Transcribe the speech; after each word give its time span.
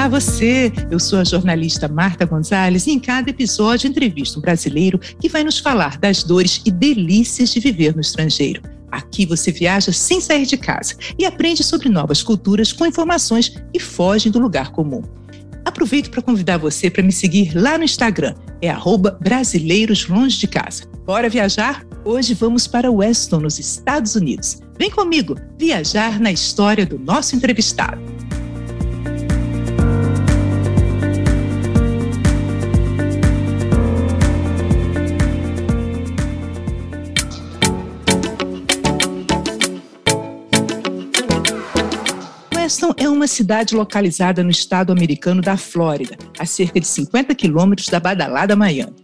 Olá, 0.00 0.08
você! 0.08 0.72
Eu 0.90 0.98
sou 0.98 1.18
a 1.18 1.24
jornalista 1.24 1.86
Marta 1.86 2.24
Gonzalez 2.24 2.86
e 2.86 2.90
em 2.90 2.98
cada 2.98 3.28
episódio 3.28 3.86
entrevisto 3.86 4.38
um 4.38 4.40
brasileiro 4.40 4.98
que 4.98 5.28
vai 5.28 5.44
nos 5.44 5.58
falar 5.58 5.98
das 5.98 6.22
dores 6.22 6.62
e 6.64 6.70
delícias 6.70 7.50
de 7.50 7.60
viver 7.60 7.94
no 7.94 8.00
estrangeiro. 8.00 8.62
Aqui 8.90 9.26
você 9.26 9.52
viaja 9.52 9.92
sem 9.92 10.18
sair 10.18 10.46
de 10.46 10.56
casa 10.56 10.94
e 11.18 11.26
aprende 11.26 11.62
sobre 11.62 11.90
novas 11.90 12.22
culturas 12.22 12.72
com 12.72 12.86
informações 12.86 13.50
que 13.70 13.78
fogem 13.78 14.32
do 14.32 14.38
lugar 14.38 14.72
comum. 14.72 15.02
Aproveito 15.66 16.10
para 16.10 16.22
convidar 16.22 16.56
você 16.56 16.88
para 16.88 17.02
me 17.02 17.12
seguir 17.12 17.52
lá 17.54 17.76
no 17.76 17.84
Instagram, 17.84 18.34
é 18.62 18.74
brasileiros 19.20 20.08
longe 20.08 20.38
de 20.38 20.48
casa. 20.48 20.84
Bora 21.04 21.28
viajar? 21.28 21.84
Hoje 22.06 22.32
vamos 22.32 22.66
para 22.66 22.90
Weston, 22.90 23.40
nos 23.40 23.58
Estados 23.58 24.14
Unidos. 24.14 24.60
Vem 24.78 24.90
comigo 24.90 25.36
viajar 25.58 26.18
na 26.18 26.32
história 26.32 26.86
do 26.86 26.98
nosso 26.98 27.36
entrevistado. 27.36 28.00
Weston 42.70 42.94
é 42.96 43.08
uma 43.08 43.26
cidade 43.26 43.74
localizada 43.74 44.44
no 44.44 44.50
estado 44.50 44.92
americano 44.92 45.42
da 45.42 45.56
Flórida, 45.56 46.16
a 46.38 46.46
cerca 46.46 46.78
de 46.78 46.86
50 46.86 47.34
quilômetros 47.34 47.88
da 47.88 47.98
badalada 47.98 48.54
Miami. 48.54 48.94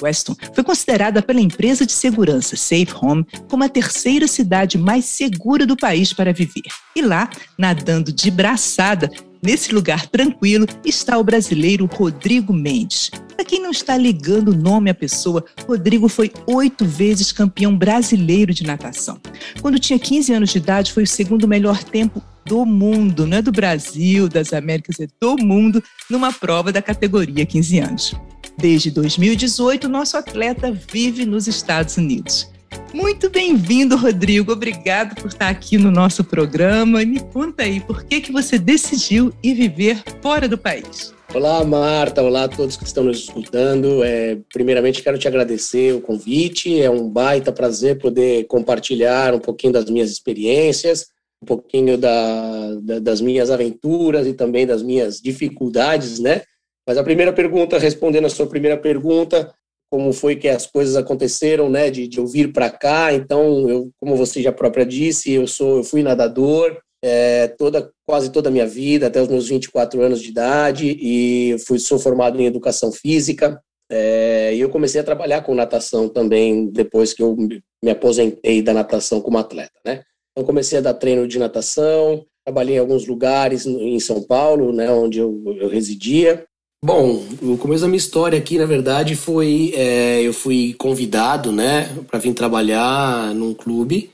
Weston 0.00 0.36
foi 0.54 0.62
considerada 0.62 1.20
pela 1.20 1.40
empresa 1.40 1.84
de 1.84 1.90
segurança 1.90 2.54
Safe 2.54 2.94
Home 3.02 3.26
como 3.48 3.64
a 3.64 3.68
terceira 3.68 4.28
cidade 4.28 4.78
mais 4.78 5.06
segura 5.06 5.66
do 5.66 5.76
país 5.76 6.12
para 6.12 6.32
viver. 6.32 6.62
E 6.94 7.02
lá, 7.02 7.28
nadando 7.58 8.12
de 8.12 8.30
braçada, 8.30 9.10
nesse 9.42 9.74
lugar 9.74 10.06
tranquilo, 10.06 10.64
está 10.84 11.18
o 11.18 11.24
brasileiro 11.24 11.84
Rodrigo 11.86 12.52
Mendes. 12.52 13.10
Para 13.34 13.44
quem 13.44 13.60
não 13.60 13.72
está 13.72 13.96
ligando 13.96 14.50
o 14.50 14.56
nome 14.56 14.88
à 14.88 14.94
pessoa, 14.94 15.44
Rodrigo 15.66 16.08
foi 16.08 16.30
oito 16.46 16.84
vezes 16.84 17.32
campeão 17.32 17.76
brasileiro 17.76 18.54
de 18.54 18.62
natação. 18.62 19.18
Quando 19.60 19.80
tinha 19.80 19.98
15 19.98 20.32
anos 20.32 20.50
de 20.50 20.58
idade, 20.58 20.92
foi 20.92 21.02
o 21.02 21.08
segundo 21.08 21.48
melhor 21.48 21.82
tempo 21.82 22.22
do 22.46 22.64
mundo, 22.64 23.26
não 23.26 23.38
é 23.38 23.42
do 23.42 23.50
Brasil, 23.50 24.28
das 24.28 24.52
Américas, 24.52 25.00
é 25.00 25.08
do 25.20 25.36
mundo, 25.36 25.82
numa 26.08 26.32
prova 26.32 26.70
da 26.70 26.80
categoria 26.80 27.44
15 27.44 27.78
anos. 27.80 28.14
Desde 28.56 28.90
2018, 28.92 29.88
nosso 29.88 30.16
atleta 30.16 30.70
vive 30.70 31.26
nos 31.26 31.48
Estados 31.48 31.96
Unidos. 31.96 32.48
Muito 32.94 33.28
bem-vindo, 33.28 33.96
Rodrigo. 33.96 34.52
Obrigado 34.52 35.20
por 35.20 35.26
estar 35.26 35.48
aqui 35.48 35.76
no 35.76 35.90
nosso 35.90 36.22
programa. 36.22 37.04
Me 37.04 37.18
conta 37.20 37.64
aí, 37.64 37.80
por 37.80 38.04
que, 38.04 38.20
que 38.20 38.32
você 38.32 38.58
decidiu 38.58 39.32
ir 39.42 39.54
viver 39.54 40.02
fora 40.22 40.48
do 40.48 40.56
país? 40.56 41.12
Olá, 41.34 41.64
Marta. 41.64 42.22
Olá 42.22 42.44
a 42.44 42.48
todos 42.48 42.76
que 42.76 42.84
estão 42.84 43.02
nos 43.02 43.18
escutando. 43.18 44.04
É, 44.04 44.38
primeiramente, 44.52 45.02
quero 45.02 45.18
te 45.18 45.26
agradecer 45.26 45.94
o 45.94 46.00
convite. 46.00 46.80
É 46.80 46.88
um 46.88 47.08
baita 47.08 47.50
prazer 47.50 47.98
poder 47.98 48.44
compartilhar 48.44 49.34
um 49.34 49.40
pouquinho 49.40 49.72
das 49.72 49.90
minhas 49.90 50.10
experiências 50.10 51.15
um 51.42 51.46
pouquinho 51.46 51.98
da, 51.98 52.74
da, 52.82 52.98
das 52.98 53.20
minhas 53.20 53.50
aventuras 53.50 54.26
e 54.26 54.32
também 54.32 54.66
das 54.66 54.82
minhas 54.82 55.20
dificuldades, 55.20 56.18
né? 56.18 56.42
Mas 56.86 56.98
a 56.98 57.04
primeira 57.04 57.32
pergunta, 57.32 57.78
respondendo 57.78 58.26
a 58.26 58.30
sua 58.30 58.46
primeira 58.46 58.76
pergunta, 58.76 59.52
como 59.90 60.12
foi 60.12 60.36
que 60.36 60.48
as 60.48 60.66
coisas 60.66 60.96
aconteceram, 60.96 61.68
né? 61.68 61.90
De, 61.90 62.08
de 62.08 62.18
eu 62.18 62.26
vir 62.26 62.52
para 62.52 62.70
cá. 62.70 63.12
Então, 63.12 63.68
eu, 63.68 63.90
como 63.98 64.16
você 64.16 64.42
já 64.42 64.52
própria 64.52 64.86
disse, 64.86 65.32
eu 65.32 65.46
sou, 65.46 65.78
eu 65.78 65.84
fui 65.84 66.02
nadador 66.02 66.80
é, 67.06 67.48
toda 67.48 67.90
quase 68.06 68.30
toda 68.30 68.48
a 68.48 68.52
minha 68.52 68.66
vida, 68.66 69.06
até 69.06 69.20
os 69.20 69.28
meus 69.28 69.48
24 69.48 70.00
anos 70.00 70.20
de 70.20 70.30
idade, 70.30 70.96
e 71.00 71.56
fui 71.66 71.78
sou 71.78 71.98
formado 71.98 72.40
em 72.40 72.46
educação 72.46 72.90
física. 72.90 73.60
É, 73.90 74.52
e 74.54 74.60
eu 74.60 74.68
comecei 74.68 75.00
a 75.00 75.04
trabalhar 75.04 75.42
com 75.42 75.54
natação 75.54 76.08
também 76.08 76.68
depois 76.68 77.12
que 77.12 77.22
eu 77.22 77.36
me 77.36 77.90
aposentei 77.90 78.60
da 78.60 78.74
natação 78.74 79.20
como 79.20 79.38
atleta, 79.38 79.78
né? 79.84 80.02
Então, 80.36 80.44
comecei 80.44 80.76
a 80.78 80.82
dar 80.82 80.92
treino 80.92 81.26
de 81.26 81.38
natação, 81.38 82.22
trabalhei 82.44 82.76
em 82.76 82.78
alguns 82.78 83.06
lugares 83.06 83.64
em 83.64 83.98
São 83.98 84.22
Paulo, 84.22 84.70
né, 84.70 84.90
onde 84.90 85.18
eu, 85.18 85.42
eu 85.58 85.68
residia. 85.68 86.44
Bom, 86.84 87.24
o 87.40 87.56
começo 87.56 87.80
da 87.80 87.88
minha 87.88 87.96
história 87.96 88.38
aqui, 88.38 88.58
na 88.58 88.66
verdade, 88.66 89.16
foi 89.16 89.72
é, 89.74 90.20
eu 90.22 90.34
fui 90.34 90.74
convidado, 90.74 91.50
né, 91.50 91.88
para 92.06 92.18
vir 92.18 92.34
trabalhar 92.34 93.34
num 93.34 93.54
clube, 93.54 94.10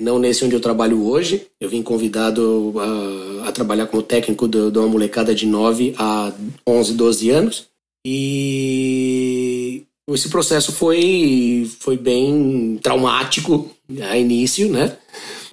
não 0.00 0.20
nesse 0.20 0.44
onde 0.44 0.54
eu 0.54 0.60
trabalho 0.60 1.04
hoje. 1.04 1.48
Eu 1.60 1.68
vim 1.68 1.82
convidado 1.82 2.72
a, 2.78 3.48
a 3.48 3.52
trabalhar 3.52 3.88
como 3.88 4.02
técnico 4.02 4.46
de, 4.46 4.70
de 4.70 4.78
uma 4.78 4.86
molecada 4.86 5.34
de 5.34 5.44
9 5.44 5.94
a 5.98 6.32
11, 6.64 6.94
12 6.94 7.30
anos. 7.30 7.66
E 8.06 9.82
esse 10.08 10.28
processo 10.28 10.72
foi, 10.72 11.68
foi 11.80 11.96
bem 11.96 12.78
traumático 12.80 13.70
a 14.08 14.16
início, 14.16 14.70
né? 14.70 14.96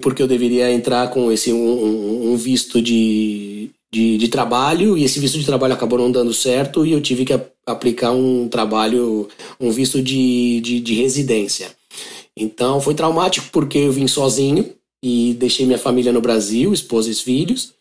Porque 0.02 0.22
eu 0.22 0.26
deveria 0.26 0.70
entrar 0.70 1.08
com 1.08 1.32
esse 1.32 1.52
um, 1.52 2.32
um 2.32 2.36
visto 2.36 2.82
de, 2.82 3.70
de, 3.90 4.18
de, 4.18 4.28
trabalho 4.28 4.98
e 4.98 5.04
esse 5.04 5.18
visto 5.18 5.38
de 5.38 5.46
trabalho 5.46 5.72
acabou 5.72 5.98
não 5.98 6.12
dando 6.12 6.34
certo 6.34 6.84
e 6.84 6.92
eu 6.92 7.00
tive 7.00 7.24
que 7.24 7.38
aplicar 7.64 8.10
um 8.10 8.48
trabalho, 8.48 9.28
um 9.58 9.70
visto 9.70 10.02
de, 10.02 10.60
de, 10.60 10.80
de 10.80 10.94
residência. 10.94 11.70
Então 12.36 12.80
foi 12.80 12.94
traumático 12.94 13.48
porque 13.52 13.78
eu 13.78 13.92
vim 13.92 14.06
sozinho 14.06 14.74
e 15.02 15.34
deixei 15.38 15.64
minha 15.64 15.78
família 15.78 16.12
no 16.12 16.20
Brasil, 16.20 16.72
esposa 16.72 17.10
e 17.10 17.14
filhos. 17.14 17.72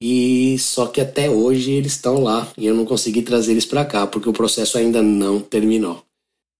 E 0.00 0.58
só 0.58 0.86
que 0.86 1.00
até 1.00 1.30
hoje 1.30 1.70
eles 1.70 1.92
estão 1.92 2.22
lá 2.24 2.50
e 2.58 2.66
eu 2.66 2.74
não 2.74 2.84
consegui 2.84 3.22
trazer 3.22 3.52
eles 3.52 3.64
para 3.64 3.84
cá 3.84 4.04
porque 4.04 4.28
o 4.28 4.32
processo 4.32 4.76
ainda 4.76 5.00
não 5.00 5.38
terminou. 5.38 6.02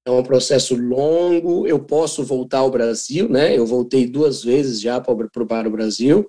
É 0.07 0.11
um 0.11 0.23
processo 0.23 0.75
longo. 0.75 1.67
Eu 1.67 1.79
posso 1.79 2.25
voltar 2.25 2.59
ao 2.59 2.71
Brasil, 2.71 3.29
né? 3.29 3.57
Eu 3.57 3.65
voltei 3.67 4.07
duas 4.07 4.43
vezes 4.43 4.81
já 4.81 5.01
para 5.01 5.13
o 5.13 5.71
Brasil. 5.71 6.27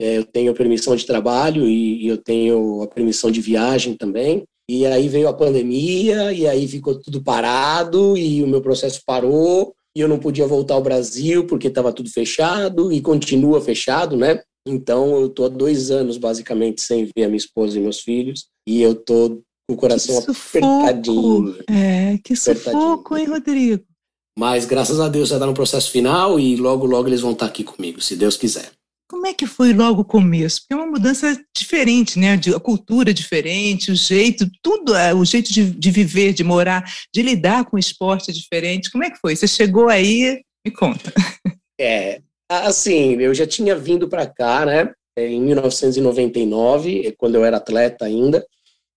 É, 0.00 0.18
eu 0.18 0.24
tenho 0.24 0.54
permissão 0.54 0.94
de 0.94 1.04
trabalho 1.04 1.66
e, 1.68 2.06
eu 2.06 2.16
tenho 2.16 2.82
a 2.82 2.86
permissão 2.86 3.30
de 3.30 3.40
viagem 3.40 3.96
também. 3.96 4.44
E 4.70 4.86
aí 4.86 5.08
veio 5.08 5.28
a 5.28 5.32
pandemia 5.32 6.32
e 6.32 6.46
aí 6.46 6.68
ficou 6.68 7.00
tudo 7.00 7.22
parado 7.22 8.16
e 8.16 8.42
o 8.42 8.46
meu 8.46 8.60
processo 8.60 9.00
parou 9.04 9.74
e 9.96 10.00
eu 10.00 10.06
não 10.06 10.18
podia 10.18 10.46
voltar 10.46 10.74
ao 10.74 10.82
Brasil 10.82 11.46
porque 11.46 11.68
estava 11.68 11.92
tudo 11.92 12.10
fechado 12.10 12.92
e 12.92 13.00
continua 13.00 13.60
fechado, 13.60 14.16
né? 14.16 14.40
Então 14.66 15.18
eu 15.20 15.30
tô 15.30 15.46
há 15.46 15.48
dois 15.48 15.90
anos 15.90 16.18
basicamente 16.18 16.82
sem 16.82 17.06
ver 17.16 17.24
a 17.24 17.28
minha 17.28 17.38
esposa 17.38 17.78
e 17.78 17.80
meus 17.80 18.00
filhos 18.00 18.46
e 18.68 18.82
eu 18.82 18.94
tô 18.94 19.42
o 19.68 19.76
coração 19.76 20.22
que 20.22 20.30
apertadinho. 20.30 21.56
É, 21.68 22.18
que 22.24 22.34
sufoco, 22.34 23.16
hein, 23.16 23.26
Rodrigo? 23.26 23.84
Mas 24.38 24.64
graças 24.64 25.00
a 25.00 25.08
Deus 25.08 25.28
já 25.28 25.36
está 25.36 25.46
no 25.46 25.54
processo 25.54 25.90
final 25.90 26.38
e 26.38 26.56
logo, 26.56 26.86
logo 26.86 27.08
eles 27.08 27.20
vão 27.20 27.32
estar 27.32 27.46
tá 27.46 27.50
aqui 27.50 27.64
comigo, 27.64 28.00
se 28.00 28.16
Deus 28.16 28.36
quiser. 28.36 28.70
Como 29.10 29.26
é 29.26 29.32
que 29.32 29.46
foi 29.46 29.72
logo 29.72 30.02
o 30.02 30.04
começo? 30.04 30.60
Porque 30.60 30.74
é 30.74 30.76
uma 30.76 30.86
mudança 30.86 31.38
diferente, 31.56 32.18
né? 32.18 32.34
a 32.54 32.60
cultura 32.60 33.12
diferente, 33.12 33.90
o 33.90 33.96
jeito, 33.96 34.46
tudo, 34.62 34.94
é, 34.94 35.14
o 35.14 35.24
jeito 35.24 35.52
de, 35.52 35.70
de 35.70 35.90
viver, 35.90 36.34
de 36.34 36.44
morar, 36.44 36.84
de 37.12 37.22
lidar 37.22 37.64
com 37.64 37.76
o 37.76 37.80
esporte 37.80 38.30
é 38.30 38.34
diferente. 38.34 38.90
Como 38.90 39.02
é 39.02 39.10
que 39.10 39.18
foi? 39.18 39.34
Você 39.34 39.48
chegou 39.48 39.88
aí, 39.88 40.42
me 40.64 40.72
conta. 40.72 41.12
É, 41.80 42.20
assim, 42.50 43.12
eu 43.20 43.32
já 43.32 43.46
tinha 43.46 43.76
vindo 43.76 44.08
para 44.08 44.26
cá, 44.26 44.66
né? 44.66 44.92
Em 45.16 45.40
1999, 45.40 47.14
quando 47.16 47.36
eu 47.36 47.44
era 47.44 47.58
atleta 47.58 48.04
ainda. 48.04 48.44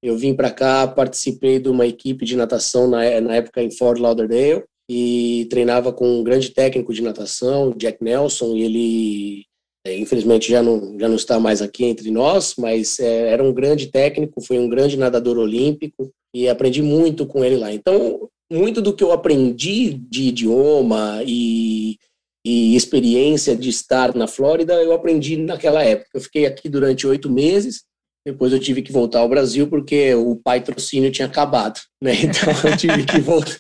Eu 0.03 0.17
vim 0.17 0.33
para 0.33 0.51
cá, 0.51 0.87
participei 0.87 1.59
de 1.59 1.69
uma 1.69 1.85
equipe 1.85 2.25
de 2.25 2.35
natação 2.35 2.89
na, 2.89 3.21
na 3.21 3.35
época 3.35 3.61
em 3.61 3.69
Fort 3.69 3.99
Lauderdale 3.99 4.63
e 4.89 5.47
treinava 5.49 5.93
com 5.93 6.19
um 6.19 6.23
grande 6.23 6.49
técnico 6.49 6.93
de 6.93 7.03
natação, 7.03 7.71
Jack 7.77 8.03
Nelson, 8.03 8.55
e 8.55 8.63
ele 8.63 9.45
é, 9.85 9.97
infelizmente 9.97 10.49
já 10.49 10.61
não, 10.61 10.99
já 10.99 11.07
não 11.07 11.15
está 11.15 11.39
mais 11.39 11.61
aqui 11.61 11.85
entre 11.85 12.11
nós, 12.11 12.55
mas 12.57 12.99
é, 12.99 13.29
era 13.29 13.43
um 13.43 13.53
grande 13.53 13.87
técnico, 13.87 14.41
foi 14.41 14.59
um 14.59 14.69
grande 14.69 14.97
nadador 14.97 15.37
olímpico 15.37 16.11
e 16.33 16.49
aprendi 16.49 16.81
muito 16.81 17.25
com 17.25 17.43
ele 17.43 17.57
lá. 17.57 17.71
Então, 17.71 18.27
muito 18.51 18.81
do 18.81 18.93
que 18.93 19.03
eu 19.03 19.11
aprendi 19.11 19.93
de 19.93 20.23
idioma 20.23 21.21
e, 21.25 21.97
e 22.45 22.75
experiência 22.75 23.55
de 23.55 23.69
estar 23.69 24.15
na 24.15 24.27
Flórida, 24.27 24.73
eu 24.83 24.93
aprendi 24.93 25.37
naquela 25.37 25.83
época. 25.83 26.09
Eu 26.13 26.21
fiquei 26.21 26.45
aqui 26.45 26.67
durante 26.67 27.07
oito 27.07 27.29
meses 27.29 27.83
depois 28.25 28.53
eu 28.53 28.59
tive 28.59 28.81
que 28.81 28.91
voltar 28.91 29.19
ao 29.19 29.29
Brasil 29.29 29.67
porque 29.67 30.13
o 30.13 30.35
patrocínio 30.35 31.11
tinha 31.11 31.27
acabado, 31.27 31.79
né? 32.01 32.13
Então 32.23 32.69
eu 32.69 32.77
tive 32.77 33.05
que 33.05 33.19
voltar, 33.19 33.57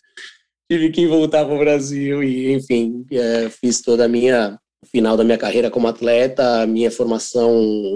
tive 0.71 0.89
que 0.89 1.07
voltar 1.07 1.45
para 1.45 1.55
o 1.55 1.59
Brasil 1.59 2.23
e, 2.23 2.53
enfim, 2.53 3.05
é, 3.11 3.49
fiz 3.49 3.81
toda 3.81 4.05
a 4.05 4.07
minha 4.07 4.57
final 4.85 5.15
da 5.15 5.23
minha 5.23 5.37
carreira 5.37 5.69
como 5.69 5.87
atleta, 5.87 6.61
a 6.61 6.67
minha 6.67 6.89
formação 6.89 7.51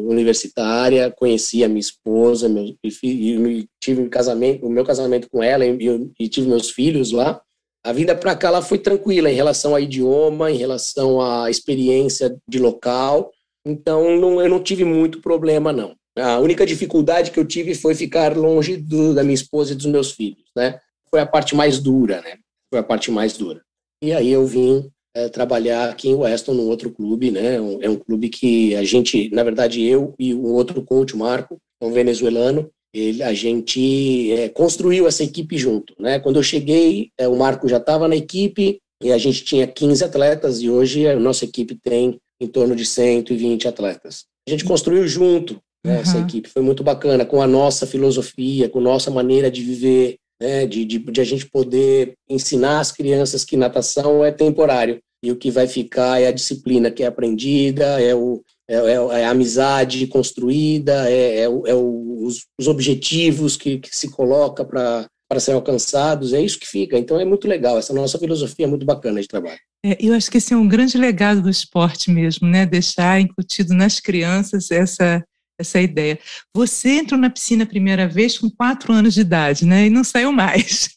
universitária, 0.08 1.12
conheci 1.12 1.64
a 1.64 1.68
minha 1.68 1.80
esposa, 1.80 2.48
meu, 2.48 2.76
e, 2.84 3.68
tive 3.82 4.02
um 4.02 4.10
casamento, 4.10 4.66
o 4.66 4.70
meu 4.70 4.84
casamento 4.84 5.28
com 5.30 5.42
ela 5.42 5.66
e, 5.66 5.78
e 6.20 6.30
tive 6.30 6.48
meus 6.48 6.70
filhos 6.70 7.12
lá. 7.12 7.42
A 7.84 7.94
vida 7.94 8.16
para 8.16 8.36
cá 8.36 8.48
ela 8.48 8.62
foi 8.62 8.80
tranquila 8.80 9.32
em 9.32 9.36
relação 9.36 9.74
ao 9.74 9.80
idioma, 9.80 10.52
em 10.52 10.58
relação 10.58 11.22
à 11.22 11.50
experiência 11.50 12.36
de 12.48 12.60
local. 12.60 13.32
Então 13.66 14.20
não, 14.20 14.42
eu 14.42 14.50
não 14.50 14.62
tive 14.62 14.84
muito 14.84 15.22
problema 15.22 15.72
não. 15.72 15.96
A 16.18 16.40
única 16.40 16.66
dificuldade 16.66 17.32
que 17.32 17.40
eu 17.40 17.46
tive 17.46 17.76
foi 17.76 17.94
ficar 17.94 18.36
longe 18.38 18.78
do, 18.78 19.14
da 19.14 19.24
minha 19.24 19.36
esposa 19.36 19.74
e 19.74 19.76
dos 19.76 19.86
meus 19.86 20.12
filhos, 20.12 20.46
né? 20.56 20.80
Foi 21.10 21.20
a 21.20 21.26
parte 21.26 21.56
mais 21.56 21.80
dura, 21.80 22.22
né? 22.22 22.38
Foi 22.70 22.80
a 22.80 22.84
parte 22.84 23.12
mais 23.12 23.38
dura. 23.38 23.62
E 24.02 24.14
aí 24.14 24.32
eu 24.32 24.46
vim 24.46 24.90
é, 25.14 25.28
trabalhar 25.28 25.90
aqui 25.90 26.10
em 26.10 26.16
Weston, 26.16 26.54
num 26.54 26.68
outro 26.68 26.90
clube, 26.90 27.32
né? 27.32 27.60
Um, 27.60 27.82
é 27.82 27.90
um 27.90 27.98
clube 27.98 28.30
que 28.30 28.76
a 28.76 28.84
gente, 28.84 29.30
na 29.34 29.44
verdade, 29.44 29.84
eu 29.84 30.14
e 30.18 30.34
um 30.34 30.54
outro 30.54 30.82
coach, 30.84 31.16
o 31.16 31.18
Marco, 31.18 31.58
um 31.82 31.92
venezuelano, 31.92 32.70
ele, 32.94 33.22
a 33.22 33.34
gente 33.34 34.32
é, 34.32 34.48
construiu 34.48 35.08
essa 35.08 35.24
equipe 35.24 35.58
junto, 35.58 35.94
né? 36.00 36.20
Quando 36.20 36.38
eu 36.38 36.44
cheguei, 36.44 37.10
é, 37.18 37.28
o 37.28 37.36
Marco 37.36 37.68
já 37.68 37.78
estava 37.78 38.08
na 38.08 38.16
equipe 38.16 38.80
e 39.04 39.12
a 39.12 39.18
gente 39.18 39.44
tinha 39.44 39.68
15 39.68 40.04
atletas 40.04 40.62
e 40.62 40.70
hoje 40.70 41.08
a 41.08 41.20
nossa 41.20 41.44
equipe 41.44 41.76
tem 41.76 42.20
em 42.40 42.48
torno 42.48 42.76
de 42.76 42.86
120 42.86 43.68
atletas. 43.68 44.26
A 44.48 44.52
gente 44.52 44.64
construiu 44.64 45.06
junto 45.08 45.60
né, 45.86 45.96
uhum. 45.96 46.02
essa 46.02 46.20
equipe, 46.20 46.50
foi 46.50 46.62
muito 46.62 46.84
bacana, 46.84 47.26
com 47.26 47.42
a 47.42 47.48
nossa 47.48 47.86
filosofia, 47.86 48.68
com 48.68 48.80
a 48.80 48.84
nossa 48.84 49.12
maneira 49.12 49.52
de 49.52 49.62
viver, 49.62 50.16
né, 50.42 50.66
de, 50.66 50.84
de, 50.84 51.00
de 51.00 51.22
a 51.22 51.24
gente 51.24 51.46
poder 51.46 52.14
ensinar 52.30 52.80
as 52.80 52.92
crianças 52.92 53.46
que 53.46 53.56
natação 53.56 54.26
é 54.26 54.32
temporário 54.32 55.00
e 55.24 55.32
o 55.32 55.36
que 55.36 55.50
vai 55.50 55.68
ficar 55.68 56.22
é 56.22 56.28
a 56.28 56.32
disciplina 56.32 56.92
que 56.92 57.04
é 57.04 57.08
aprendida, 57.08 58.02
é, 58.02 58.14
o, 58.14 58.42
é, 58.68 58.76
é, 58.76 58.94
é 58.94 59.26
a 59.26 59.32
amizade 59.32 60.06
construída, 60.08 61.10
é, 61.10 61.42
é, 61.42 61.50
o, 61.50 61.66
é 61.66 61.74
os, 61.74 62.46
os, 62.60 62.68
objetivos 62.68 63.56
que, 63.56 63.80
que 63.80 63.96
se 63.96 64.10
coloca 64.10 64.64
para 64.66 65.08
para 65.28 65.40
serem 65.40 65.56
alcançados, 65.56 66.34
é 66.34 66.42
isso 66.42 66.60
que 66.60 66.68
fica. 66.68 66.98
Então 67.00 67.20
é 67.20 67.26
muito 67.26 67.48
legal, 67.48 67.80
essa 67.80 67.92
nossa 67.92 68.20
filosofia 68.20 68.66
é 68.66 68.70
muito 68.70 68.86
bacana 68.86 69.20
de 69.20 69.28
trabalho. 69.28 69.60
É, 69.84 69.98
eu 70.00 70.14
acho 70.14 70.30
que 70.30 70.38
esse 70.38 70.54
é 70.54 70.58
um 70.58 70.68
grande 70.68 71.00
legado 71.00 71.42
do 71.42 71.50
esporte 71.50 72.12
mesmo, 72.12 72.48
né? 72.48 72.64
Deixar 72.64 73.20
incutido 73.20 73.74
nas 73.74 74.00
crianças 74.00 74.70
essa 74.70 75.24
essa 75.60 75.82
ideia. 75.82 76.20
Você 76.54 76.98
entrou 77.00 77.20
na 77.20 77.30
piscina 77.30 77.64
a 77.64 77.68
primeira 77.68 78.08
vez 78.08 78.38
com 78.38 78.50
quatro 78.50 78.94
anos 78.94 79.14
de 79.14 79.22
idade, 79.22 79.66
né? 79.66 79.88
E 79.88 79.90
não 79.90 80.04
saiu 80.04 80.32
mais. 80.32 80.90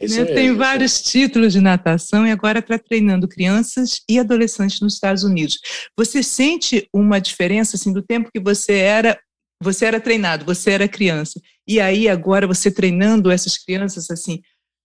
né? 0.00 0.24
Tem 0.24 0.54
vários 0.54 1.02
títulos 1.02 1.52
de 1.52 1.60
natação 1.60 2.26
e 2.26 2.30
agora 2.30 2.60
está 2.60 2.78
treinando 2.78 3.28
crianças 3.28 4.00
e 4.08 4.18
adolescentes 4.18 4.80
nos 4.80 4.94
Estados 4.94 5.22
Unidos. 5.22 5.58
Você 5.96 6.22
sente 6.22 6.88
uma 6.92 7.20
diferença 7.20 7.76
assim 7.76 7.92
do 7.92 8.02
tempo 8.02 8.30
que 8.32 8.40
você 8.40 8.74
era 8.74 9.18
você 9.62 9.84
era 9.84 10.00
treinado, 10.00 10.46
você 10.46 10.70
era 10.70 10.88
criança 10.88 11.38
e 11.68 11.78
aí 11.80 12.08
agora 12.08 12.46
você 12.46 12.70
treinando 12.70 13.30
essas 13.30 13.58
crianças 13.58 14.10
assim 14.10 14.40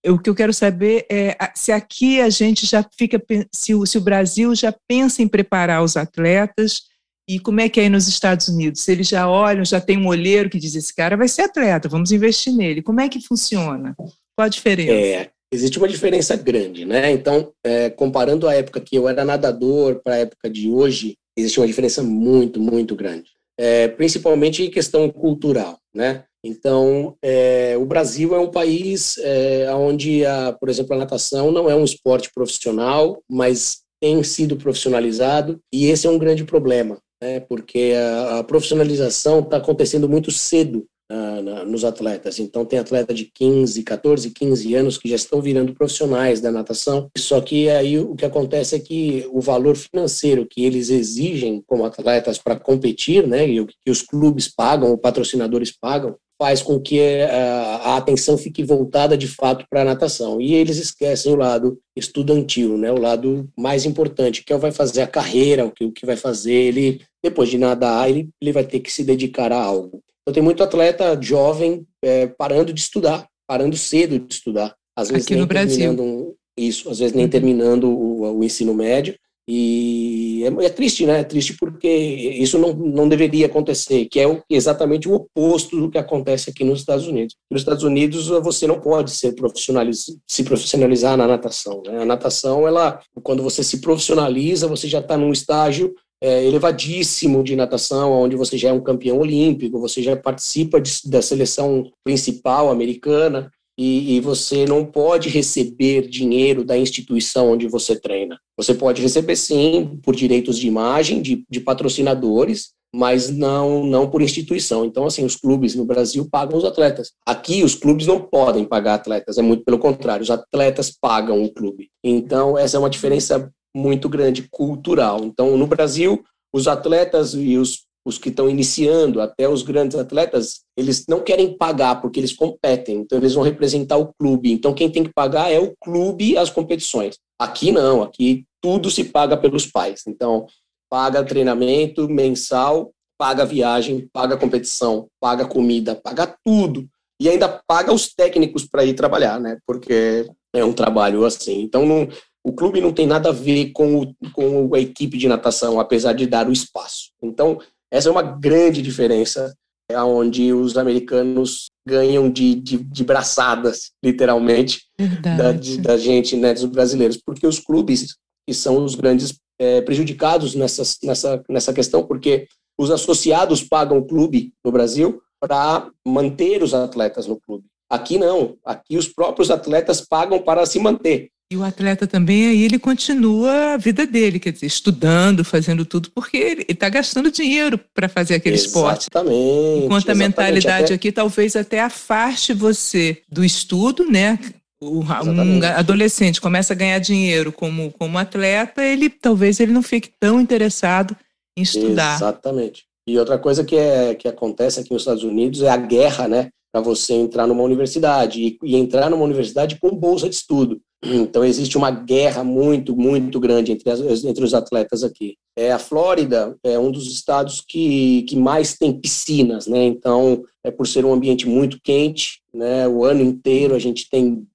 o 0.08 0.20
que 0.20 0.30
eu 0.30 0.36
quero 0.36 0.54
saber 0.54 1.06
é 1.10 1.36
se 1.56 1.72
aqui 1.72 2.22
a 2.22 2.30
gente 2.30 2.66
já 2.66 2.86
fica, 2.98 3.22
se 3.54 3.74
o, 3.74 3.86
se 3.86 3.98
o 3.98 4.02
Brasil 4.02 4.54
já 4.56 4.74
pensa 4.88 5.22
em 5.22 5.28
preparar 5.28 5.84
os 5.84 5.98
atletas 5.98 6.84
e 7.28 7.40
como 7.40 7.60
é 7.60 7.68
que 7.68 7.80
é 7.80 7.84
aí 7.84 7.90
nos 7.90 8.08
Estados 8.08 8.48
Unidos? 8.48 8.88
Eles 8.88 9.08
já 9.08 9.30
olham, 9.30 9.66
já 9.66 9.82
tem 9.82 9.98
um 9.98 10.08
olheiro 10.08 10.50
que 10.50 10.60
diz: 10.60 10.76
esse 10.76 10.94
cara 10.94 11.18
vai 11.18 11.28
ser 11.28 11.44
atleta, 11.44 11.90
vamos 11.90 12.12
investir 12.12 12.54
nele. 12.54 12.82
Como 12.82 13.02
é 13.02 13.10
que 13.10 13.20
funciona? 13.20 13.96
Qual 13.98 14.46
a 14.46 14.50
diferença? 14.50 14.92
É, 14.92 15.30
existe 15.52 15.78
uma 15.78 15.88
diferença 15.88 16.36
grande, 16.36 16.86
né? 16.86 17.12
Então, 17.12 17.52
é, 17.64 17.90
comparando 17.90 18.48
a 18.48 18.54
época 18.54 18.80
que 18.80 18.96
eu 18.96 19.10
era 19.10 19.26
nadador 19.26 20.02
para 20.04 20.16
a 20.16 20.20
época 20.20 20.50
de 20.50 20.70
hoje, 20.70 21.16
existe 21.38 21.60
uma 21.60 21.68
diferença 21.68 22.04
muito, 22.04 22.60
muito 22.60 22.96
grande. 22.96 23.32
É, 23.58 23.88
principalmente 23.88 24.64
em 24.64 24.70
questão 24.70 25.10
cultural, 25.10 25.80
né? 25.94 26.26
Então, 26.44 27.16
é, 27.24 27.76
o 27.76 27.86
Brasil 27.86 28.36
é 28.36 28.40
um 28.40 28.52
país 28.52 29.18
é, 29.18 29.74
onde, 29.74 30.24
a, 30.26 30.54
por 30.54 30.70
exemplo, 30.70 30.94
a 30.94 31.00
natação 31.00 31.52
não 31.52 31.68
é 31.68 31.76
um 31.76 31.84
esporte 31.84 32.30
profissional, 32.32 33.20
mas 33.28 33.80
tem 34.00 34.22
sido 34.24 34.56
profissionalizado, 34.56 35.60
e 35.74 35.88
esse 35.88 36.06
é 36.06 36.10
um 36.10 36.20
grande 36.20 36.44
problema, 36.44 37.00
né, 37.22 37.40
porque 37.40 37.94
a, 37.98 38.40
a 38.40 38.44
profissionalização 38.44 39.40
está 39.40 39.58
acontecendo 39.58 40.08
muito 40.08 40.32
cedo 40.32 40.86
na, 41.10 41.42
na, 41.42 41.66
nos 41.66 41.84
atletas. 41.84 42.40
Então, 42.40 42.66
tem 42.66 42.80
atleta 42.80 43.14
de 43.14 43.26
15, 43.26 43.84
14, 43.84 44.30
15 44.32 44.76
anos 44.76 44.98
que 44.98 45.10
já 45.10 45.16
estão 45.16 45.42
virando 45.42 45.74
profissionais 45.74 46.42
da 46.42 46.52
natação. 46.52 47.10
Só 47.18 47.42
que 47.42 47.70
aí 47.70 48.00
o 48.00 48.16
que 48.16 48.26
acontece 48.26 48.76
é 48.76 48.80
que 48.80 49.28
o 49.32 49.40
valor 49.40 49.76
financeiro 49.76 50.48
que 50.50 50.64
eles 50.64 50.90
exigem 50.90 51.64
como 51.66 51.86
atletas 51.86 52.38
para 52.38 52.60
competir, 52.60 53.28
né, 53.28 53.48
e 53.48 53.62
o 53.62 53.68
que 53.68 53.76
os 53.90 54.02
clubes 54.02 54.48
pagam, 54.54 54.94
os 54.94 55.00
patrocinadores 55.00 55.72
pagam, 55.72 56.16
faz 56.38 56.62
com 56.62 56.80
que 56.80 57.00
eh, 57.00 57.30
a, 57.32 57.98
atenção 57.98 58.38
fique 58.38 58.64
voltada 58.64 59.18
de 59.18 59.28
fato 59.28 59.66
para 59.70 59.82
a 59.82 59.86
natação. 59.86 60.42
E 60.42 60.54
eles 60.54 60.78
esquecem 60.78 61.32
o 61.32 61.36
lado 61.36 61.80
estudantil, 61.96 62.78
né, 62.78 62.92
o 62.92 63.00
lado 63.00 63.50
mais 63.58 63.86
importante, 63.86 64.44
que 64.44 64.52
é 64.52 64.56
o 64.56 64.60
vai 64.60 64.72
fazer 64.72 65.02
a 65.02 65.08
carreira, 65.08 65.66
o 65.66 65.72
que, 65.72 65.86
o 65.86 65.92
que 65.92 66.06
vai 66.06 66.18
fazer 66.18 66.54
ele, 66.54 67.02
depois 67.24 67.50
de 67.50 67.58
nadar, 67.58 68.10
ele, 68.10 68.30
ele 68.42 68.52
vai 68.52 68.66
ter 68.66 68.80
que 68.80 68.92
se 68.92 69.04
dedicar 69.04 69.52
a 69.52 69.62
algo. 69.62 70.02
Então 70.22 70.34
tem 70.34 70.44
muito 70.44 70.64
atleta 70.64 71.20
jovem 71.22 71.86
é, 72.04 72.28
parando 72.28 72.74
de 72.74 72.82
estudar, 72.82 73.28
parando 73.48 73.78
cedo 73.78 74.20
de 74.20 74.34
estudar. 74.34 74.76
Às 74.98 75.10
vezes 75.10 75.26
Aqui 75.26 75.36
nem 75.36 75.48
terminando 75.48 76.04
um, 76.04 76.34
isso, 76.58 76.90
às 76.90 77.00
vezes 77.00 77.14
nem 77.14 77.26
uhum. 77.26 77.32
terminando 77.32 77.84
o, 77.86 78.40
o 78.40 78.44
ensino 78.44 78.74
médio, 78.74 79.16
e 79.48 80.44
é, 80.44 80.66
é, 80.66 80.70
triste, 80.70 81.06
né? 81.06 81.20
É 81.20 81.24
triste 81.24 81.56
porque 81.60 81.88
isso 81.88 82.58
não, 82.58 82.74
não 82.74 83.08
deveria 83.08 83.46
acontecer, 83.46 84.06
que 84.06 84.20
é 84.20 84.28
o, 84.28 84.42
exatamente 84.50 85.08
o 85.08 85.14
oposto 85.14 85.80
do 85.80 85.90
que 85.90 85.98
acontece 85.98 86.50
aqui 86.50 86.64
nos 86.64 86.80
Estados 86.80 87.08
Unidos. 87.08 87.36
Nos 87.50 87.62
Estados 87.62 87.84
Unidos, 87.84 88.28
você 88.28 88.66
não 88.66 88.80
pode 88.80 89.12
ser 89.12 89.34
profissionaliz, 89.34 90.06
se 90.28 90.44
profissionalizar 90.44 91.16
na 91.16 91.28
natação. 91.28 91.84
Né? 91.86 92.02
A 92.02 92.06
natação, 92.06 92.68
ela, 92.68 93.00
quando 93.22 93.44
você 93.44 93.64
se 93.64 93.82
profissionaliza, 93.82 94.68
você 94.68 94.88
já 94.88 95.00
está 95.00 95.16
num 95.18 95.32
estágio 95.32 95.94
é, 96.22 96.44
elevadíssimo 96.46 97.44
de 97.44 97.56
natação, 97.56 98.12
onde 98.12 98.36
você 98.36 98.58
já 98.58 98.70
é 98.70 98.74
um 98.74 98.82
campeão 98.82 99.20
olímpico, 99.20 99.80
você 99.80 100.02
já 100.02 100.16
participa 100.16 100.82
de, 100.82 100.92
da 101.06 101.22
seleção 101.22 101.92
principal 102.04 102.72
americana 102.72 103.52
e, 103.78 104.16
e, 104.16 104.20
você 104.22 104.66
não 104.66 104.86
pode 104.86 105.30
receber 105.30 106.08
dinheiro 106.08 106.64
da 106.64 106.78
instituição 106.78 107.52
onde 107.52 107.68
você 107.68 108.00
treina. 108.00 108.40
Você 108.58 108.74
pode 108.74 109.02
receber, 109.02 109.36
sim, 109.36 110.00
por 110.02 110.16
direitos 110.16 110.58
de 110.58 110.68
imagem, 110.68 111.22
de, 111.22 111.46
de 111.50 111.60
patrocinadores, 111.60 112.70
mas 112.96 113.30
não, 113.30 113.86
não 113.86 114.10
por 114.10 114.22
instituição. 114.22 114.86
Então, 114.86 115.06
assim, 115.06 115.26
os 115.26 115.36
clubes 115.36 115.76
no 115.76 115.84
Brasil 115.84 116.28
pagam 116.32 116.58
os 116.58 116.64
atletas. 116.64 117.12
Aqui, 117.26 117.64
os 117.64 117.76
clubes 117.76 118.08
não 118.08 118.22
podem 118.22 118.64
pagar 118.64 118.96
atletas, 118.96 119.38
é 119.38 119.42
muito 119.42 119.66
pelo 119.66 119.78
contrário, 119.78 120.24
os 120.24 120.32
atletas 120.32 120.90
pagam 120.90 121.44
o 121.44 121.54
clube. 121.54 121.90
Então, 122.02 122.58
essa 122.58 122.78
é 122.78 122.80
uma 122.80 122.90
diferença 122.90 123.52
muito 123.76 124.08
grande 124.08 124.48
cultural. 124.50 125.26
Então, 125.26 125.58
no 125.58 125.68
Brasil, 125.68 126.24
os 126.54 126.70
atletas 126.70 127.34
e 127.34 127.58
os 127.58 127.86
os 128.06 128.20
que 128.20 128.30
estão 128.30 128.48
iniciando, 128.48 129.20
até 129.20 129.50
os 129.50 129.64
grandes 129.64 129.98
atletas, 129.98 130.62
eles 130.78 131.06
não 131.10 131.22
querem 131.22 131.58
pagar 131.58 132.00
porque 132.00 132.20
eles 132.20 132.34
competem, 132.34 132.98
então 132.98 133.18
eles 133.18 133.34
vão 133.34 133.44
representar 133.44 133.98
o 133.98 134.14
clube. 134.14 134.52
Então 134.52 134.74
quem 134.76 134.92
tem 134.92 135.04
que 135.04 135.12
pagar 135.12 135.52
é 135.52 135.60
o 135.60 135.74
clube 135.82 136.38
as 136.38 136.52
competições. 136.52 137.18
Aqui 137.40 137.72
não, 137.72 138.04
aqui 138.04 138.46
tudo 138.62 138.92
se 138.92 139.06
paga 139.06 139.36
pelos 139.36 139.66
pais. 139.66 140.04
Então 140.08 140.46
paga 140.88 141.24
treinamento 141.24 142.08
mensal, 142.08 142.92
paga 143.18 143.44
viagem, 143.44 144.08
paga 144.14 144.38
competição, 144.38 145.08
paga 145.20 145.46
comida, 145.46 145.96
paga 145.96 146.36
tudo. 146.46 146.88
E 147.20 147.28
ainda 147.28 147.62
paga 147.66 147.92
os 147.92 148.14
técnicos 148.14 148.68
para 148.68 148.86
ir 148.86 148.94
trabalhar, 148.94 149.40
né? 149.40 149.58
Porque 149.66 150.30
é 150.54 150.64
um 150.64 150.74
trabalho 150.74 151.26
assim. 151.26 151.62
Então 151.62 151.86
não, 151.86 152.08
o 152.46 152.54
clube 152.54 152.80
não 152.80 152.94
tem 152.94 153.08
nada 153.08 153.30
a 153.30 153.34
ver 153.34 153.72
com, 153.72 154.02
o, 154.02 154.16
com 154.32 154.76
a 154.76 154.80
equipe 154.80 155.18
de 155.18 155.28
natação, 155.28 155.80
apesar 155.80 156.14
de 156.14 156.28
dar 156.28 156.48
o 156.48 156.52
espaço. 156.52 157.10
Então, 157.20 157.58
essa 157.92 158.10
é 158.10 158.12
uma 158.12 158.22
grande 158.22 158.82
diferença, 158.82 159.54
é 159.90 160.02
onde 160.02 160.52
os 160.52 160.78
americanos 160.78 161.70
ganham 161.88 162.30
de, 162.30 162.56
de, 162.56 162.78
de 162.78 163.04
braçadas, 163.04 163.92
literalmente, 164.04 164.82
da, 165.22 165.52
de, 165.52 165.78
da, 165.78 165.98
gente, 165.98 166.36
né, 166.36 166.54
dos 166.54 166.66
brasileiros, 166.66 167.18
porque 167.24 167.46
os 167.46 167.60
clubes 167.60 168.16
que 168.48 168.54
são 168.54 168.84
os 168.84 168.96
grandes 168.96 169.40
é, 169.60 169.82
prejudicados 169.82 170.56
nessa, 170.56 170.84
nessa, 171.04 171.44
nessa 171.50 171.74
questão, 171.74 172.06
porque 172.06 172.48
os 172.78 172.92
associados 172.92 173.64
pagam 173.64 173.98
o 173.98 174.06
clube 174.06 174.54
no 174.64 174.72
Brasil 174.72 175.22
para 175.40 175.90
manter 176.06 176.62
os 176.64 176.74
atletas 176.74 177.28
no 177.28 177.40
clube. 177.40 177.66
Aqui 177.90 178.18
não, 178.18 178.58
aqui 178.66 178.98
os 178.98 179.08
próprios 179.08 179.52
atletas 179.52 180.02
pagam 180.02 180.42
para 180.42 180.66
se 180.66 180.80
manter. 180.80 181.30
E 181.52 181.56
o 181.56 181.64
atleta 181.64 182.08
também, 182.08 182.48
aí 182.48 182.64
ele 182.64 182.80
continua 182.80 183.74
a 183.74 183.78
vida 183.78 184.08
dele, 184.08 184.40
quer 184.40 184.52
dizer, 184.52 184.66
estudando, 184.66 185.44
fazendo 185.46 185.86
tudo, 185.86 186.10
porque 186.10 186.38
ele 186.38 186.66
está 186.68 186.90
gastando 186.90 187.30
dinheiro 187.30 187.80
para 187.94 188.10
fazer 188.10 188.34
aquele 188.34 188.56
exatamente, 188.56 189.08
esporte. 189.08 189.84
Enquanto 189.86 190.10
a 190.10 190.16
mentalidade 190.16 190.86
até... 190.86 190.94
aqui 190.96 191.12
talvez 191.12 191.56
até 191.56 191.82
afaste 191.82 192.52
você 192.52 193.22
do 193.32 193.46
estudo, 193.46 194.10
né? 194.10 194.40
O, 194.82 195.02
um 195.02 195.64
adolescente 195.78 196.42
começa 196.42 196.74
a 196.74 196.76
ganhar 196.76 196.98
dinheiro 196.98 197.52
como, 197.52 197.92
como 197.92 198.18
atleta, 198.18 198.84
ele 198.84 199.08
talvez 199.10 199.60
ele 199.60 199.72
não 199.72 199.84
fique 199.84 200.12
tão 200.20 200.42
interessado 200.42 201.16
em 201.56 201.62
estudar. 201.62 202.16
Exatamente. 202.16 202.86
E 203.08 203.20
outra 203.20 203.38
coisa 203.38 203.64
que, 203.64 203.76
é, 203.76 204.16
que 204.16 204.28
acontece 204.28 204.80
aqui 204.80 204.92
nos 204.92 205.04
Estados 205.04 205.24
Unidos 205.24 205.62
é 205.62 205.70
a 205.70 205.78
guerra, 205.78 206.28
né? 206.28 206.50
Para 206.74 206.82
você 206.82 207.14
entrar 207.14 207.46
numa 207.46 207.64
universidade 207.64 208.42
e, 208.42 208.58
e 208.64 208.76
entrar 208.76 209.12
numa 209.12 209.24
universidade 209.24 209.78
com 209.80 209.96
bolsa 209.96 210.28
de 210.28 210.36
estudo. 210.36 210.82
Então 211.06 211.44
existe 211.44 211.78
uma 211.78 211.92
guerra 211.92 212.44
muito, 212.44 212.96
muito 212.96 213.40
grande 213.40 213.72
entre, 213.72 213.90
as, 213.90 214.24
entre 214.24 214.44
os 214.44 214.54
atletas 214.54 215.04
aqui. 215.04 215.38
É, 215.56 215.72
a 215.72 215.80
Flórida 215.80 216.58
é 216.64 216.80
um 216.80 216.92
dos 216.92 217.08
estados 217.08 217.62
que, 217.66 218.24
que 218.24 218.36
mais 218.36 218.76
tem 218.78 218.92
piscinas, 219.00 219.68
né? 219.68 219.86
Então, 219.86 220.44
é 220.64 220.72
por 220.72 220.88
ser 220.88 221.06
um 221.06 221.14
ambiente 221.14 221.48
muito 221.48 221.80
quente, 221.82 222.42
né? 222.54 222.88
O 222.88 223.06
ano 223.06 223.22
inteiro 223.22 223.76
a 223.76 223.80
gente 223.80 224.10
tem 224.10 224.46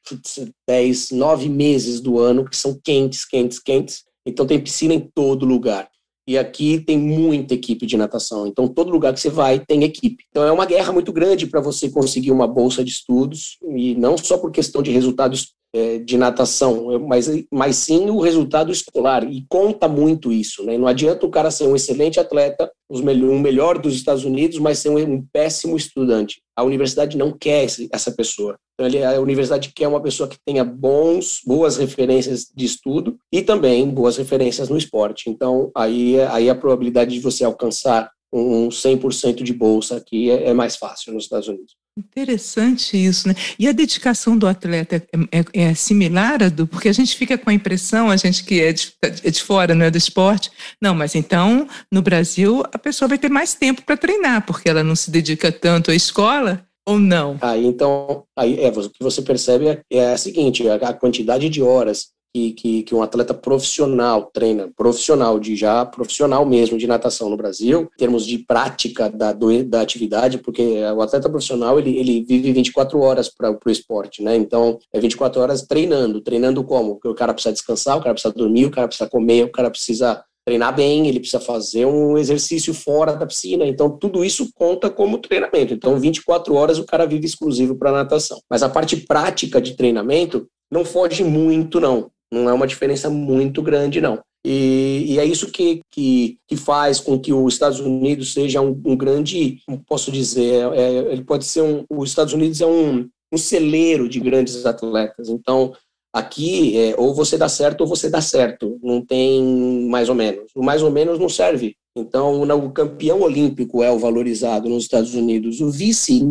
10, 0.67 1.13
9 1.13 1.49
meses 1.49 2.01
do 2.01 2.19
ano 2.19 2.45
que 2.45 2.57
são 2.57 2.79
quentes, 2.83 3.25
quentes, 3.25 3.59
quentes. 3.59 4.05
Então 4.27 4.47
tem 4.47 4.61
piscina 4.61 4.93
em 4.93 5.01
todo 5.15 5.47
lugar. 5.47 5.89
E 6.27 6.39
aqui 6.39 6.79
tem 6.79 6.97
muita 6.97 7.55
equipe 7.55 7.87
de 7.87 7.97
natação. 7.97 8.47
Então, 8.47 8.69
todo 8.69 8.91
lugar 8.91 9.13
que 9.13 9.19
você 9.19 9.31
vai 9.31 9.59
tem 9.59 9.83
equipe. 9.83 10.25
Então, 10.31 10.45
é 10.45 10.53
uma 10.53 10.65
guerra 10.65 10.93
muito 10.93 11.13
grande 11.13 11.45
para 11.45 11.61
você 11.61 11.91
conseguir 11.91 12.31
uma 12.31 12.47
bolsa 12.47 12.85
de 12.85 12.91
estudos, 12.93 13.59
e 13.75 13.97
não 13.97 14.17
só 14.17 14.39
por 14.39 14.53
questão 14.53 14.81
de 14.81 14.93
resultados 14.93 15.55
é, 15.73 15.99
de 15.99 16.17
natação, 16.19 16.99
mas, 17.07 17.29
mas 17.51 17.77
sim 17.77 18.11
o 18.11 18.21
resultado 18.21 18.73
escolar, 18.73 19.25
e 19.25 19.45
conta 19.49 19.87
muito 19.89 20.33
isso. 20.33 20.65
Né? 20.65 20.77
Não 20.77 20.87
adianta 20.87 21.25
o 21.25 21.31
cara 21.31 21.51
ser 21.51 21.65
um 21.65 21.77
excelente 21.77 22.19
atleta, 22.19 22.71
os 22.89 23.01
melhor, 23.01 23.31
um 23.31 23.39
melhor 23.39 23.79
dos 23.79 23.95
Estados 23.95 24.25
Unidos, 24.25 24.59
mas 24.59 24.79
ser 24.79 24.89
um, 24.89 24.99
um 24.99 25.25
péssimo 25.33 25.77
estudante. 25.77 26.43
A 26.57 26.65
universidade 26.65 27.17
não 27.17 27.31
quer 27.31 27.65
esse, 27.65 27.89
essa 27.93 28.11
pessoa. 28.11 28.57
Então, 28.75 28.87
a 29.09 29.21
universidade 29.21 29.73
quer 29.75 29.87
uma 29.87 30.03
pessoa 30.03 30.29
que 30.29 30.39
tenha 30.45 30.65
bons, 30.65 31.41
boas 31.47 31.77
referências 31.77 32.51
de 32.55 32.65
estudo 32.65 33.17
e 33.33 33.43
também 33.43 33.89
boas 33.89 34.17
referências 34.17 34.69
no 34.69 34.77
esporte. 34.77 35.31
Então, 35.31 35.71
aí, 35.77 36.21
aí 36.23 36.51
a 36.51 36.55
probabilidade 36.55 37.15
de 37.15 37.21
você 37.21 37.45
alcançar 37.45 38.11
um 38.33 38.69
100% 38.69 39.43
de 39.43 39.53
bolsa 39.53 39.97
aqui 39.97 40.31
é, 40.31 40.49
é 40.49 40.55
mais 40.55 40.77
fácil 40.77 41.13
nos 41.13 41.25
Estados 41.25 41.49
Unidos. 41.49 41.75
Interessante 42.01 42.97
isso, 42.97 43.29
né? 43.29 43.35
E 43.59 43.69
a 43.69 43.73
dedicação 43.73 44.37
do 44.37 44.47
atleta 44.47 44.97
é, 44.97 45.03
é, 45.31 45.45
é, 45.53 45.75
similar 45.75 46.43
a 46.43 46.49
do. 46.49 46.67
Porque 46.67 46.89
a 46.89 46.93
gente 46.93 47.15
fica 47.15 47.37
com 47.37 47.51
a 47.51 47.53
impressão, 47.53 48.11
a 48.11 48.17
gente 48.17 48.43
que 48.43 48.61
é 48.61 48.73
de, 48.73 48.93
é 49.03 49.31
de 49.31 49.43
fora, 49.43 49.75
não 49.75 49.85
é 49.85 49.91
do 49.91 49.99
esporte, 49.99 50.51
não, 50.81 50.95
mas 50.95 51.15
então 51.15 51.69
no 51.93 52.01
Brasil 52.01 52.63
a 52.73 52.79
pessoa 52.79 53.09
vai 53.09 53.19
ter 53.19 53.29
mais 53.29 53.55
tempo 53.55 53.83
para 53.83 53.97
treinar, 53.97 54.47
porque 54.47 54.69
ela 54.69 54.83
não 54.83 54.97
se 54.97 55.11
dedica 55.11 55.53
tanto 55.53 55.91
à 55.91 55.95
escola, 55.95 56.67
ou 56.87 56.99
não? 56.99 57.37
Aí 57.43 57.67
então, 57.67 58.25
aí 58.37 58.59
é, 58.59 58.69
o 58.69 58.89
que 58.89 59.03
você 59.03 59.21
percebe 59.21 59.69
é, 59.69 59.83
é 59.91 60.13
a 60.13 60.17
seguinte: 60.17 60.67
a, 60.69 60.77
a 60.77 60.95
quantidade 60.95 61.49
de 61.51 61.63
horas 61.63 62.09
que, 62.33 62.53
que, 62.53 62.83
que, 62.85 62.95
um 62.95 63.03
atleta 63.03 63.35
profissional 63.35 64.31
treina, 64.33 64.71
profissional, 64.77 65.39
de 65.39 65.57
já 65.57 65.85
profissional 65.85 66.47
mesmo 66.47 66.79
de 66.79 66.87
natação 66.87 67.29
no 67.29 67.37
Brasil, 67.37 67.89
em 67.95 67.99
termos 67.99 68.25
de 68.25 68.39
prática 68.39 69.09
da, 69.09 69.33
do, 69.33 69.65
da 69.65 69.81
atividade, 69.81 70.39
porque 70.39 70.83
o 70.97 71.03
atleta 71.03 71.29
profissional 71.29 71.79
ele, 71.79 71.97
ele 71.99 72.25
vive 72.25 72.53
24 72.53 73.01
horas 73.01 73.29
para 73.29 73.51
o 73.51 73.71
esporte, 73.71 74.23
né? 74.23 74.37
Então, 74.37 74.79
é 74.93 75.01
24 75.01 75.41
horas 75.41 75.63
treinando. 75.63 76.21
Treinando 76.21 76.63
como? 76.63 76.95
Porque 76.95 77.09
o 77.09 77.15
cara 77.15 77.35
precisa 77.35 77.53
descansar, 77.53 77.99
o 77.99 78.03
cara 78.03 78.15
precisa 78.15 78.33
dormir, 78.33 78.67
o 78.67 78.71
cara 78.71 78.87
precisa 78.87 79.09
comer, 79.09 79.45
o 79.45 79.53
cara 79.53 79.71
precisa 79.71 80.25
treinar 80.45 80.75
bem, 80.75 81.07
ele 81.07 81.21
precisa 81.21 81.41
fazer 81.41 81.87
um 81.87 82.17
exercício 82.17 82.73
fora 82.73 83.15
da 83.15 83.27
piscina. 83.27 83.65
Então, 83.67 83.91
tudo 83.91 84.25
isso 84.25 84.51
conta 84.55 84.89
como 84.89 85.19
treinamento. 85.19 85.75
Então, 85.75 85.99
24 85.99 86.55
horas 86.55 86.79
o 86.79 86.87
cara 86.87 87.07
vive 87.07 87.27
exclusivo 87.27 87.77
para 87.77 87.93
natação. 87.93 88.41
Mas 88.49 88.63
a 88.63 88.69
parte 88.69 88.97
prática 88.97 89.61
de 89.61 89.77
treinamento 89.77 90.49
não 90.71 90.85
foge 90.85 91.25
muito, 91.25 91.81
não. 91.81 92.11
Não 92.33 92.49
é 92.49 92.53
uma 92.53 92.67
diferença 92.67 93.11
muito 93.11 93.63
grande, 93.63 94.01
não. 94.01 94.21
E, 94.45 95.05
e, 95.09 95.19
é 95.19 95.25
isso 95.25 95.51
que, 95.51 95.83
que, 95.91 96.39
que, 96.49 96.57
faz 96.57 96.99
com 96.99 97.19
que 97.19 97.33
os 97.33 97.53
Estados 97.53 97.79
Unidos 97.79 98.33
seja 98.33 98.61
um, 98.63 98.81
um 98.87 98.97
grande, 98.97 99.59
posso 99.87 100.11
dizer, 100.11 100.65
é, 100.73 100.81
é, 100.81 101.13
ele 101.13 101.25
pode 101.25 101.45
ser 101.45 101.61
um, 101.61 101.85
os 101.91 102.09
Estados 102.09 102.33
Unidos 102.33 102.59
é 102.61 102.67
um, 102.67 103.07
um 103.31 103.37
celeiro 103.37 104.09
de 104.09 104.19
grandes 104.19 104.65
atletas. 104.65 105.29
Então, 105.29 105.75
aqui, 106.11 106.77
é, 106.77 106.95
ou 106.97 107.15
você 107.15 107.37
dá 107.37 107.51
certo 107.51 107.83
ou 107.83 107.87
você 107.87 108.09
dá 108.09 108.23
certo, 108.23 108.79
não 108.83 109.05
tem 109.05 109.87
mais 109.89 110.09
ou 110.09 110.15
menos. 110.15 110.51
O 110.55 110.63
mais 110.63 110.83
ou 110.83 110.91
menos 110.91 111.19
não 111.19 111.29
serve. 111.29 111.77
Então, 111.95 112.43
o 112.43 112.73
campeão 112.73 113.21
olímpico 113.21 113.83
é 113.83 113.91
o 113.91 113.99
valorizado 113.99 114.69
nos 114.71 114.85
Estados 114.85 115.15
Unidos, 115.15 115.61
o 115.61 115.71
vice 115.71 116.23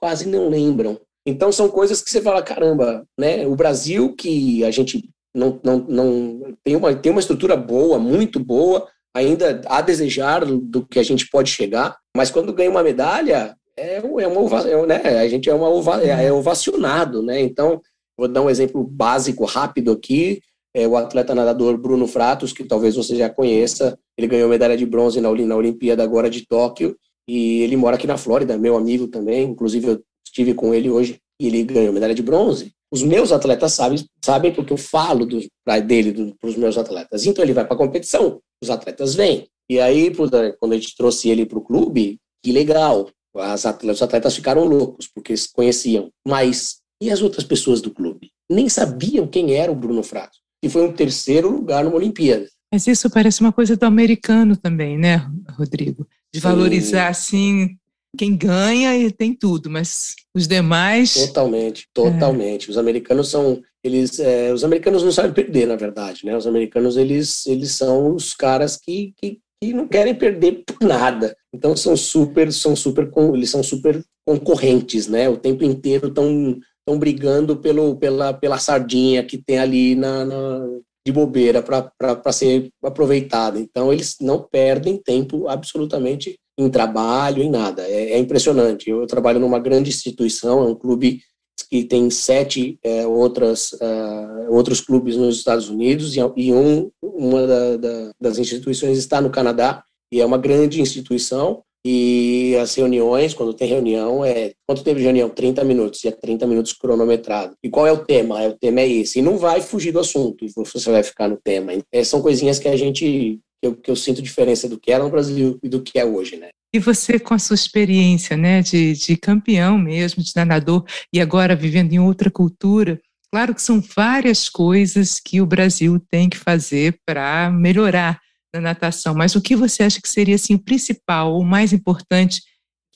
quase 0.00 0.26
não 0.26 0.48
lembram. 0.48 0.98
Então, 1.26 1.52
são 1.52 1.68
coisas 1.68 2.00
que 2.00 2.10
você 2.10 2.22
fala, 2.22 2.42
caramba, 2.42 3.04
né? 3.18 3.46
O 3.46 3.54
Brasil, 3.54 4.14
que 4.16 4.64
a 4.64 4.70
gente 4.70 5.10
não, 5.34 5.60
não, 5.62 5.78
não 5.78 6.56
tem, 6.64 6.76
uma, 6.76 6.94
tem 6.94 7.12
uma 7.12 7.20
estrutura 7.20 7.56
boa, 7.56 7.98
muito 7.98 8.40
boa, 8.40 8.86
ainda 9.14 9.60
a 9.66 9.80
desejar 9.80 10.44
do 10.44 10.86
que 10.86 10.98
a 10.98 11.02
gente 11.02 11.28
pode 11.30 11.50
chegar, 11.50 11.96
mas 12.16 12.30
quando 12.30 12.52
ganha 12.52 12.70
uma 12.70 12.82
medalha, 12.82 13.56
é, 13.76 13.96
é 13.96 14.00
uma, 14.00 14.60
é, 14.68 14.86
né, 14.86 15.18
a 15.18 15.28
gente 15.28 15.48
é, 15.48 15.54
uma, 15.54 15.68
é, 16.02 16.26
é 16.26 16.32
ovacionado, 16.32 17.22
né? 17.22 17.40
Então, 17.40 17.80
vou 18.16 18.28
dar 18.28 18.42
um 18.42 18.50
exemplo 18.50 18.84
básico, 18.84 19.44
rápido 19.44 19.92
aqui, 19.92 20.40
é 20.74 20.86
o 20.86 20.96
atleta 20.96 21.34
nadador 21.34 21.76
Bruno 21.76 22.06
Fratos, 22.06 22.52
que 22.52 22.64
talvez 22.64 22.94
você 22.94 23.16
já 23.16 23.28
conheça, 23.28 23.98
ele 24.16 24.28
ganhou 24.28 24.48
medalha 24.48 24.76
de 24.76 24.86
bronze 24.86 25.20
na, 25.20 25.32
na 25.32 25.56
Olimpíada 25.56 26.02
agora 26.02 26.30
de 26.30 26.46
Tóquio, 26.46 26.96
e 27.28 27.62
ele 27.62 27.76
mora 27.76 27.96
aqui 27.96 28.06
na 28.06 28.16
Flórida, 28.16 28.58
meu 28.58 28.76
amigo 28.76 29.08
também, 29.08 29.48
inclusive 29.48 29.86
eu 29.86 30.02
estive 30.24 30.54
com 30.54 30.74
ele 30.74 30.90
hoje, 30.90 31.20
e 31.40 31.46
ele 31.46 31.62
ganhou 31.64 31.92
medalha 31.92 32.14
de 32.14 32.22
bronze, 32.22 32.72
os 32.90 33.02
meus 33.02 33.30
atletas 33.32 33.72
sabem, 33.72 34.04
sabem 34.24 34.52
porque 34.52 34.72
eu 34.72 34.76
falo 34.76 35.24
do, 35.24 35.40
dele 35.86 36.34
para 36.40 36.50
os 36.50 36.56
meus 36.56 36.76
atletas. 36.76 37.24
Então 37.24 37.44
ele 37.44 37.52
vai 37.52 37.64
para 37.64 37.74
a 37.74 37.78
competição, 37.78 38.40
os 38.62 38.70
atletas 38.70 39.14
vêm. 39.14 39.46
E 39.68 39.78
aí, 39.78 40.12
quando 40.58 40.72
a 40.72 40.74
gente 40.74 40.96
trouxe 40.96 41.28
ele 41.28 41.46
para 41.46 41.58
o 41.58 41.62
clube, 41.62 42.18
que 42.42 42.50
legal. 42.50 43.08
As 43.36 43.64
atletas, 43.64 43.98
os 43.98 44.02
atletas 44.02 44.34
ficaram 44.34 44.64
loucos, 44.64 45.06
porque 45.06 45.30
eles 45.30 45.46
conheciam. 45.46 46.10
Mas 46.26 46.80
e 47.00 47.10
as 47.10 47.22
outras 47.22 47.44
pessoas 47.44 47.80
do 47.80 47.90
clube? 47.90 48.30
Nem 48.50 48.68
sabiam 48.68 49.26
quem 49.26 49.54
era 49.54 49.70
o 49.70 49.76
Bruno 49.76 50.02
Frato. 50.02 50.36
E 50.62 50.68
foi 50.68 50.86
um 50.86 50.92
terceiro 50.92 51.48
lugar 51.48 51.84
numa 51.84 51.96
Olimpíada. 51.96 52.46
Mas 52.72 52.86
isso 52.86 53.08
parece 53.08 53.40
uma 53.40 53.52
coisa 53.52 53.76
do 53.76 53.84
americano 53.84 54.56
também, 54.56 54.98
né, 54.98 55.26
Rodrigo? 55.50 56.06
De 56.32 56.40
valorizar, 56.40 57.08
assim, 57.08 57.76
quem 58.16 58.36
ganha 58.36 58.96
e 58.96 59.10
tem 59.10 59.34
tudo, 59.34 59.70
mas 59.70 60.14
os 60.34 60.46
demais. 60.46 61.14
Totalmente, 61.14 61.86
totalmente. 61.92 62.68
É. 62.68 62.70
Os 62.70 62.78
americanos 62.78 63.28
são. 63.28 63.62
Eles, 63.82 64.18
é, 64.18 64.52
os 64.52 64.62
americanos 64.62 65.02
não 65.02 65.12
sabem 65.12 65.32
perder, 65.32 65.66
na 65.66 65.76
verdade, 65.76 66.26
né? 66.26 66.36
Os 66.36 66.46
americanos, 66.46 66.96
eles, 66.96 67.46
eles 67.46 67.72
são 67.72 68.14
os 68.14 68.34
caras 68.34 68.76
que, 68.76 69.14
que, 69.16 69.38
que 69.62 69.72
não 69.72 69.88
querem 69.88 70.14
perder 70.14 70.64
por 70.66 70.86
nada. 70.86 71.34
Então 71.54 71.74
são 71.74 71.96
super, 71.96 72.52
são 72.52 72.76
super, 72.76 73.10
eles 73.34 73.50
são 73.50 73.62
super 73.62 74.04
concorrentes, 74.26 75.06
né? 75.06 75.28
O 75.28 75.36
tempo 75.36 75.64
inteiro 75.64 76.08
estão 76.08 76.58
estão 76.80 76.98
brigando 76.98 77.56
pelo, 77.56 77.96
pela, 77.96 78.32
pela 78.32 78.58
sardinha 78.58 79.22
que 79.22 79.38
tem 79.38 79.58
ali 79.58 79.94
na, 79.94 80.24
na 80.24 80.66
de 81.06 81.12
bobeira 81.12 81.62
para 81.62 82.32
ser 82.32 82.70
aproveitada. 82.82 83.58
Então, 83.58 83.92
eles 83.92 84.16
não 84.20 84.42
perdem 84.42 84.98
tempo 84.98 85.48
absolutamente 85.48 86.38
em 86.62 86.70
trabalho, 86.70 87.42
em 87.42 87.50
nada. 87.50 87.82
É, 87.82 88.12
é 88.12 88.18
impressionante. 88.18 88.90
Eu 88.90 89.06
trabalho 89.06 89.40
numa 89.40 89.58
grande 89.58 89.90
instituição, 89.90 90.60
é 90.60 90.66
um 90.66 90.74
clube 90.74 91.20
que 91.68 91.84
tem 91.84 92.10
sete 92.10 92.78
é, 92.82 93.06
outras, 93.06 93.72
uh, 93.72 94.50
outros 94.50 94.80
clubes 94.80 95.16
nos 95.16 95.36
Estados 95.36 95.68
Unidos 95.68 96.16
e, 96.16 96.20
e 96.36 96.52
um, 96.52 96.90
uma 97.02 97.46
da, 97.46 97.76
da, 97.76 98.10
das 98.20 98.38
instituições 98.38 98.98
está 98.98 99.20
no 99.20 99.30
Canadá 99.30 99.84
e 100.12 100.20
é 100.20 100.26
uma 100.26 100.38
grande 100.38 100.80
instituição 100.80 101.62
e 101.84 102.54
as 102.60 102.74
reuniões, 102.74 103.32
quando 103.32 103.54
tem 103.54 103.66
reunião, 103.68 104.22
é 104.22 104.52
quanto 104.66 104.82
de 104.82 104.92
reunião? 104.92 105.30
30 105.30 105.64
minutos, 105.64 106.04
e 106.04 106.08
é 106.08 106.10
30 106.10 106.46
minutos 106.46 106.74
cronometrado. 106.74 107.54
E 107.62 107.70
qual 107.70 107.86
é 107.86 107.92
o 107.92 108.04
tema? 108.04 108.42
É, 108.42 108.48
o 108.48 108.58
tema 108.58 108.80
é 108.80 108.88
esse. 108.88 109.18
E 109.18 109.22
não 109.22 109.38
vai 109.38 109.62
fugir 109.62 109.90
do 109.90 109.98
assunto, 109.98 110.44
você 110.54 110.90
vai 110.90 111.02
ficar 111.02 111.28
no 111.28 111.38
tema. 111.42 111.72
É, 111.90 112.04
são 112.04 112.20
coisinhas 112.20 112.58
que 112.58 112.68
a 112.68 112.76
gente 112.76 113.40
que 113.60 113.66
eu, 113.66 113.76
que 113.76 113.90
eu 113.90 113.96
sinto 113.96 114.22
diferença 114.22 114.68
do 114.68 114.78
que 114.78 114.90
era 114.90 115.04
no 115.04 115.10
Brasil 115.10 115.58
e 115.62 115.68
do 115.68 115.82
que 115.82 115.98
é 115.98 116.04
hoje, 116.04 116.36
né? 116.36 116.48
E 116.72 116.78
você, 116.78 117.18
com 117.18 117.34
a 117.34 117.38
sua 117.38 117.54
experiência, 117.54 118.36
né, 118.36 118.62
de, 118.62 118.92
de 118.94 119.16
campeão 119.16 119.76
mesmo, 119.76 120.22
de 120.22 120.32
nadador, 120.36 120.84
e 121.12 121.20
agora 121.20 121.56
vivendo 121.56 121.92
em 121.92 121.98
outra 121.98 122.30
cultura, 122.30 123.00
claro 123.32 123.54
que 123.54 123.60
são 123.60 123.80
várias 123.80 124.48
coisas 124.48 125.18
que 125.18 125.40
o 125.40 125.46
Brasil 125.46 126.00
tem 126.08 126.28
que 126.28 126.36
fazer 126.36 126.98
para 127.04 127.50
melhorar 127.50 128.20
na 128.54 128.60
natação, 128.60 129.14
mas 129.14 129.34
o 129.34 129.40
que 129.40 129.56
você 129.56 129.82
acha 129.82 130.00
que 130.00 130.08
seria 130.08 130.36
assim, 130.36 130.54
o 130.54 130.62
principal, 130.62 131.36
o 131.36 131.44
mais 131.44 131.72
importante 131.72 132.40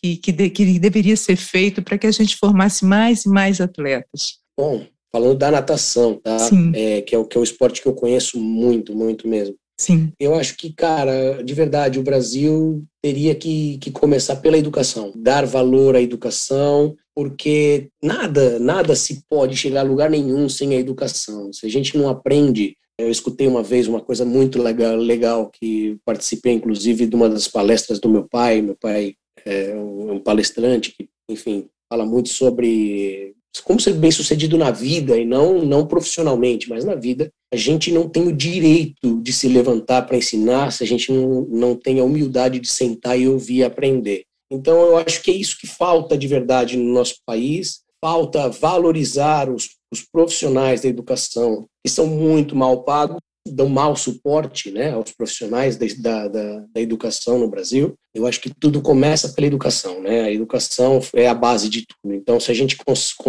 que, 0.01 0.17
que, 0.17 0.33
de, 0.33 0.51
que 0.51 0.79
deveria 0.79 1.17
ser 1.17 1.37
feito 1.37 1.83
para 1.83 1.99
que 1.99 2.07
a 2.07 2.11
gente 2.11 2.37
formasse 2.37 2.85
mais 2.85 3.25
e 3.25 3.29
mais 3.29 3.61
atletas? 3.61 4.39
Bom, 4.57 4.87
falando 5.13 5.39
da 5.39 5.51
natação, 5.51 6.21
tá? 6.21 6.37
É, 6.75 7.03
que, 7.03 7.15
é 7.15 7.19
o, 7.19 7.25
que 7.25 7.37
é 7.37 7.41
o 7.41 7.45
esporte 7.45 7.81
que 7.81 7.89
eu 7.89 7.95
conheço 7.95 8.39
muito, 8.39 8.95
muito 8.95 9.27
mesmo. 9.27 9.57
Sim. 9.85 10.13
Eu 10.19 10.35
acho 10.35 10.57
que, 10.57 10.73
cara, 10.73 11.43
de 11.43 11.53
verdade, 11.53 11.99
o 11.99 12.03
Brasil 12.03 12.83
teria 13.03 13.35
que, 13.35 13.77
que 13.77 13.91
começar 13.91 14.37
pela 14.37 14.57
educação, 14.57 15.13
dar 15.15 15.45
valor 15.45 15.95
à 15.95 16.01
educação, 16.01 16.97
porque 17.15 17.89
nada, 18.03 18.59
nada 18.59 18.97
se 18.97 19.23
pode 19.29 19.59
chegar 19.59 19.81
a 19.81 19.85
lugar 19.85 20.09
nenhum 20.09 20.49
sem 20.49 20.75
a 20.75 20.81
educação. 20.81 21.53
Se 21.53 21.67
a 21.67 21.69
gente 21.69 21.99
não 21.99 22.09
aprende, 22.09 22.79
eu 22.99 23.11
escutei 23.11 23.47
uma 23.47 23.63
vez 23.63 23.87
uma 23.87 24.01
coisa 24.01 24.25
muito 24.25 24.63
legal, 24.63 24.97
legal 24.97 25.51
que 25.51 25.99
participei, 26.03 26.55
inclusive, 26.55 27.07
de 27.07 27.15
uma 27.15 27.29
das 27.29 27.47
palestras 27.47 28.01
do 28.01 28.09
meu 28.09 28.27
pai. 28.27 28.63
Meu 28.63 28.77
pai 28.81 29.15
é 29.45 29.77
um 29.77 30.19
palestrante 30.19 30.95
que, 30.97 31.11
enfim, 31.29 31.67
fala 31.93 32.07
muito 32.07 32.31
sobre 32.31 33.35
como 33.63 33.79
ser 33.79 33.93
bem 33.93 34.11
sucedido 34.11 34.59
na 34.59 34.71
vida 34.71 35.17
e 35.17 35.25
não 35.25 35.65
não 35.65 35.87
profissionalmente, 35.87 36.69
mas 36.69 36.85
na 36.85 36.95
vida, 36.95 37.31
a 37.55 37.57
gente 37.57 37.93
não 37.93 38.09
tem 38.09 38.27
o 38.27 38.33
direito 38.33 39.23
de 39.23 39.33
se 39.33 39.47
levantar 39.47 40.03
para 40.03 40.17
ensinar 40.17 40.73
se 40.73 40.83
a 40.83 40.87
gente 40.87 41.13
não, 41.13 41.43
não 41.43 41.77
tem 41.77 42.01
a 42.01 42.05
humildade 42.05 42.59
de 42.59 42.69
sentar 42.69 43.17
e 43.19 43.29
ouvir 43.29 43.59
e 43.59 43.65
aprender. 43.65 44.25
Então, 44.51 44.83
eu 44.83 44.97
acho 44.97 45.23
que 45.23 45.31
é 45.31 45.35
isso 45.35 45.57
que 45.59 45.67
falta 45.69 46.19
de 46.19 46.27
verdade 46.27 46.77
no 46.77 46.93
nosso 46.93 47.17
país. 47.25 47.83
Falta 48.05 48.49
valorizar 48.49 49.49
os, 49.49 49.71
os 49.91 50.03
profissionais 50.03 50.81
da 50.81 50.89
educação, 50.89 51.67
que 51.85 51.91
são 51.91 52.09
muito 52.09 52.57
mal 52.57 52.83
pagos, 52.83 53.19
dão 53.47 53.69
mau 53.69 53.95
suporte 53.95 54.73
né, 54.73 54.93
aos 54.93 55.13
profissionais 55.13 55.77
da, 55.77 56.27
da, 56.27 56.59
da, 56.75 56.81
educação 56.81 57.39
no 57.39 57.49
Brasil. 57.49 57.95
Eu 58.13 58.27
acho 58.27 58.41
que 58.41 58.53
tudo 58.53 58.83
começa 58.83 59.29
pela 59.29 59.47
educação. 59.47 60.03
Né? 60.03 60.23
A 60.23 60.33
educação 60.33 60.99
é 61.15 61.29
a 61.29 61.35
base 61.35 61.69
de 61.69 61.87
tudo. 61.87 62.15
Então, 62.15 62.41
se 62.41 62.51
a 62.51 62.55
gente 62.55 62.77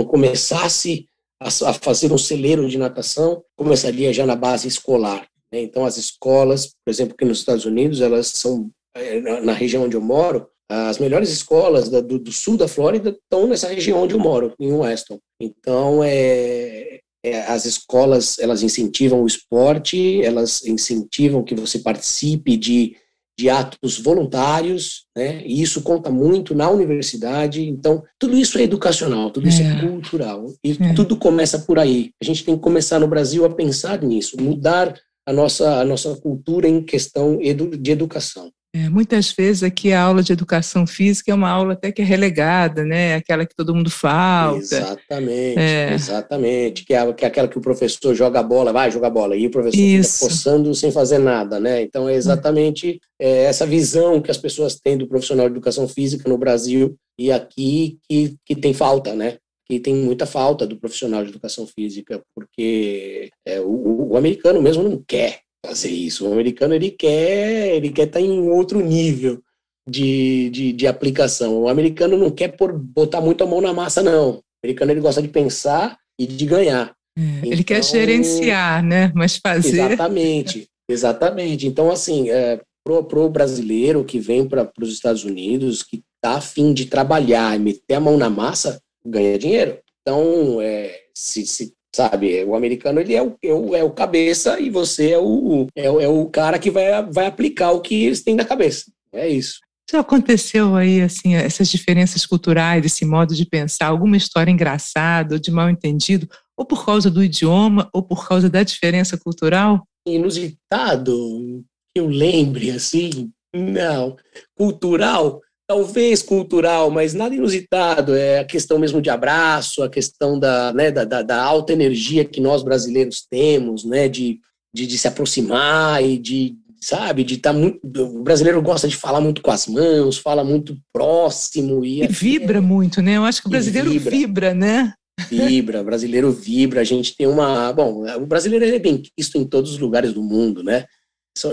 começasse 0.08 1.06
a, 1.40 1.74
fazer 1.74 2.12
um 2.12 2.18
celeiro 2.18 2.68
de 2.68 2.78
natação, 2.78 3.44
começaria 3.56 4.14
já 4.14 4.26
na 4.26 4.36
base 4.36 4.68
escolar. 4.68 5.28
Né? 5.52 5.62
Então, 5.62 5.86
as 5.86 5.98
escolas, 5.98 6.68
por 6.84 6.92
exemplo, 6.92 7.14
aqui 7.14 7.26
nos 7.26 7.40
Estados 7.40 7.66
Unidos, 7.66 8.02
elas 8.02 8.28
são, 8.28 8.70
é, 8.96 9.20
na 9.42 9.54
região 9.54 9.84
onde 9.84 9.96
eu 9.96 10.02
moro, 10.02 10.48
as 10.68 10.98
melhores 10.98 11.30
escolas 11.30 11.90
do, 11.90 12.18
do, 12.20 12.32
sul 12.32 12.58
da 12.58 12.68
Flórida 12.68 13.12
estão 13.12 13.48
nessa 13.48 13.68
região 13.68 14.02
onde 14.02 14.16
eu 14.16 14.20
moro, 14.20 14.54
em 14.60 14.74
Weston. 14.74 15.20
Então, 15.40 16.04
é, 16.04 17.00
é, 17.24 17.42
as 17.44 17.66
escolas 17.66 18.40
elas 18.40 18.64
incentivam 18.64 19.22
o 19.22 19.28
esporte, 19.28 20.22
elas 20.24 20.64
incentivam 20.66 21.44
que 21.44 21.54
você 21.54 21.80
participe 21.80 22.58
de, 22.58 22.96
de 23.38 23.50
atos 23.50 24.00
voluntários, 24.00 25.06
né? 25.16 25.42
E 25.46 25.62
isso 25.62 25.82
conta 25.82 26.10
muito 26.10 26.56
na 26.56 26.70
universidade. 26.70 27.62
Então, 27.68 28.04
tudo 28.18 28.38
isso 28.38 28.58
é 28.58 28.64
educacional, 28.64 29.30
tudo 29.30 29.48
isso 29.48 29.62
é, 29.62 29.68
é 29.68 29.82
cultural. 29.82 30.46
E 30.64 30.72
é. 30.72 30.94
tudo 30.94 31.18
começa 31.18 31.60
por 31.60 31.78
aí. 31.78 32.12
A 32.22 32.26
gente 32.26 32.44
tem 32.46 32.56
que 32.56 32.62
começar 32.62 33.00
no 33.00 33.08
Brasil 33.08 33.44
a 33.46 33.54
pensar 33.54 34.02
nisso, 34.02 34.42
mudar 34.42 34.98
a 35.28 35.34
nossa, 35.34 35.82
a 35.82 35.86
nossa 35.86 36.16
cultura 36.18 36.68
em 36.68 36.82
questão 36.84 37.42
edu, 37.42 37.76
de 37.76 37.92
educação. 37.92 38.52
É, 38.76 38.90
muitas 38.90 39.32
vezes 39.32 39.64
aqui 39.64 39.94
a 39.94 40.02
aula 40.02 40.22
de 40.22 40.34
educação 40.34 40.86
física 40.86 41.32
é 41.32 41.34
uma 41.34 41.50
aula 41.50 41.72
até 41.72 41.94
que 41.94 42.02
é 42.02 42.06
relegada, 42.06 42.84
né? 42.84 43.16
Aquela 43.16 43.46
que 43.46 43.56
todo 43.56 43.74
mundo 43.74 43.90
falta. 43.90 44.58
Exatamente, 44.58 45.58
é. 45.58 45.94
exatamente. 45.94 46.84
Que 46.84 46.94
é, 46.94 47.14
que 47.14 47.24
é 47.24 47.28
aquela 47.30 47.48
que 47.48 47.58
o 47.58 47.62
professor 47.62 48.14
joga 48.14 48.42
a 48.42 48.44
bola, 48.44 48.74
vai 48.74 48.92
jogar 48.92 49.10
bola, 49.10 49.38
e 49.38 49.48
o 49.48 49.50
professor 49.50 49.80
Isso. 49.80 50.16
fica 50.16 50.30
coçando 50.30 50.76
sem 50.76 50.92
fazer 50.92 51.20
nada, 51.20 51.58
né? 51.58 51.84
Então 51.84 52.10
é 52.10 52.16
exatamente 52.16 53.00
é, 53.18 53.46
essa 53.46 53.66
visão 53.66 54.22
que 54.22 54.30
as 54.30 54.38
pessoas 54.38 54.76
têm 54.76 54.98
do 54.98 55.08
profissional 55.08 55.48
de 55.48 55.54
educação 55.54 55.88
física 55.88 56.28
no 56.28 56.38
Brasil 56.38 56.98
e 57.18 57.32
aqui 57.32 57.98
que, 58.10 58.36
que 58.46 58.58
tem 58.58 58.74
falta, 58.74 59.16
né? 59.16 59.38
que 59.68 59.80
tem 59.80 59.96
muita 59.96 60.28
falta 60.28 60.68
do 60.68 60.78
profissional 60.78 61.24
de 61.24 61.30
educação 61.30 61.66
física, 61.66 62.22
porque 62.36 63.32
é, 63.44 63.60
o, 63.60 64.12
o, 64.12 64.18
americano 64.18 64.62
mesmo 64.62 64.84
não 64.84 65.04
quer 65.08 65.40
fazer 65.66 65.90
isso. 65.90 66.28
O 66.28 66.34
americano 66.34 66.74
ele 66.74 66.92
quer 66.92 67.76
ele 67.76 67.90
quer 67.90 68.04
estar 68.04 68.20
tá 68.20 68.26
em 68.26 68.50
outro 68.50 68.80
nível 68.80 69.42
de, 69.88 70.50
de, 70.50 70.74
de, 70.74 70.88
aplicação. 70.88 71.62
O 71.62 71.70
americano 71.70 72.18
não 72.18 72.32
quer 72.32 72.50
por, 72.50 72.74
botar 72.74 73.22
muito 73.22 73.44
a 73.44 73.48
mão 73.48 73.62
na 73.62 73.74
massa, 73.74 74.02
não. 74.02 74.38
O 74.38 74.44
americano 74.64 74.92
ele 74.92 75.02
gosta 75.02 75.22
de 75.22 75.28
pensar 75.28 75.98
e 76.20 76.26
de 76.26 76.46
ganhar. 76.46 76.96
É, 77.18 77.22
então, 77.22 77.52
ele 77.52 77.64
quer 77.64 77.78
então, 77.78 77.90
gerenciar, 77.90 78.84
né? 78.84 79.12
Mas 79.16 79.38
fazer. 79.38 79.70
Exatamente, 79.70 80.68
exatamente. 80.90 81.68
Então, 81.68 81.92
assim, 81.92 82.30
é, 82.30 82.60
pro, 82.84 83.04
pro 83.04 83.30
brasileiro 83.30 84.04
que 84.04 84.20
vem 84.20 84.48
para 84.48 84.72
os 84.82 84.90
Estados 84.90 85.24
Unidos, 85.24 85.84
que 85.84 86.04
tá 86.22 86.38
afim 86.38 86.74
de 86.74 86.86
trabalhar 86.86 87.56
e 87.56 87.60
meter 87.60 87.96
a 87.96 88.00
mão 88.00 88.18
na 88.18 88.30
massa, 88.30 88.82
ganha 89.06 89.38
dinheiro. 89.38 89.78
Então, 90.02 90.60
é, 90.62 91.00
se, 91.14 91.46
se 91.46 91.74
sabe? 91.96 92.44
O 92.44 92.56
americano 92.56 93.00
ele 93.00 93.16
é 93.16 93.24
o, 93.24 93.36
é 93.42 93.54
o, 93.54 93.76
é 93.76 93.84
o 93.84 93.90
cabeça 93.90 94.60
e 94.60 94.70
você 94.70 95.12
é 95.12 95.18
o, 95.18 95.68
é, 95.74 95.90
o, 95.90 96.02
é 96.02 96.08
o 96.08 96.26
cara 96.26 96.60
que 96.60 96.70
vai, 96.70 97.02
vai 97.04 97.26
aplicar 97.26 97.72
o 97.72 97.80
que 97.80 98.04
eles 98.04 98.22
têm 98.22 98.36
na 98.36 98.44
cabeça. 98.44 98.92
É 99.14 99.28
isso. 99.30 99.60
Já 99.90 100.02
aconteceu 100.02 100.76
aí, 100.76 101.02
assim, 101.02 101.36
essas 101.36 101.70
diferenças 101.70 102.26
culturais, 102.26 102.86
esse 102.86 103.06
modo 103.06 103.34
de 103.34 103.46
pensar, 103.46 103.88
alguma 103.88 104.18
história 104.18 104.52
engraçada 104.52 105.36
ou 105.36 105.40
de 105.40 105.52
mal 105.52 105.70
entendido, 105.70 106.28
ou 106.58 106.66
por 106.66 106.86
causa 106.86 107.10
do 107.10 107.24
idioma, 107.24 107.90
ou 107.94 108.02
por 108.02 108.28
causa 108.28 108.50
da 108.50 108.64
diferença 108.64 109.18
cultural? 109.18 109.88
Inusitado, 110.06 111.64
eu 111.96 112.08
lembre, 112.08 112.72
assim, 112.72 113.32
não. 113.56 114.18
Cultural, 114.58 115.40
talvez 115.68 116.22
cultural, 116.22 116.90
mas 116.90 117.14
nada 117.14 117.36
inusitado. 117.36 118.16
É 118.16 118.40
a 118.40 118.46
questão 118.46 118.78
mesmo 118.80 119.02
de 119.02 119.10
abraço, 119.10 119.84
a 119.84 119.90
questão 119.90 120.40
da, 120.40 120.72
né, 120.74 120.92
da, 120.92 121.04
da, 121.04 121.22
da 121.22 121.44
alta 121.44 121.74
energia 121.74 122.26
que 122.26 122.40
nós 122.40 122.64
brasileiros 122.64 123.26
temos, 123.30 123.84
né, 123.84 124.08
de, 124.08 124.40
de, 124.74 124.86
de 124.86 124.98
se 124.98 125.08
aproximar 125.08 126.04
e 126.04 126.18
de, 126.18 126.56
sabe, 126.80 127.24
de 127.24 127.36
estar 127.36 127.54
tá 127.54 127.58
muito. 127.58 127.80
O 127.84 128.24
brasileiro 128.24 128.62
gosta 128.62 128.88
de 128.88 128.96
falar 128.96 129.22
muito 129.22 129.42
com 129.42 129.52
as 129.52 129.68
mãos, 129.68 130.18
fala 130.18 130.44
muito 130.44 130.78
próximo. 130.94 131.84
E, 131.84 132.04
e 132.04 132.08
vibra 132.08 132.60
é, 132.60 132.62
muito, 132.62 133.02
né? 133.02 133.18
Eu 133.18 133.24
acho 133.24 133.42
que 133.42 133.48
o 133.48 133.52
brasileiro 133.52 133.90
vibra, 133.90 134.12
vibra, 134.12 134.54
né? 134.54 134.94
Vibra, 135.30 135.82
o 135.82 135.86
brasileiro 135.86 136.32
vibra. 136.32 136.82
A 136.82 136.84
gente 136.84 137.16
tem 137.16 137.26
uma. 137.26 137.72
Bom, 137.74 138.06
o 138.18 138.26
brasileiro 138.26 138.66
é 138.66 138.80
bem 138.80 139.02
visto 139.18 139.38
em 139.38 139.46
todos 139.46 139.72
os 139.72 139.80
lugares 139.80 140.14
do 140.14 140.22
mundo, 140.22 140.64
né? 140.64 140.86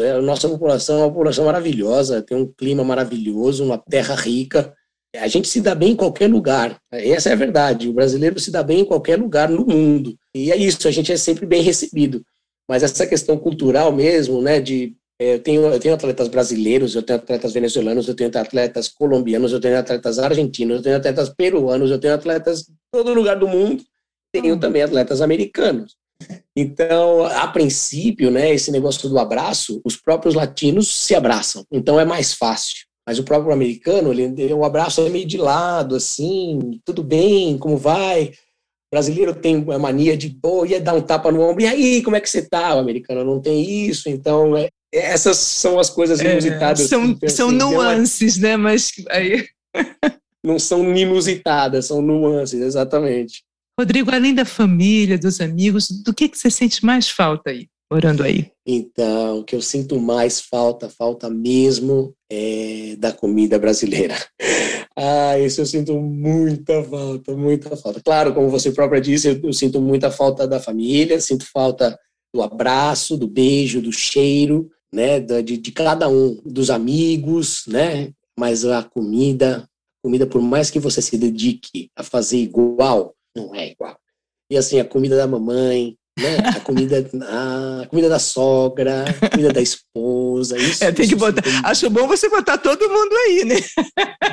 É, 0.01 0.13
a 0.13 0.23
nossa 0.23 0.49
população 0.49 0.97
é 0.97 0.99
uma 1.01 1.11
população 1.11 1.45
maravilhosa, 1.45 2.23
tem 2.23 2.37
um 2.37 2.47
clima 2.47 2.85
maravilhoso, 2.85 3.65
uma 3.65 3.79
terra 3.79 4.15
rica. 4.15 4.73
A 5.17 5.29
gente 5.29 5.49
se 5.49 5.61
dá 5.61 5.75
bem 5.75 5.93
em 5.93 5.97
qualquer 5.97 6.29
lugar. 6.29 6.79
Essa 6.91 7.31
é 7.31 7.33
a 7.33 7.37
verdade. 7.37 7.89
O 7.89 7.93
brasileiro 7.93 8.39
se 8.39 8.51
dá 8.51 8.63
bem 8.63 8.81
em 8.81 8.85
qualquer 8.85 9.19
lugar 9.19 9.49
no 9.49 9.67
mundo. 9.67 10.17
E 10.35 10.53
é 10.53 10.57
isso, 10.57 10.87
a 10.87 10.91
gente 10.91 11.13
é 11.13 11.17
sempre 11.17 11.45
bem 11.45 11.63
recebido. 11.63 12.25
Mas 12.69 12.83
essa 12.83 13.07
questão 13.07 13.37
cultural 13.37 13.93
mesmo, 13.93 14.41
né, 14.41 14.61
de 14.61 14.97
é, 15.21 15.35
eu 15.35 15.41
tenho, 15.41 15.63
eu 15.67 15.79
tenho 15.79 15.95
atletas 15.95 16.29
brasileiros, 16.29 16.95
eu 16.95 17.03
tenho 17.03 17.19
atletas 17.19 17.53
venezuelanos, 17.53 18.09
eu 18.09 18.15
tenho 18.15 18.31
atletas 18.37 18.89
colombianos, 18.89 19.53
eu 19.53 19.61
tenho 19.61 19.79
atletas 19.79 20.19
argentinos, 20.19 20.79
eu 20.79 20.83
tenho 20.83 20.97
atletas 20.97 21.29
peruanos, 21.29 21.91
eu 21.91 21.99
tenho 21.99 22.15
atletas 22.15 22.63
de 22.63 22.73
todo 22.91 23.15
lugar 23.15 23.39
do 23.39 23.47
mundo. 23.47 23.85
Tenho 24.33 24.55
hum. 24.55 24.59
também 24.59 24.83
atletas 24.83 25.21
americanos. 25.21 25.95
Então, 26.57 27.25
a 27.25 27.47
princípio, 27.49 28.31
né, 28.31 28.53
esse 28.53 28.71
negócio 28.71 29.09
do 29.09 29.19
abraço, 29.19 29.81
os 29.85 29.97
próprios 29.97 30.35
latinos 30.35 30.95
se 30.95 31.15
abraçam. 31.15 31.65
Então 31.73 31.99
é 31.99 32.05
mais 32.05 32.35
fácil. 32.35 32.87
Mas 33.07 33.19
o 33.19 33.25
próprio 33.25 33.53
americano, 33.53 34.13
ele, 34.13 34.53
o 34.53 34.65
abraço 34.65 35.01
é 35.01 35.09
meio 35.09 35.27
de 35.27 35.37
lado, 35.37 35.97
assim, 35.97 36.81
tudo 36.85 37.03
bem, 37.03 37.59
como 37.59 37.77
vai? 37.77 38.27
O 38.27 38.95
brasileiro 38.95 39.35
tem 39.35 39.65
a 39.73 39.79
mania 39.79 40.17
de, 40.17 40.31
pô, 40.31 40.65
ia 40.65 40.81
dar 40.81 40.95
um 40.95 41.01
tapa 41.01 41.33
no 41.33 41.41
ombro, 41.41 41.63
e 41.63 41.67
aí, 41.67 42.03
como 42.03 42.15
é 42.15 42.21
que 42.21 42.31
você 42.31 42.43
tá? 42.43 42.77
O 42.77 42.79
americano 42.79 43.25
não 43.25 43.41
tem 43.41 43.89
isso, 43.89 44.09
então 44.09 44.57
é, 44.57 44.69
essas 44.93 45.39
são 45.39 45.81
as 45.81 45.91
coisas 45.91 46.21
é, 46.21 46.31
inusitadas. 46.31 46.81
É, 46.81 46.87
são, 46.87 47.19
são 47.27 47.51
nuances, 47.51 48.37
né? 48.37 48.57
Mas 48.57 48.93
aí. 49.11 49.49
não 50.45 50.59
são 50.59 50.95
inusitadas, 50.95 51.87
são 51.87 52.03
nuances, 52.03 52.61
exatamente. 52.61 53.45
Rodrigo, 53.83 54.15
além 54.15 54.33
da 54.33 54.45
família, 54.45 55.19
dos 55.19 55.41
amigos, 55.41 55.89
do 55.89 56.15
que, 56.15 56.29
que 56.29 56.39
você 56.39 56.49
sente 56.49 56.85
mais 56.85 57.11
falta 57.11 57.51
aí, 57.51 57.67
morando 57.91 58.23
aí? 58.23 58.49
Então, 58.65 59.41
o 59.41 59.45
que 59.45 59.57
eu 59.57 59.61
sinto 59.61 60.01
mais 60.01 60.41
falta, 60.41 60.89
falta 60.89 61.29
mesmo, 61.29 62.15
é 62.31 62.95
da 62.97 63.13
comida 63.13 63.59
brasileira. 63.59 64.17
Ah, 64.95 65.39
isso 65.39 65.63
eu 65.63 65.65
sinto 65.65 65.99
muita 65.99 66.85
falta, 66.85 67.35
muita 67.35 67.75
falta. 67.79 67.99
Claro, 68.05 68.35
como 68.35 68.51
você 68.51 68.71
própria 68.71 69.01
disse, 69.01 69.27
eu, 69.27 69.41
eu 69.43 69.53
sinto 69.55 69.81
muita 69.81 70.11
falta 70.11 70.47
da 70.47 70.61
família, 70.61 71.19
sinto 71.19 71.47
falta 71.51 71.99
do 72.33 72.43
abraço, 72.43 73.17
do 73.17 73.27
beijo, 73.27 73.81
do 73.81 73.91
cheiro, 73.91 74.69
né, 74.93 75.19
de, 75.19 75.57
de 75.57 75.73
cada 75.73 76.11
um, 76.11 76.39
dos 76.45 76.69
amigos, 76.69 77.65
né, 77.67 78.13
mas 78.39 78.67
a 78.67 78.83
comida, 78.83 79.67
comida, 80.05 80.27
por 80.27 80.43
mais 80.43 80.71
que 80.71 80.79
você 80.79 81.01
se 81.01 81.17
dedique 81.17 81.89
a 81.97 82.03
fazer 82.03 82.37
igual, 82.37 83.15
não 83.35 83.55
é 83.55 83.69
igual. 83.71 83.99
E 84.51 84.57
assim, 84.57 84.81
a 84.81 84.89
comida 84.89 85.17
da 85.17 85.27
mamãe, 85.27 85.99
né? 86.19 86.37
A 86.45 86.61
comida, 86.61 87.05
a 87.23 87.87
comida 87.87 88.09
da 88.09 88.19
sogra, 88.19 89.05
a 89.21 89.31
comida 89.31 89.53
da 89.53 89.61
esposa. 89.61 90.59
Isso, 90.59 90.85
é, 90.85 90.93
tem 90.93 91.09
que 91.09 91.17
botar. 91.17 91.43
Acho 91.65 91.89
bom 91.89 92.07
você 92.07 92.29
botar 92.29 92.59
todo 92.59 92.89
mundo 92.89 93.15
aí, 93.27 93.45
né? 93.45 93.57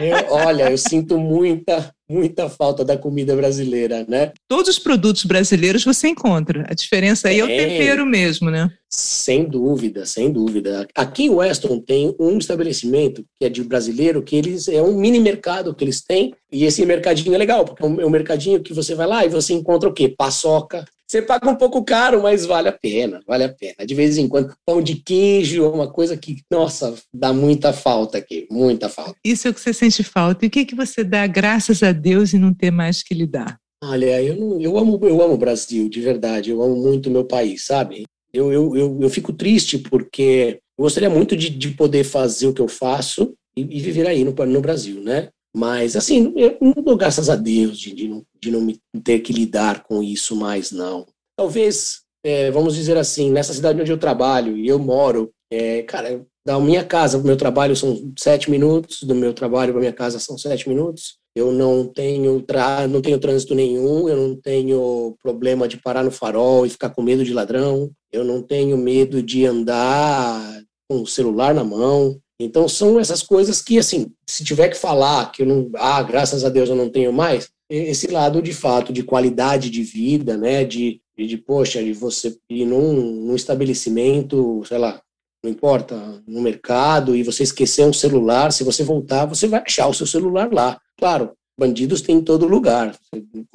Eu, 0.02 0.34
olha, 0.34 0.70
eu 0.70 0.78
sinto 0.78 1.18
muita, 1.18 1.94
muita 2.10 2.50
falta 2.50 2.84
da 2.84 2.98
comida 2.98 3.36
brasileira, 3.36 4.06
né? 4.08 4.32
Todos 4.48 4.70
os 4.70 4.80
produtos 4.80 5.24
brasileiros 5.24 5.84
você 5.84 6.10
encontra. 6.10 6.66
A 6.70 6.74
diferença 6.74 7.30
aí 7.30 7.38
é, 7.38 7.40
é 7.40 7.44
o 7.44 7.48
tempero 7.48 8.06
mesmo, 8.06 8.50
né? 8.50 8.70
Sem 8.90 9.46
dúvida, 9.46 10.06
sem 10.06 10.32
dúvida. 10.32 10.88
Aqui 10.96 11.26
em 11.26 11.30
Weston 11.30 11.80
tem 11.80 12.16
um 12.20 12.38
estabelecimento 12.38 13.24
que 13.40 13.46
é 13.46 13.50
de 13.50 13.64
brasileiro, 13.64 14.22
que 14.22 14.36
eles 14.36 14.68
é 14.68 14.82
um 14.82 14.98
mini 14.98 15.20
mercado 15.20 15.74
que 15.74 15.84
eles 15.84 16.02
têm, 16.02 16.34
e 16.52 16.66
esse 16.66 16.86
mercadinho 16.86 17.36
é 17.36 17.38
legal, 17.38 17.64
porque 17.64 17.84
é 17.84 17.86
um 17.86 18.02
é 18.02 18.10
mercadinho 18.10 18.62
que 18.62 18.74
você 18.74 18.96
vai 18.96 19.08
lá 19.08 19.26
e 19.26 19.30
você 19.30 19.54
encontra 19.54 19.88
o 19.88 19.94
quê? 19.94 20.10
Paçoca, 20.10 20.86
você 21.10 21.24
paga 21.24 21.50
um 21.50 21.56
pouco 21.56 21.84
caro, 21.84 22.22
mas 22.22 22.46
vale 22.46 22.68
a 22.68 22.72
pena, 22.72 23.20
vale 23.26 23.44
a 23.44 23.50
pena. 23.50 23.84
De 23.84 23.96
vez 23.96 24.20
em 24.20 24.28
quando, 24.28 24.54
pão 24.64 24.80
de 24.80 24.96
queijo 24.96 25.66
é 25.66 25.68
uma 25.68 25.92
coisa 25.92 26.16
que, 26.16 26.44
nossa, 26.52 26.94
dá 27.12 27.34
muita 27.34 27.74
falta 27.74 28.20
aqui, 28.20 28.48
muita 28.52 28.88
falta. 28.88 29.16
Isso 29.26 29.48
é 29.48 29.52
o 29.52 29.54
que 29.54 29.60
você 29.60 29.74
sente 29.74 30.04
falta. 30.04 30.46
E 30.46 30.48
o 30.48 30.52
que, 30.52 30.66
que 30.66 30.76
você 30.76 31.04
dá 31.04 31.26
graças 31.26 31.82
a 31.82 31.92
Deus 31.92 32.32
e 32.34 32.38
não 32.38 32.54
ter 32.54 32.70
mais 32.70 33.02
que 33.02 33.16
lhe 33.16 33.26
dar? 33.26 33.58
Olha, 33.84 34.22
eu, 34.22 34.36
não, 34.36 34.62
eu 34.62 34.78
amo 34.78 35.00
eu 35.02 35.20
amo 35.20 35.34
o 35.34 35.38
Brasil, 35.38 35.90
de 35.90 36.00
verdade. 36.00 36.52
Eu 36.52 36.62
amo 36.62 36.76
muito 36.76 37.10
o 37.10 37.12
meu 37.12 37.26
país, 37.26 37.66
sabe? 37.66 38.04
Eu, 38.32 38.54
eu, 38.54 38.78
eu, 38.78 39.00
eu 39.02 39.10
fico 39.10 39.34
triste 39.34 39.80
porque 39.80 40.60
eu 40.78 40.84
gostaria 40.84 41.10
muito 41.10 41.36
de, 41.36 41.50
de 41.50 41.70
poder 41.70 42.04
fazer 42.04 42.46
o 42.46 42.54
que 42.54 42.62
eu 42.62 42.68
faço 42.68 43.34
e, 43.58 43.62
e 43.62 43.80
viver 43.80 44.06
aí 44.06 44.24
no, 44.24 44.32
no 44.32 44.62
Brasil, 44.62 45.02
né? 45.02 45.30
Mas, 45.56 45.96
assim, 45.96 46.32
eu 46.36 46.58
não 46.62 46.84
dou 46.84 46.96
graças 46.96 47.30
a 47.30 47.36
Deus 47.36 47.80
de, 47.80 47.94
de, 47.96 48.08
não, 48.08 48.24
de 48.42 48.52
não 48.52 48.62
me 48.62 48.80
ter 49.04 49.20
que 49.20 49.34
lidar 49.34 49.84
com 49.84 50.02
isso 50.04 50.36
mais, 50.36 50.72
não. 50.72 51.06
Talvez, 51.38 52.02
é, 52.24 52.52
vamos 52.52 52.76
dizer 52.76 52.98
assim, 52.98 53.32
nessa 53.32 53.54
cidade 53.54 53.82
onde 53.82 53.92
eu 53.92 53.98
trabalho 53.98 54.58
e 54.58 54.68
eu 54.68 54.78
moro, 54.78 55.32
é, 55.52 55.84
cara, 55.84 56.26
da 56.46 56.60
minha 56.60 56.84
casa 56.84 57.18
para 57.18 57.24
o 57.24 57.28
meu 57.28 57.38
trabalho 57.38 57.76
são 57.76 58.12
sete 58.18 58.50
minutos, 58.50 59.04
do 59.04 59.14
meu 59.14 59.34
trabalho 59.34 59.72
para 59.72 59.80
minha 59.80 59.94
casa 59.94 60.20
são 60.20 60.38
sete 60.38 60.68
minutos. 60.68 61.18
Eu 61.36 61.52
não 61.52 61.86
tenho, 61.86 62.42
tra 62.42 62.88
não 62.88 63.02
tenho 63.02 63.20
trânsito 63.20 63.54
nenhum, 63.54 64.10
eu 64.10 64.18
não 64.18 64.36
tenho 64.36 65.16
problema 65.22 65.68
de 65.68 65.78
parar 65.78 66.04
no 66.04 66.12
farol 66.12 66.66
e 66.66 66.70
ficar 66.70 66.90
com 66.90 67.04
medo 67.04 67.24
de 67.24 67.34
ladrão, 67.34 67.92
eu 68.12 68.24
não 68.24 68.42
tenho 68.42 68.78
medo 68.78 69.22
de 69.22 69.46
andar 69.46 70.62
com 70.90 71.02
o 71.02 71.08
celular 71.08 71.54
na 71.54 71.64
mão. 71.64 72.20
Então 72.42 72.68
são 72.68 73.00
essas 73.00 73.22
coisas 73.22 73.62
que, 73.62 73.78
assim, 73.78 74.12
se 74.28 74.44
tiver 74.44 74.70
que 74.70 74.78
falar 74.78 75.32
que 75.32 75.44
eu 75.44 75.46
não, 75.46 75.70
ah, 75.76 76.02
graças 76.02 76.44
a 76.44 76.50
Deus 76.50 76.70
eu 76.70 76.76
não 76.76 76.90
tenho 76.90 77.14
mais, 77.14 77.50
esse 77.70 78.08
lado 78.08 78.42
de 78.42 78.54
fato 78.54 78.92
de 78.92 79.04
qualidade 79.04 79.70
de 79.70 79.84
vida, 79.84 80.36
né, 80.36 80.64
de, 80.64 81.02
de, 81.18 81.38
poxa, 81.38 81.84
de 81.84 81.94
você 81.94 82.36
ir 82.50 82.66
num, 82.66 82.94
num 83.26 83.36
estabelecimento, 83.36 84.64
sei 84.66 84.78
lá, 84.78 85.02
não 85.44 85.52
importa, 85.52 86.22
no 86.28 86.42
mercado, 86.42 87.16
e 87.16 87.24
você 87.24 87.44
esquecer 87.44 87.86
um 87.86 87.94
celular, 87.94 88.52
se 88.52 88.64
você 88.64 88.84
voltar, 88.84 89.26
você 89.26 89.48
vai 89.48 89.62
achar 89.66 89.88
o 89.88 89.94
seu 89.94 90.06
celular 90.06 90.52
lá. 90.52 90.80
Claro, 90.98 91.32
bandidos 91.58 92.02
tem 92.02 92.18
em 92.18 92.24
todo 92.24 92.48
lugar, 92.48 92.96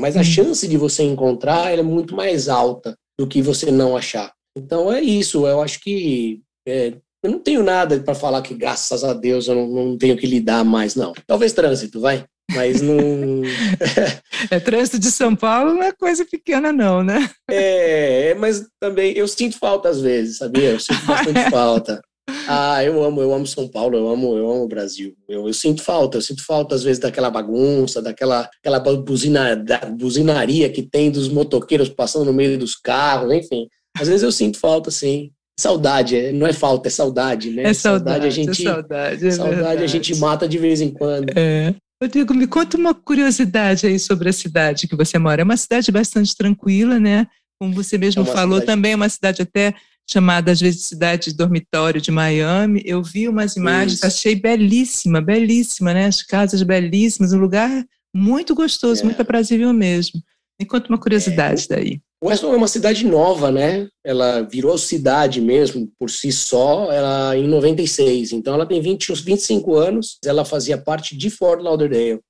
mas 0.00 0.16
a 0.16 0.22
chance 0.22 0.66
de 0.66 0.76
você 0.76 1.02
encontrar 1.02 1.76
é 1.76 1.82
muito 1.82 2.14
mais 2.14 2.48
alta 2.48 2.96
do 3.18 3.26
que 3.26 3.42
você 3.42 3.70
não 3.70 3.96
achar. 3.96 4.32
Então 4.56 4.92
é 4.92 5.00
isso, 5.00 5.46
eu 5.46 5.60
acho 5.60 5.80
que 5.80 6.40
é, 6.66 6.94
eu 7.22 7.30
não 7.30 7.38
tenho 7.38 7.62
nada 7.62 7.98
para 8.00 8.14
falar 8.14 8.42
que, 8.42 8.54
graças 8.54 9.02
a 9.02 9.14
Deus, 9.14 9.48
eu 9.48 9.54
não, 9.54 9.66
não, 9.66 9.98
tenho 9.98 10.16
que 10.16 10.26
lidar 10.26 10.62
mais, 10.62 10.94
não. 10.94 11.14
Talvez 11.26 11.54
trânsito, 11.54 11.98
vai. 11.98 12.26
Mas 12.52 12.82
não. 12.82 13.42
é, 14.50 14.60
trânsito 14.60 14.98
de 14.98 15.10
São 15.10 15.34
Paulo 15.34 15.74
não 15.74 15.82
é 15.82 15.92
coisa 15.92 16.24
pequena, 16.24 16.72
não, 16.72 17.02
né? 17.02 17.30
É, 17.50 18.34
mas 18.34 18.66
também 18.80 19.12
eu 19.16 19.26
sinto 19.26 19.58
falta 19.58 19.88
às 19.88 20.00
vezes, 20.00 20.38
sabia? 20.38 20.70
Eu 20.70 20.80
sinto 20.80 21.04
bastante 21.06 21.40
falta. 21.50 22.00
Ah, 22.48 22.82
eu 22.82 23.02
amo, 23.02 23.20
eu 23.20 23.34
amo 23.34 23.46
São 23.46 23.68
Paulo, 23.68 23.96
eu 23.96 24.08
amo, 24.08 24.36
eu 24.36 24.50
amo 24.50 24.64
o 24.64 24.68
Brasil. 24.68 25.14
Eu, 25.28 25.46
eu, 25.46 25.52
sinto 25.54 25.82
falta, 25.82 26.18
eu 26.18 26.22
sinto 26.22 26.44
falta 26.44 26.74
às 26.74 26.82
vezes 26.82 26.98
daquela 26.98 27.30
bagunça, 27.30 28.00
daquela 28.00 28.48
aquela 28.60 28.80
buzina, 28.80 29.54
da 29.56 29.78
buzinaria 29.78 30.70
que 30.70 30.82
tem 30.82 31.10
dos 31.10 31.28
motoqueiros 31.28 31.88
passando 31.88 32.26
no 32.26 32.32
meio 32.32 32.58
dos 32.58 32.76
carros, 32.76 33.32
enfim. 33.32 33.68
Às 33.98 34.08
vezes 34.08 34.22
eu 34.22 34.32
sinto 34.32 34.58
falta, 34.58 34.90
sim. 34.90 35.30
Saudade, 35.58 36.16
é, 36.16 36.32
não 36.32 36.46
é 36.46 36.52
falta, 36.52 36.88
é 36.88 36.90
saudade, 36.90 37.50
né? 37.50 37.62
É 37.62 37.74
saudade, 37.74 38.04
saudade 38.04 38.26
a 38.26 38.30
gente, 38.30 38.66
é 38.66 38.72
saudade, 38.72 39.26
é 39.26 39.30
saudade 39.30 39.84
a 39.84 39.86
gente 39.86 40.14
mata 40.16 40.48
de 40.48 40.58
vez 40.58 40.80
em 40.80 40.90
quando. 40.90 41.30
É. 41.36 41.74
Rodrigo, 42.02 42.34
me 42.34 42.46
conta 42.46 42.76
uma 42.76 42.94
curiosidade 42.94 43.86
aí 43.86 43.98
sobre 43.98 44.28
a 44.28 44.32
cidade 44.32 44.88
que 44.88 44.96
você 44.96 45.18
mora. 45.18 45.42
É 45.42 45.44
uma 45.44 45.56
cidade 45.56 45.90
bastante 45.90 46.34
tranquila, 46.36 46.98
né? 46.98 47.26
Como 47.58 47.72
você 47.72 47.96
mesmo 47.96 48.22
é 48.22 48.26
falou, 48.26 48.60
cidade... 48.60 48.66
também 48.66 48.92
é 48.92 48.96
uma 48.96 49.08
cidade 49.08 49.42
até 49.42 49.74
chamada 50.08 50.52
às 50.52 50.60
vezes 50.60 50.80
de 50.80 50.86
cidade 50.86 51.30
de 51.30 51.36
dormitório 51.36 52.00
de 52.00 52.10
Miami. 52.10 52.82
Eu 52.84 53.02
vi 53.02 53.28
umas 53.28 53.56
imagens, 53.56 53.94
Isso. 53.98 54.06
achei 54.06 54.34
belíssima, 54.34 55.20
belíssima, 55.20 55.94
né? 55.94 56.06
As 56.06 56.22
casas 56.22 56.62
belíssimas, 56.62 57.32
um 57.32 57.38
lugar 57.38 57.84
muito 58.14 58.54
gostoso, 58.54 59.02
é. 59.02 59.04
muito 59.04 59.22
aprazível 59.22 59.72
mesmo. 59.72 60.22
Me 60.60 60.66
conta 60.66 60.88
uma 60.88 60.98
curiosidade 60.98 61.64
é. 61.64 61.76
daí. 61.76 62.00
Weston 62.24 62.54
é 62.54 62.56
uma 62.56 62.68
cidade 62.68 63.06
nova, 63.06 63.50
né? 63.50 63.86
Ela 64.02 64.40
virou 64.40 64.78
cidade 64.78 65.42
mesmo 65.42 65.90
por 65.98 66.08
si 66.08 66.32
só 66.32 66.90
ela 66.90 67.36
em 67.36 67.46
96. 67.46 68.32
Então 68.32 68.54
ela 68.54 68.64
tem 68.64 68.80
20, 68.80 69.12
uns 69.12 69.20
25 69.20 69.74
anos. 69.74 70.18
Ela 70.24 70.42
fazia 70.42 70.78
parte 70.78 71.14
de 71.16 71.28
Fort 71.28 71.60
Lauderdale. 71.60 72.20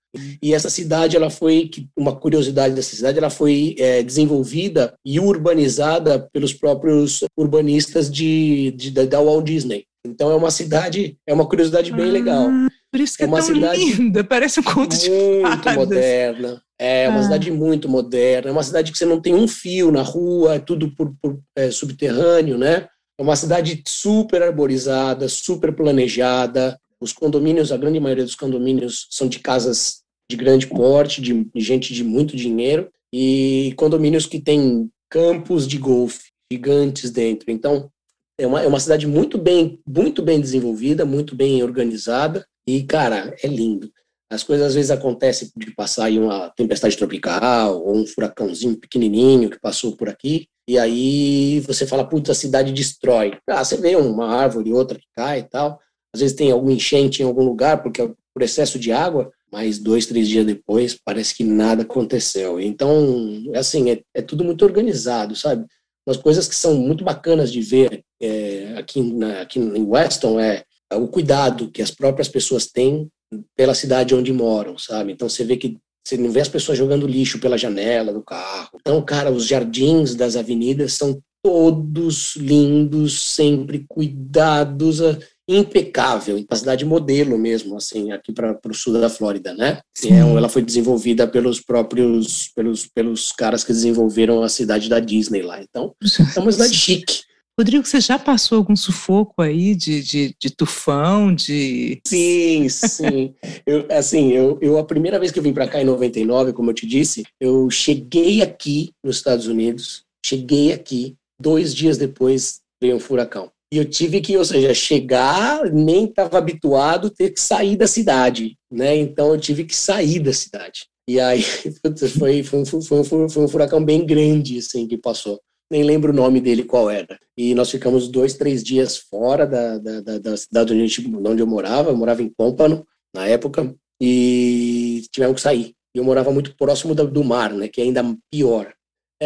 E 0.42 0.54
essa 0.54 0.70
cidade, 0.70 1.16
ela 1.16 1.30
foi 1.30 1.70
uma 1.96 2.14
curiosidade 2.14 2.74
dessa 2.74 2.94
cidade, 2.94 3.18
ela 3.18 3.30
foi 3.30 3.74
é, 3.78 4.02
desenvolvida 4.02 4.94
e 5.04 5.18
urbanizada 5.18 6.28
pelos 6.32 6.52
próprios 6.52 7.24
urbanistas 7.36 8.10
de, 8.10 8.70
de, 8.72 8.90
da 8.90 9.20
Walt 9.20 9.44
Disney. 9.44 9.84
Então 10.06 10.30
é 10.30 10.34
uma 10.34 10.50
cidade, 10.50 11.18
é 11.26 11.32
uma 11.32 11.46
curiosidade 11.46 11.90
bem 11.92 12.08
ah, 12.08 12.12
legal. 12.12 12.48
Por 12.90 13.00
isso 13.00 13.16
que 13.16 13.22
é, 13.22 13.26
é 13.26 13.28
uma 13.28 13.38
tão 13.38 13.46
cidade 13.46 13.84
linda, 13.84 14.22
parece 14.22 14.60
um 14.60 14.62
conto 14.62 14.96
de 14.96 15.10
muito 15.10 15.72
moderna. 15.74 16.62
É 16.78 17.08
uma 17.08 17.20
ah. 17.20 17.22
cidade 17.22 17.50
muito 17.50 17.88
moderna, 17.88 18.50
é 18.50 18.52
uma 18.52 18.62
cidade 18.62 18.92
que 18.92 18.98
você 18.98 19.06
não 19.06 19.20
tem 19.20 19.34
um 19.34 19.48
fio 19.48 19.90
na 19.90 20.02
rua, 20.02 20.56
é 20.56 20.58
tudo 20.58 20.94
por, 20.94 21.14
por 21.20 21.40
é, 21.56 21.70
subterrâneo, 21.70 22.58
né? 22.58 22.88
É 23.18 23.22
uma 23.22 23.36
cidade 23.36 23.82
super 23.86 24.42
arborizada, 24.42 25.28
super 25.28 25.72
planejada. 25.72 26.78
Os 27.00 27.12
condomínios, 27.12 27.70
a 27.70 27.76
grande 27.76 28.00
maioria 28.00 28.24
dos 28.24 28.34
condomínios 28.34 29.06
são 29.10 29.28
de 29.28 29.38
casas 29.38 30.02
de 30.30 30.36
grande 30.36 30.66
porte, 30.66 31.20
de, 31.20 31.44
de 31.44 31.60
gente 31.60 31.92
de 31.94 32.02
muito 32.02 32.36
dinheiro, 32.36 32.88
e 33.12 33.72
condomínios 33.76 34.26
que 34.26 34.40
têm 34.40 34.90
campos 35.08 35.66
de 35.68 35.78
golfe 35.78 36.32
gigantes 36.50 37.10
dentro. 37.10 37.50
Então, 37.50 37.90
é 38.38 38.46
uma, 38.46 38.62
é 38.62 38.66
uma 38.66 38.80
cidade 38.80 39.06
muito 39.06 39.38
bem, 39.38 39.80
muito 39.86 40.22
bem 40.22 40.40
desenvolvida, 40.40 41.04
muito 41.04 41.34
bem 41.34 41.62
organizada, 41.62 42.46
e, 42.66 42.82
cara, 42.82 43.34
é 43.42 43.46
lindo. 43.46 43.90
As 44.30 44.42
coisas 44.42 44.68
às 44.68 44.74
vezes 44.74 44.90
acontecem 44.90 45.50
de 45.56 45.70
passar 45.72 46.06
aí 46.06 46.18
uma 46.18 46.50
tempestade 46.50 46.96
tropical 46.96 47.84
ou 47.84 47.96
um 47.96 48.06
furacãozinho 48.06 48.76
pequenininho 48.76 49.50
que 49.50 49.60
passou 49.60 49.96
por 49.96 50.08
aqui, 50.08 50.48
e 50.66 50.78
aí 50.78 51.60
você 51.60 51.86
fala, 51.86 52.08
puta, 52.08 52.32
a 52.32 52.34
cidade 52.34 52.72
destrói. 52.72 53.36
Ah, 53.48 53.62
você 53.62 53.76
vê 53.76 53.94
uma 53.96 54.34
árvore, 54.34 54.72
outra 54.72 54.98
que 54.98 55.06
cai 55.14 55.40
e 55.40 55.42
tal. 55.44 55.78
Às 56.12 56.20
vezes 56.20 56.36
tem 56.36 56.50
algum 56.50 56.70
enchente 56.70 57.22
em 57.22 57.26
algum 57.26 57.44
lugar, 57.44 57.82
porque 57.82 58.00
é 58.00 58.10
por 58.32 58.42
excesso 58.42 58.78
de 58.78 58.90
água, 58.90 59.30
mas 59.52 59.78
dois, 59.78 60.06
três 60.06 60.26
dias 60.26 60.46
depois 60.46 60.98
parece 61.04 61.34
que 61.34 61.44
nada 61.44 61.82
aconteceu. 61.82 62.60
Então, 62.60 63.44
é 63.52 63.58
assim, 63.58 63.90
é, 63.90 64.00
é 64.14 64.22
tudo 64.22 64.42
muito 64.42 64.64
organizado, 64.64 65.36
sabe? 65.36 65.66
Umas 66.06 66.16
coisas 66.16 66.46
que 66.46 66.54
são 66.54 66.74
muito 66.74 67.02
bacanas 67.04 67.50
de 67.52 67.60
ver 67.60 68.04
é, 68.20 68.74
aqui, 68.76 69.02
na, 69.02 69.42
aqui 69.42 69.58
em 69.58 69.84
Weston 69.84 70.38
é 70.38 70.64
o 70.94 71.08
cuidado 71.08 71.70
que 71.70 71.82
as 71.82 71.90
próprias 71.90 72.28
pessoas 72.28 72.66
têm 72.66 73.08
pela 73.56 73.74
cidade 73.74 74.14
onde 74.14 74.32
moram, 74.32 74.78
sabe? 74.78 75.12
Então 75.12 75.28
você 75.28 75.44
vê 75.44 75.56
que 75.56 75.78
você 76.06 76.18
não 76.18 76.30
vê 76.30 76.40
as 76.40 76.48
pessoas 76.48 76.76
jogando 76.76 77.06
lixo 77.06 77.38
pela 77.38 77.56
janela 77.56 78.12
do 78.12 78.22
carro. 78.22 78.78
Então, 78.78 79.00
cara, 79.02 79.32
os 79.32 79.46
jardins 79.46 80.14
das 80.14 80.36
avenidas 80.36 80.92
são 80.92 81.18
todos 81.42 82.36
lindos, 82.36 83.20
sempre 83.20 83.86
cuidados, 83.88 85.00
impecável, 85.48 86.36
uma 86.36 86.56
cidade 86.56 86.84
modelo 86.84 87.38
mesmo, 87.38 87.76
assim, 87.76 88.12
aqui 88.12 88.32
para 88.32 88.58
o 88.66 88.74
sul 88.74 88.94
da 88.94 89.10
Flórida, 89.10 89.54
né? 89.54 89.80
É, 90.04 90.18
ela 90.18 90.48
foi 90.48 90.62
desenvolvida 90.62 91.26
pelos 91.26 91.60
próprios, 91.60 92.48
pelos, 92.54 92.86
pelos 92.86 93.32
caras 93.32 93.62
que 93.62 93.72
desenvolveram 93.72 94.42
a 94.42 94.48
cidade 94.48 94.88
da 94.88 95.00
Disney 95.00 95.42
lá. 95.42 95.60
Então, 95.62 95.94
é 96.36 96.40
uma 96.40 96.52
cidade 96.52 96.74
chique. 96.74 97.22
Rodrigo, 97.56 97.86
você 97.86 98.00
já 98.00 98.18
passou 98.18 98.58
algum 98.58 98.74
sufoco 98.74 99.40
aí 99.40 99.76
de, 99.76 100.02
de, 100.02 100.36
de 100.40 100.50
tufão, 100.50 101.32
de... 101.32 102.00
Sim, 102.04 102.68
sim. 102.68 103.32
eu, 103.64 103.86
assim, 103.90 104.32
eu, 104.32 104.58
eu, 104.60 104.76
a 104.76 104.84
primeira 104.84 105.20
vez 105.20 105.30
que 105.30 105.38
eu 105.38 105.42
vim 105.42 105.52
para 105.52 105.68
cá 105.68 105.80
em 105.80 105.84
99, 105.84 106.52
como 106.52 106.70
eu 106.70 106.74
te 106.74 106.84
disse, 106.84 107.22
eu 107.40 107.70
cheguei 107.70 108.42
aqui 108.42 108.90
nos 109.04 109.16
Estados 109.16 109.46
Unidos, 109.46 110.04
cheguei 110.26 110.72
aqui, 110.72 111.14
dois 111.40 111.72
dias 111.72 111.96
depois 111.96 112.60
veio 112.82 112.96
um 112.96 113.00
furacão. 113.00 113.52
E 113.72 113.78
eu 113.78 113.84
tive 113.84 114.20
que, 114.20 114.36
ou 114.36 114.44
seja, 114.44 114.72
chegar, 114.74 115.70
nem 115.72 116.04
estava 116.04 116.38
habituado, 116.38 117.10
ter 117.10 117.30
que 117.30 117.40
sair 117.40 117.76
da 117.76 117.86
cidade, 117.86 118.56
né? 118.70 118.96
Então 118.96 119.32
eu 119.32 119.40
tive 119.40 119.64
que 119.64 119.74
sair 119.74 120.20
da 120.20 120.32
cidade. 120.32 120.86
E 121.08 121.18
aí 121.18 121.42
foi, 122.12 122.42
foi, 122.42 122.64
foi, 122.64 123.04
foi, 123.04 123.28
foi 123.28 123.44
um 123.44 123.48
furacão 123.48 123.84
bem 123.84 124.06
grande, 124.06 124.58
assim, 124.58 124.86
que 124.86 124.96
passou 124.96 125.40
nem 125.70 125.82
lembro 125.82 126.12
o 126.12 126.16
nome 126.16 126.40
dele 126.40 126.62
qual 126.64 126.88
era. 126.90 127.18
E 127.36 127.54
nós 127.54 127.70
ficamos 127.70 128.08
dois, 128.08 128.34
três 128.34 128.62
dias 128.62 128.96
fora 128.96 129.46
da, 129.46 129.78
da, 129.78 130.00
da, 130.00 130.18
da 130.18 130.36
cidade 130.36 130.72
onde, 130.72 130.86
gente, 130.86 131.16
onde 131.16 131.42
eu 131.42 131.46
morava, 131.46 131.90
eu 131.90 131.96
morava 131.96 132.22
em 132.22 132.28
Pompano 132.28 132.86
na 133.14 133.26
época, 133.26 133.74
e 134.00 135.02
tivemos 135.10 135.36
que 135.36 135.40
sair. 135.40 135.74
E 135.94 135.98
eu 135.98 136.04
morava 136.04 136.30
muito 136.32 136.56
próximo 136.56 136.94
do 136.94 137.24
mar, 137.24 137.52
né, 137.52 137.68
que 137.68 137.80
é 137.80 137.84
ainda 137.84 138.02
pior. 138.30 138.72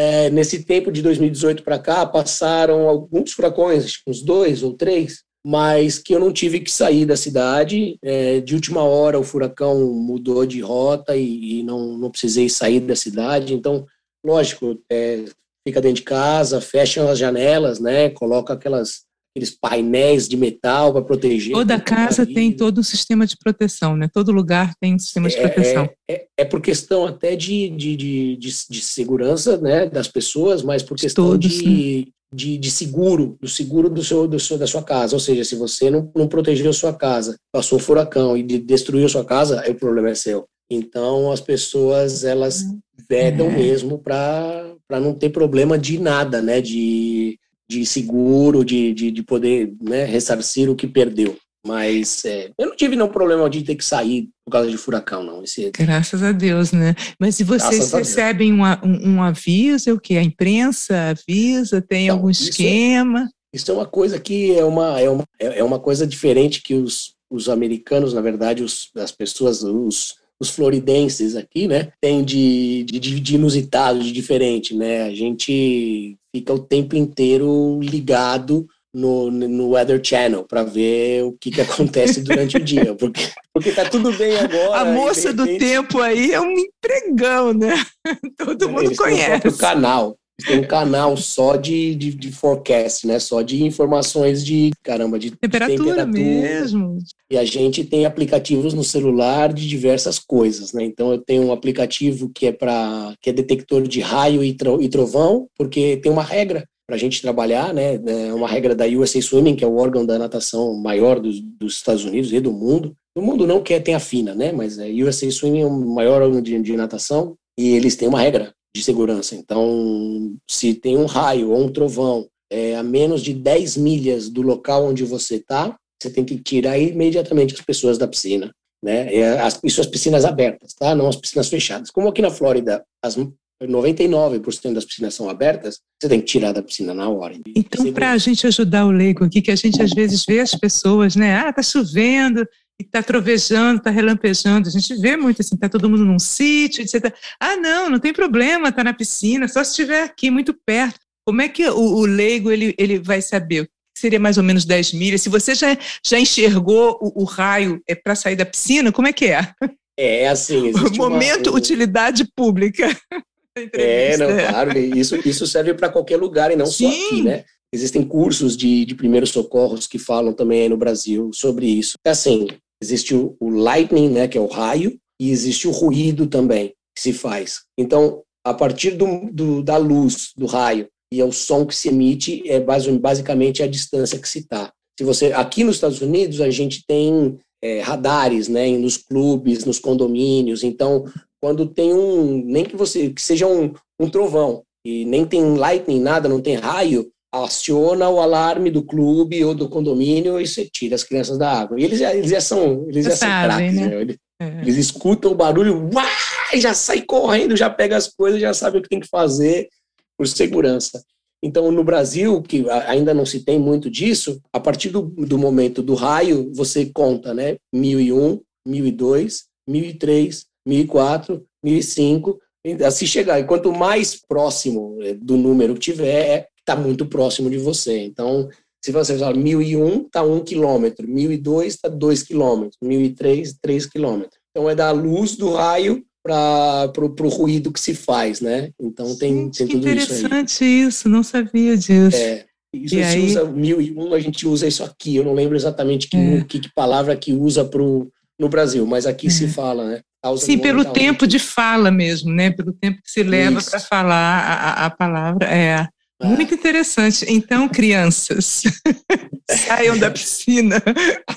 É, 0.01 0.31
nesse 0.31 0.63
tempo 0.63 0.93
de 0.93 1.03
2018 1.03 1.65
para 1.65 1.77
cá, 1.77 2.07
passaram 2.07 2.89
alguns 2.89 3.33
furacões, 3.33 3.95
uns 4.07 4.23
dois 4.23 4.63
ou 4.63 4.73
três, 4.75 5.25
mas 5.45 5.99
que 5.99 6.15
eu 6.15 6.21
não 6.21 6.33
tive 6.33 6.61
que 6.61 6.71
sair 6.71 7.05
da 7.05 7.17
cidade. 7.17 7.99
É, 8.01 8.41
de 8.41 8.55
última 8.55 8.85
hora, 8.85 9.19
o 9.19 9.25
furacão 9.25 9.93
mudou 9.93 10.47
de 10.47 10.61
rota 10.61 11.17
e, 11.17 11.59
e 11.59 11.63
não, 11.65 11.99
não 11.99 12.13
precisei 12.13 12.49
sair 12.49 12.79
da 12.79 12.95
cidade. 12.95 13.53
Então, 13.53 13.85
lógico, 14.25 14.81
é, 14.89 15.25
fica 15.67 15.81
dentro 15.81 15.97
de 15.97 16.03
casa, 16.03 16.61
fecha 16.61 17.11
as 17.11 17.19
janelas, 17.19 17.81
né? 17.81 18.09
Coloca 18.11 18.53
aquelas 18.53 19.01
aqueles 19.31 19.51
painéis 19.51 20.29
de 20.29 20.37
metal 20.37 20.93
para 20.93 21.03
proteger. 21.03 21.55
Toda 21.55 21.81
casa 21.81 22.27
tem 22.27 22.53
todo 22.53 22.81
um 22.81 22.83
sistema 22.83 23.27
de 23.27 23.37
proteção, 23.37 23.97
né? 23.97 24.09
Todo 24.13 24.33
lugar 24.33 24.75
tem 24.81 24.95
um 24.95 24.99
sistema 24.99 25.29
de 25.29 25.37
é, 25.37 25.49
proteção. 25.49 25.89
É, 26.09 26.15
é, 26.15 26.27
é, 26.39 26.45
por 26.45 26.61
questão 26.61 27.07
até 27.07 27.37
de, 27.37 27.69
de, 27.71 27.97
de, 27.97 28.37
de, 28.37 28.51
de 28.69 28.81
segurança 28.81 29.57
né, 29.59 29.87
das 29.87 30.09
pessoas, 30.09 30.63
mas 30.63 30.83
por 30.83 30.97
questão 30.97 31.27
Todos, 31.31 31.51
de, 31.51 32.13
de, 32.33 32.59
de, 32.59 32.71
seguro, 32.71 33.39
do 33.41 33.49
seguro 33.49 33.89
do 33.89 34.03
seu, 34.03 34.27
do 34.27 34.41
seu, 34.41 34.59
da 34.59 34.67
sua 34.67 34.83
casa. 34.83 35.15
Ou 35.15 35.21
seja, 35.21 35.45
se 35.45 35.55
você 35.55 35.91
não, 35.91 36.11
não 36.15 36.27
protegeu 36.27 36.71
a 36.71 36.75
sua 36.75 36.93
casa, 36.93 37.37
passou 37.53 37.79
furacão 37.79 38.37
e 38.37 38.43
destruiu 38.43 39.07
a 39.07 39.11
sua 39.11 39.25
casa, 39.25 39.61
aí 39.61 39.71
o 39.71 39.77
problema 39.77 40.11
é 40.11 40.15
seu. 40.15 40.47
Então 40.71 41.33
as 41.33 41.41
pessoas 41.41 42.25
elas 42.25 42.63
uhum. 42.63 42.79
vedam 43.09 43.47
é. 43.47 43.57
mesmo 43.57 43.99
para 43.99 44.77
não 45.01 45.15
ter 45.15 45.31
problema 45.31 45.79
de 45.79 45.99
nada, 45.99 46.43
né? 46.43 46.61
De, 46.61 47.38
de 47.69 47.85
seguro, 47.85 48.65
de, 48.65 48.95
de, 48.95 49.11
de 49.11 49.23
poder 49.23 49.75
né, 49.81 50.05
ressarcir 50.05 50.71
o 50.71 50.75
que 50.75 50.87
perdeu. 50.87 51.37
Mas 51.67 52.25
é, 52.25 52.51
eu 52.59 52.69
não 52.69 52.77
tive 52.77 52.97
nenhum 52.97 53.09
problema 53.09 53.49
de 53.51 53.63
ter 53.63 53.75
que 53.75 53.85
sair 53.85 54.31
por 54.45 54.53
causa 54.53 54.71
de 54.71 54.77
furacão, 54.79 55.23
não. 55.23 55.43
Esse... 55.43 55.71
Graças 55.71 56.23
a 56.23 56.33
Deus, 56.33 56.73
né? 56.73 56.95
Mas 57.21 57.35
se 57.35 57.45
vocês 57.45 57.93
recebem 57.93 58.53
um, 58.53 58.63
um, 58.63 59.15
um, 59.15 59.23
aviso, 59.23 59.93
o 59.93 60.01
que? 60.01 60.17
A 60.17 60.23
imprensa 60.23 61.11
avisa? 61.11 61.83
Tem 61.83 62.05
então, 62.05 62.17
algum 62.17 62.31
esquema? 62.31 63.21
Isso 63.21 63.29
é, 63.29 63.57
isso 63.57 63.71
é, 63.71 63.75
uma 63.75 63.87
coisa 63.87 64.19
que 64.19 64.57
é 64.57 64.65
uma, 64.65 65.01
é 65.01 65.11
uma, 65.11 65.25
é 65.39 65.65
uma 65.65 65.79
coisa 65.79 66.07
diferente 66.07 66.63
que 66.63 66.75
os, 66.75 67.15
os 67.31 67.49
americanos, 67.49 68.15
na 68.15 68.21
verdade, 68.21 68.63
os, 68.63 68.91
as 68.97 69.13
pessoas, 69.13 69.63
os, 69.63 70.15
os 70.41 70.51
floridenses 70.51 71.35
aqui, 71.35 71.67
né, 71.67 71.93
tem 72.01 72.25
de, 72.25 72.85
de, 72.85 73.21
de 73.21 73.35
inusitado, 73.35 74.01
de 74.01 74.13
diferente, 74.13 74.75
né? 74.75 75.03
A 75.03 75.15
gente 75.15 76.17
fica 76.35 76.53
o 76.53 76.59
tempo 76.59 76.95
inteiro 76.95 77.81
ligado 77.83 78.67
no, 78.95 79.31
no 79.31 79.71
Weather 79.71 80.01
Channel 80.03 80.45
para 80.45 80.63
ver 80.63 81.25
o 81.25 81.33
que, 81.33 81.51
que 81.51 81.61
acontece 81.61 82.23
durante 82.23 82.57
o 82.57 82.61
dia, 82.61 82.95
porque, 82.95 83.29
porque 83.53 83.73
tá 83.73 83.85
tudo 83.85 84.13
bem 84.13 84.37
agora. 84.37 84.81
A 84.81 84.85
moça 84.85 85.33
do 85.33 85.47
tempo 85.59 86.01
aí 86.01 86.33
é 86.33 86.41
um 86.41 86.53
empregão, 86.53 87.53
né? 87.53 87.75
Todo 88.37 88.69
mundo 88.69 88.85
Eles 88.85 88.99
conhece. 88.99 89.49
o 89.49 89.57
canal. 89.57 90.17
Tem 90.47 90.61
um 90.61 90.65
canal 90.65 91.17
só 91.17 91.57
de, 91.57 91.97
de, 91.97 92.15
de, 92.15 92.31
forecast, 92.31 93.07
né? 93.07 93.19
Só 93.19 93.43
de 93.43 93.65
informações 93.65 94.45
de, 94.45 94.71
caramba, 94.85 95.19
de 95.19 95.33
temperatura, 95.33 95.77
temperatura, 95.77 96.07
mesmo. 96.07 96.99
E 97.29 97.37
a 97.37 97.45
gente 97.45 97.85
tem 97.85 98.07
aplicativos 98.07 98.73
no 98.73 98.85
celular 98.85 99.53
de 99.53 99.69
diversas 99.69 100.19
coisas, 100.19 100.73
né? 100.73 100.85
Então 100.85 101.11
eu 101.11 101.19
tenho 101.19 101.43
um 101.43 101.53
aplicativo 101.53 102.31
que 102.33 102.47
é 102.47 102.53
para 102.53 103.15
que 103.21 103.31
é 103.31 103.33
detector 103.33 103.83
de 103.83 104.01
raio 104.01 104.45
e, 104.45 104.53
tro, 104.55 104.81
e 104.81 104.89
trovão, 104.89 105.49
porque 105.57 105.97
tem 105.97 106.11
uma 106.11 106.23
regra 106.23 106.65
para 106.87 106.95
a 106.95 106.99
gente 106.99 107.21
trabalhar, 107.21 107.75
né? 107.75 107.97
É 108.07 108.33
uma 108.33 108.49
regra 108.49 108.77
da 108.77 108.87
USA 108.87 109.21
Swimming, 109.21 109.57
que 109.57 109.65
é 109.65 109.67
o 109.67 109.77
órgão 109.77 110.07
da 110.07 110.19
natação 110.19 110.73
maior 110.75 111.19
dos, 111.19 111.41
dos 111.41 111.75
Estados 111.75 112.05
Unidos 112.05 112.33
e 112.33 112.39
do 112.39 112.53
mundo. 112.53 112.95
Do 113.15 113.21
mundo 113.21 113.45
não 113.45 113.61
que 113.61 113.75
é, 113.75 113.81
tem 113.81 113.97
a 113.97 114.01
FINA, 114.01 114.37
né? 114.37 114.53
Mas 114.53 114.79
a 114.79 114.87
USA 114.87 115.29
Swimming 115.31 115.63
é 115.63 115.67
o 115.67 115.71
maior 115.71 116.23
órgão 116.23 116.41
de, 116.41 116.63
de 116.63 116.77
natação 116.77 117.35
e 117.59 117.71
eles 117.71 117.97
têm 117.97 118.07
uma 118.07 118.21
regra 118.21 118.55
de 118.75 118.83
segurança. 118.83 119.35
Então, 119.35 120.37
se 120.49 120.75
tem 120.75 120.97
um 120.97 121.07
raio 121.07 121.51
ou 121.51 121.65
um 121.65 121.73
trovão 121.73 122.29
é, 122.51 122.77
a 122.77 122.83
menos 122.83 123.23
de 123.23 123.33
10 123.33 123.77
milhas 123.77 124.29
do 124.29 124.43
local 124.43 124.87
onde 124.87 125.05
você 125.05 125.37
está, 125.37 125.77
você 126.01 126.11
tem 126.11 126.25
que 126.25 126.39
tirar 126.39 126.79
imediatamente 126.79 127.55
as 127.55 127.61
pessoas 127.61 127.99
da 127.99 128.07
piscina. 128.07 128.53
Né? 128.83 129.13
É, 129.13 129.41
as, 129.41 129.59
isso 129.65 129.81
as 129.81 129.87
piscinas 129.87 130.25
abertas, 130.25 130.73
tá? 130.75 130.95
não 130.95 131.09
as 131.09 131.17
piscinas 131.17 131.49
fechadas. 131.49 131.91
Como 131.91 132.09
aqui 132.09 132.23
na 132.23 132.31
Flórida, 132.31 132.85
as 133.03 133.17
99% 133.61 134.73
das 134.73 134.85
piscinas 134.85 135.15
são 135.15 135.29
abertas, 135.29 135.81
você 136.01 136.09
tem 136.09 136.21
que 136.21 136.27
tirar 136.27 136.53
da 136.53 136.63
piscina 136.63 136.95
na 136.95 137.09
hora. 137.09 137.35
Então, 137.55 137.93
para 137.93 138.13
a 138.13 138.19
gente 138.19 138.47
ajudar 138.47 138.87
o 138.87 138.91
leigo 138.91 139.25
aqui, 139.25 139.43
que 139.43 139.51
a 139.51 139.57
gente 139.57 139.83
às 139.83 139.91
vezes 139.91 140.25
vê 140.27 140.41
as 140.41 140.53
pessoas, 140.53 141.17
né? 141.17 141.35
Ah, 141.35 141.53
tá 141.53 141.63
chovendo, 141.63 142.47
está 142.79 143.03
trovejando, 143.03 143.79
está 143.79 143.91
relampejando. 143.91 144.69
A 144.69 144.71
gente 144.71 144.95
vê 144.97 145.17
muito 145.17 145.43
assim, 145.43 145.55
está 145.55 145.69
todo 145.69 145.89
mundo 145.89 146.05
num 146.05 146.19
sítio, 146.19 146.83
etc. 146.83 147.13
Ah, 147.41 147.57
não, 147.57 147.91
não 147.91 147.99
tem 147.99 148.13
problema, 148.13 148.69
está 148.69 148.85
na 148.85 148.95
piscina, 148.95 149.49
só 149.49 149.63
se 149.65 149.71
estiver 149.71 150.03
aqui 150.05 150.31
muito 150.31 150.55
perto. 150.55 151.01
Como 151.27 151.43
é 151.43 151.49
que 151.49 151.69
o, 151.69 151.79
o 151.79 152.07
leigo 152.07 152.51
ele, 152.51 152.75
ele 152.79 152.99
vai 152.99 153.21
saber? 153.21 153.69
Seria 153.97 154.21
mais 154.21 154.39
ou 154.39 154.45
menos 154.45 154.65
10 154.65 154.93
milhas. 154.93 155.23
Se 155.23 155.29
você 155.29 155.55
já, 155.55 155.77
já 156.07 156.19
enxergou 156.19 156.97
o, 157.01 157.23
o 157.23 157.25
raio 157.25 157.83
é 157.87 157.95
para 157.95 158.15
sair 158.15 158.37
da 158.37 158.47
piscina, 158.47 158.93
como 158.93 159.09
é 159.09 159.13
que 159.13 159.27
é? 159.27 159.53
É, 159.99 160.23
é 160.23 160.29
assim. 160.29 160.73
Momento 160.97 161.51
uma, 161.51 161.59
utilidade 161.59 162.25
pública. 162.35 162.89
É, 163.73 164.17
não, 164.17 164.29
claro. 164.29 164.79
Isso, 164.79 165.17
isso 165.29 165.45
serve 165.45 165.75
para 165.75 165.89
qualquer 165.89 166.17
lugar 166.17 166.53
e 166.53 166.55
não 166.55 166.67
Sim. 166.67 166.93
só 166.93 167.07
aqui, 167.07 167.23
né? 167.23 167.45
Existem 167.73 168.05
cursos 168.05 168.57
de, 168.57 168.85
de 168.85 168.95
primeiros 168.95 169.31
socorros 169.31 169.89
que 169.89 169.99
falam 169.99 170.33
também 170.33 170.63
aí 170.63 170.69
no 170.69 170.77
Brasil 170.77 171.33
sobre 171.35 171.67
isso. 171.67 171.95
É 172.05 172.11
assim, 172.11 172.47
Existe 172.83 173.15
o, 173.15 173.37
o 173.41 173.51
lightning, 173.51 174.09
né, 174.09 174.29
que 174.29 174.39
é 174.39 174.41
o 174.41 174.47
raio, 174.47 174.99
e 175.21 175.31
existe 175.31 175.67
o 175.67 175.73
ruído 175.73 176.27
também 176.27 176.75
que 176.95 177.03
se 177.03 177.13
faz. 177.13 177.63
Então, 177.77 178.23
a 178.45 178.55
partir 178.55 178.93
do, 178.93 179.31
do, 179.33 179.63
da 179.63 179.77
luz 179.77 180.33
do 180.37 180.47
raio 180.47 180.89
e 181.13 181.23
o 181.23 181.33
som 181.33 181.67
que 181.67 181.75
se 181.75 181.89
emite 181.89 182.43
é 182.47 182.61
basicamente 182.61 183.63
a 183.63 183.67
distância 183.67 184.19
que 184.19 184.29
se 184.29 184.41
está. 184.41 184.73
Se 184.99 185.05
você 185.05 185.33
aqui 185.33 185.65
nos 185.65 185.77
Estados 185.77 186.01
Unidos 186.01 186.41
a 186.41 186.51
gente 186.51 186.85
tem 186.87 187.39
é, 187.63 187.81
radares, 187.81 188.49
né, 188.49 188.69
nos 188.77 188.97
clubes, 188.97 189.65
nos 189.65 189.79
condomínios. 189.79 190.63
Então, 190.63 191.05
quando 191.41 191.67
tem 191.67 191.93
um, 191.93 192.45
nem 192.45 192.65
que 192.65 192.77
você 192.77 193.11
que 193.11 193.23
seja 193.23 193.47
um, 193.47 193.73
um 193.99 194.09
trovão 194.09 194.63
e 194.85 195.05
nem 195.05 195.25
tem 195.25 195.57
lightning 195.57 196.01
nada, 196.01 196.29
não 196.29 196.41
tem 196.41 196.57
raio, 196.57 197.11
aciona 197.33 198.09
o 198.09 198.21
alarme 198.21 198.71
do 198.71 198.83
clube 198.83 199.45
ou 199.45 199.55
do 199.55 199.69
condomínio 199.69 200.41
e 200.41 200.47
você 200.47 200.65
tira 200.65 200.95
as 200.95 201.05
crianças 201.05 201.37
da 201.39 201.51
água. 201.51 201.79
E 201.79 201.85
eles 201.85 201.99
já, 201.99 202.15
eles 202.15 202.31
já 202.31 202.41
são, 202.41 202.87
eles 202.89 203.05
já 203.05 203.17
são 203.17 203.29
craques, 203.29 203.75
né? 203.75 203.89
né? 203.89 204.01
Eles, 204.01 204.17
é. 204.41 204.61
eles, 204.63 204.77
escutam 204.77 205.33
o 205.33 205.35
barulho, 205.35 205.91
uá, 205.95 206.09
já 206.57 206.73
sai 206.73 207.03
correndo, 207.03 207.57
já 207.57 207.69
pega 207.69 207.97
as 207.97 208.09
coisas, 208.09 208.41
já 208.41 208.55
sabe 208.55 208.79
o 208.79 208.83
que 208.83 208.89
tem 208.89 209.01
que 209.01 209.09
fazer 209.09 209.69
por 210.17 210.27
segurança. 210.27 211.03
Então, 211.43 211.71
no 211.71 211.85
Brasil, 211.85 212.43
que 212.43 212.69
ainda 212.87 213.15
não 213.15 213.25
se 213.25 213.45
tem 213.45 213.59
muito 213.59 213.89
disso, 213.89 214.41
a 214.53 214.59
partir 214.59 214.89
do, 214.89 215.03
do 215.03 215.39
momento 215.39 215.83
do 215.83 215.95
raio, 215.95 216.51
você 216.53 216.87
conta, 216.87 217.33
né? 217.33 217.57
1001, 217.73 218.41
1002, 218.67 219.45
1003, 219.69 220.47
1004, 220.67 221.45
1005, 221.63 222.41
assim 222.85 223.07
chegar. 223.07 223.39
E 223.39 223.45
quanto 223.45 223.73
mais 223.73 224.21
próximo 224.21 224.99
eh, 225.01 225.15
do 225.15 225.37
número 225.37 225.75
que 225.75 225.81
tiver, 225.81 226.49
está 226.69 226.77
muito 226.77 227.07
próximo 227.07 227.49
de 227.49 227.57
você. 227.57 227.99
Então, 228.05 228.49
se 228.85 228.93
você 228.93 229.15
usar 229.15 229.35
1001, 229.35 230.03
está 230.03 230.23
1 230.23 230.41
quilômetro, 230.45 231.09
1002 231.09 231.75
está 231.75 231.89
2 231.89 232.23
quilômetros, 232.23 232.77
1003, 232.83 233.57
3 233.61 233.87
quilômetros. 233.87 234.39
Então, 234.51 234.69
é 234.69 234.75
da 234.75 234.91
luz 234.91 235.37
do 235.37 235.55
raio 235.55 236.05
para 236.23 236.93
o 236.97 237.29
ruído 237.29 237.73
que 237.73 237.81
se 237.81 237.95
faz, 237.95 238.41
né? 238.41 238.71
Então, 238.79 239.17
tem, 239.17 239.45
Gente, 239.45 239.59
tem 239.59 239.69
tudo 239.69 239.89
isso 239.89 240.13
aí. 240.13 240.19
interessante 240.21 240.65
isso, 240.65 241.09
não 241.09 241.23
sabia 241.23 241.77
disso. 241.77 242.17
É, 242.17 242.45
isso 242.75 242.95
e 242.95 243.03
aí... 243.03 243.27
usa 243.27 243.45
1001, 243.45 244.15
a 244.15 244.21
gente 244.21 244.47
usa 244.47 244.67
isso 244.67 244.85
aqui. 244.85 245.17
Eu 245.17 245.25
não 245.25 245.33
lembro 245.33 245.57
exatamente 245.57 246.09
que, 246.09 246.17
é. 246.17 246.45
que, 246.45 246.61
que 246.61 246.71
palavra 246.75 247.17
que 247.17 247.33
usa 247.33 247.65
pro, 247.65 248.13
no 248.39 248.49
Brasil, 248.49 248.87
mas 248.87 249.07
aqui 249.07 249.29
é. 249.29 249.31
se 249.31 249.49
fala, 249.49 249.87
né? 249.87 250.01
Tá 250.21 250.37
Sim, 250.37 250.59
pelo 250.59 250.85
tempo 250.85 251.27
de 251.29 251.39
fala 251.39 251.91
mesmo, 251.93 252.33
né? 252.33 252.51
Pelo 252.51 252.73
tempo 252.73 253.01
que 253.03 253.11
se 253.11 253.23
leva 253.23 253.63
para 253.63 253.79
falar 253.79 254.41
a, 254.41 254.87
a 254.87 254.91
palavra. 254.91 255.47
É. 255.47 255.89
É. 256.21 256.27
Muito 256.27 256.53
interessante. 256.55 257.25
Então, 257.29 257.69
crianças, 257.69 258.63
saiam 259.49 259.97
da 259.97 260.11
piscina. 260.11 260.83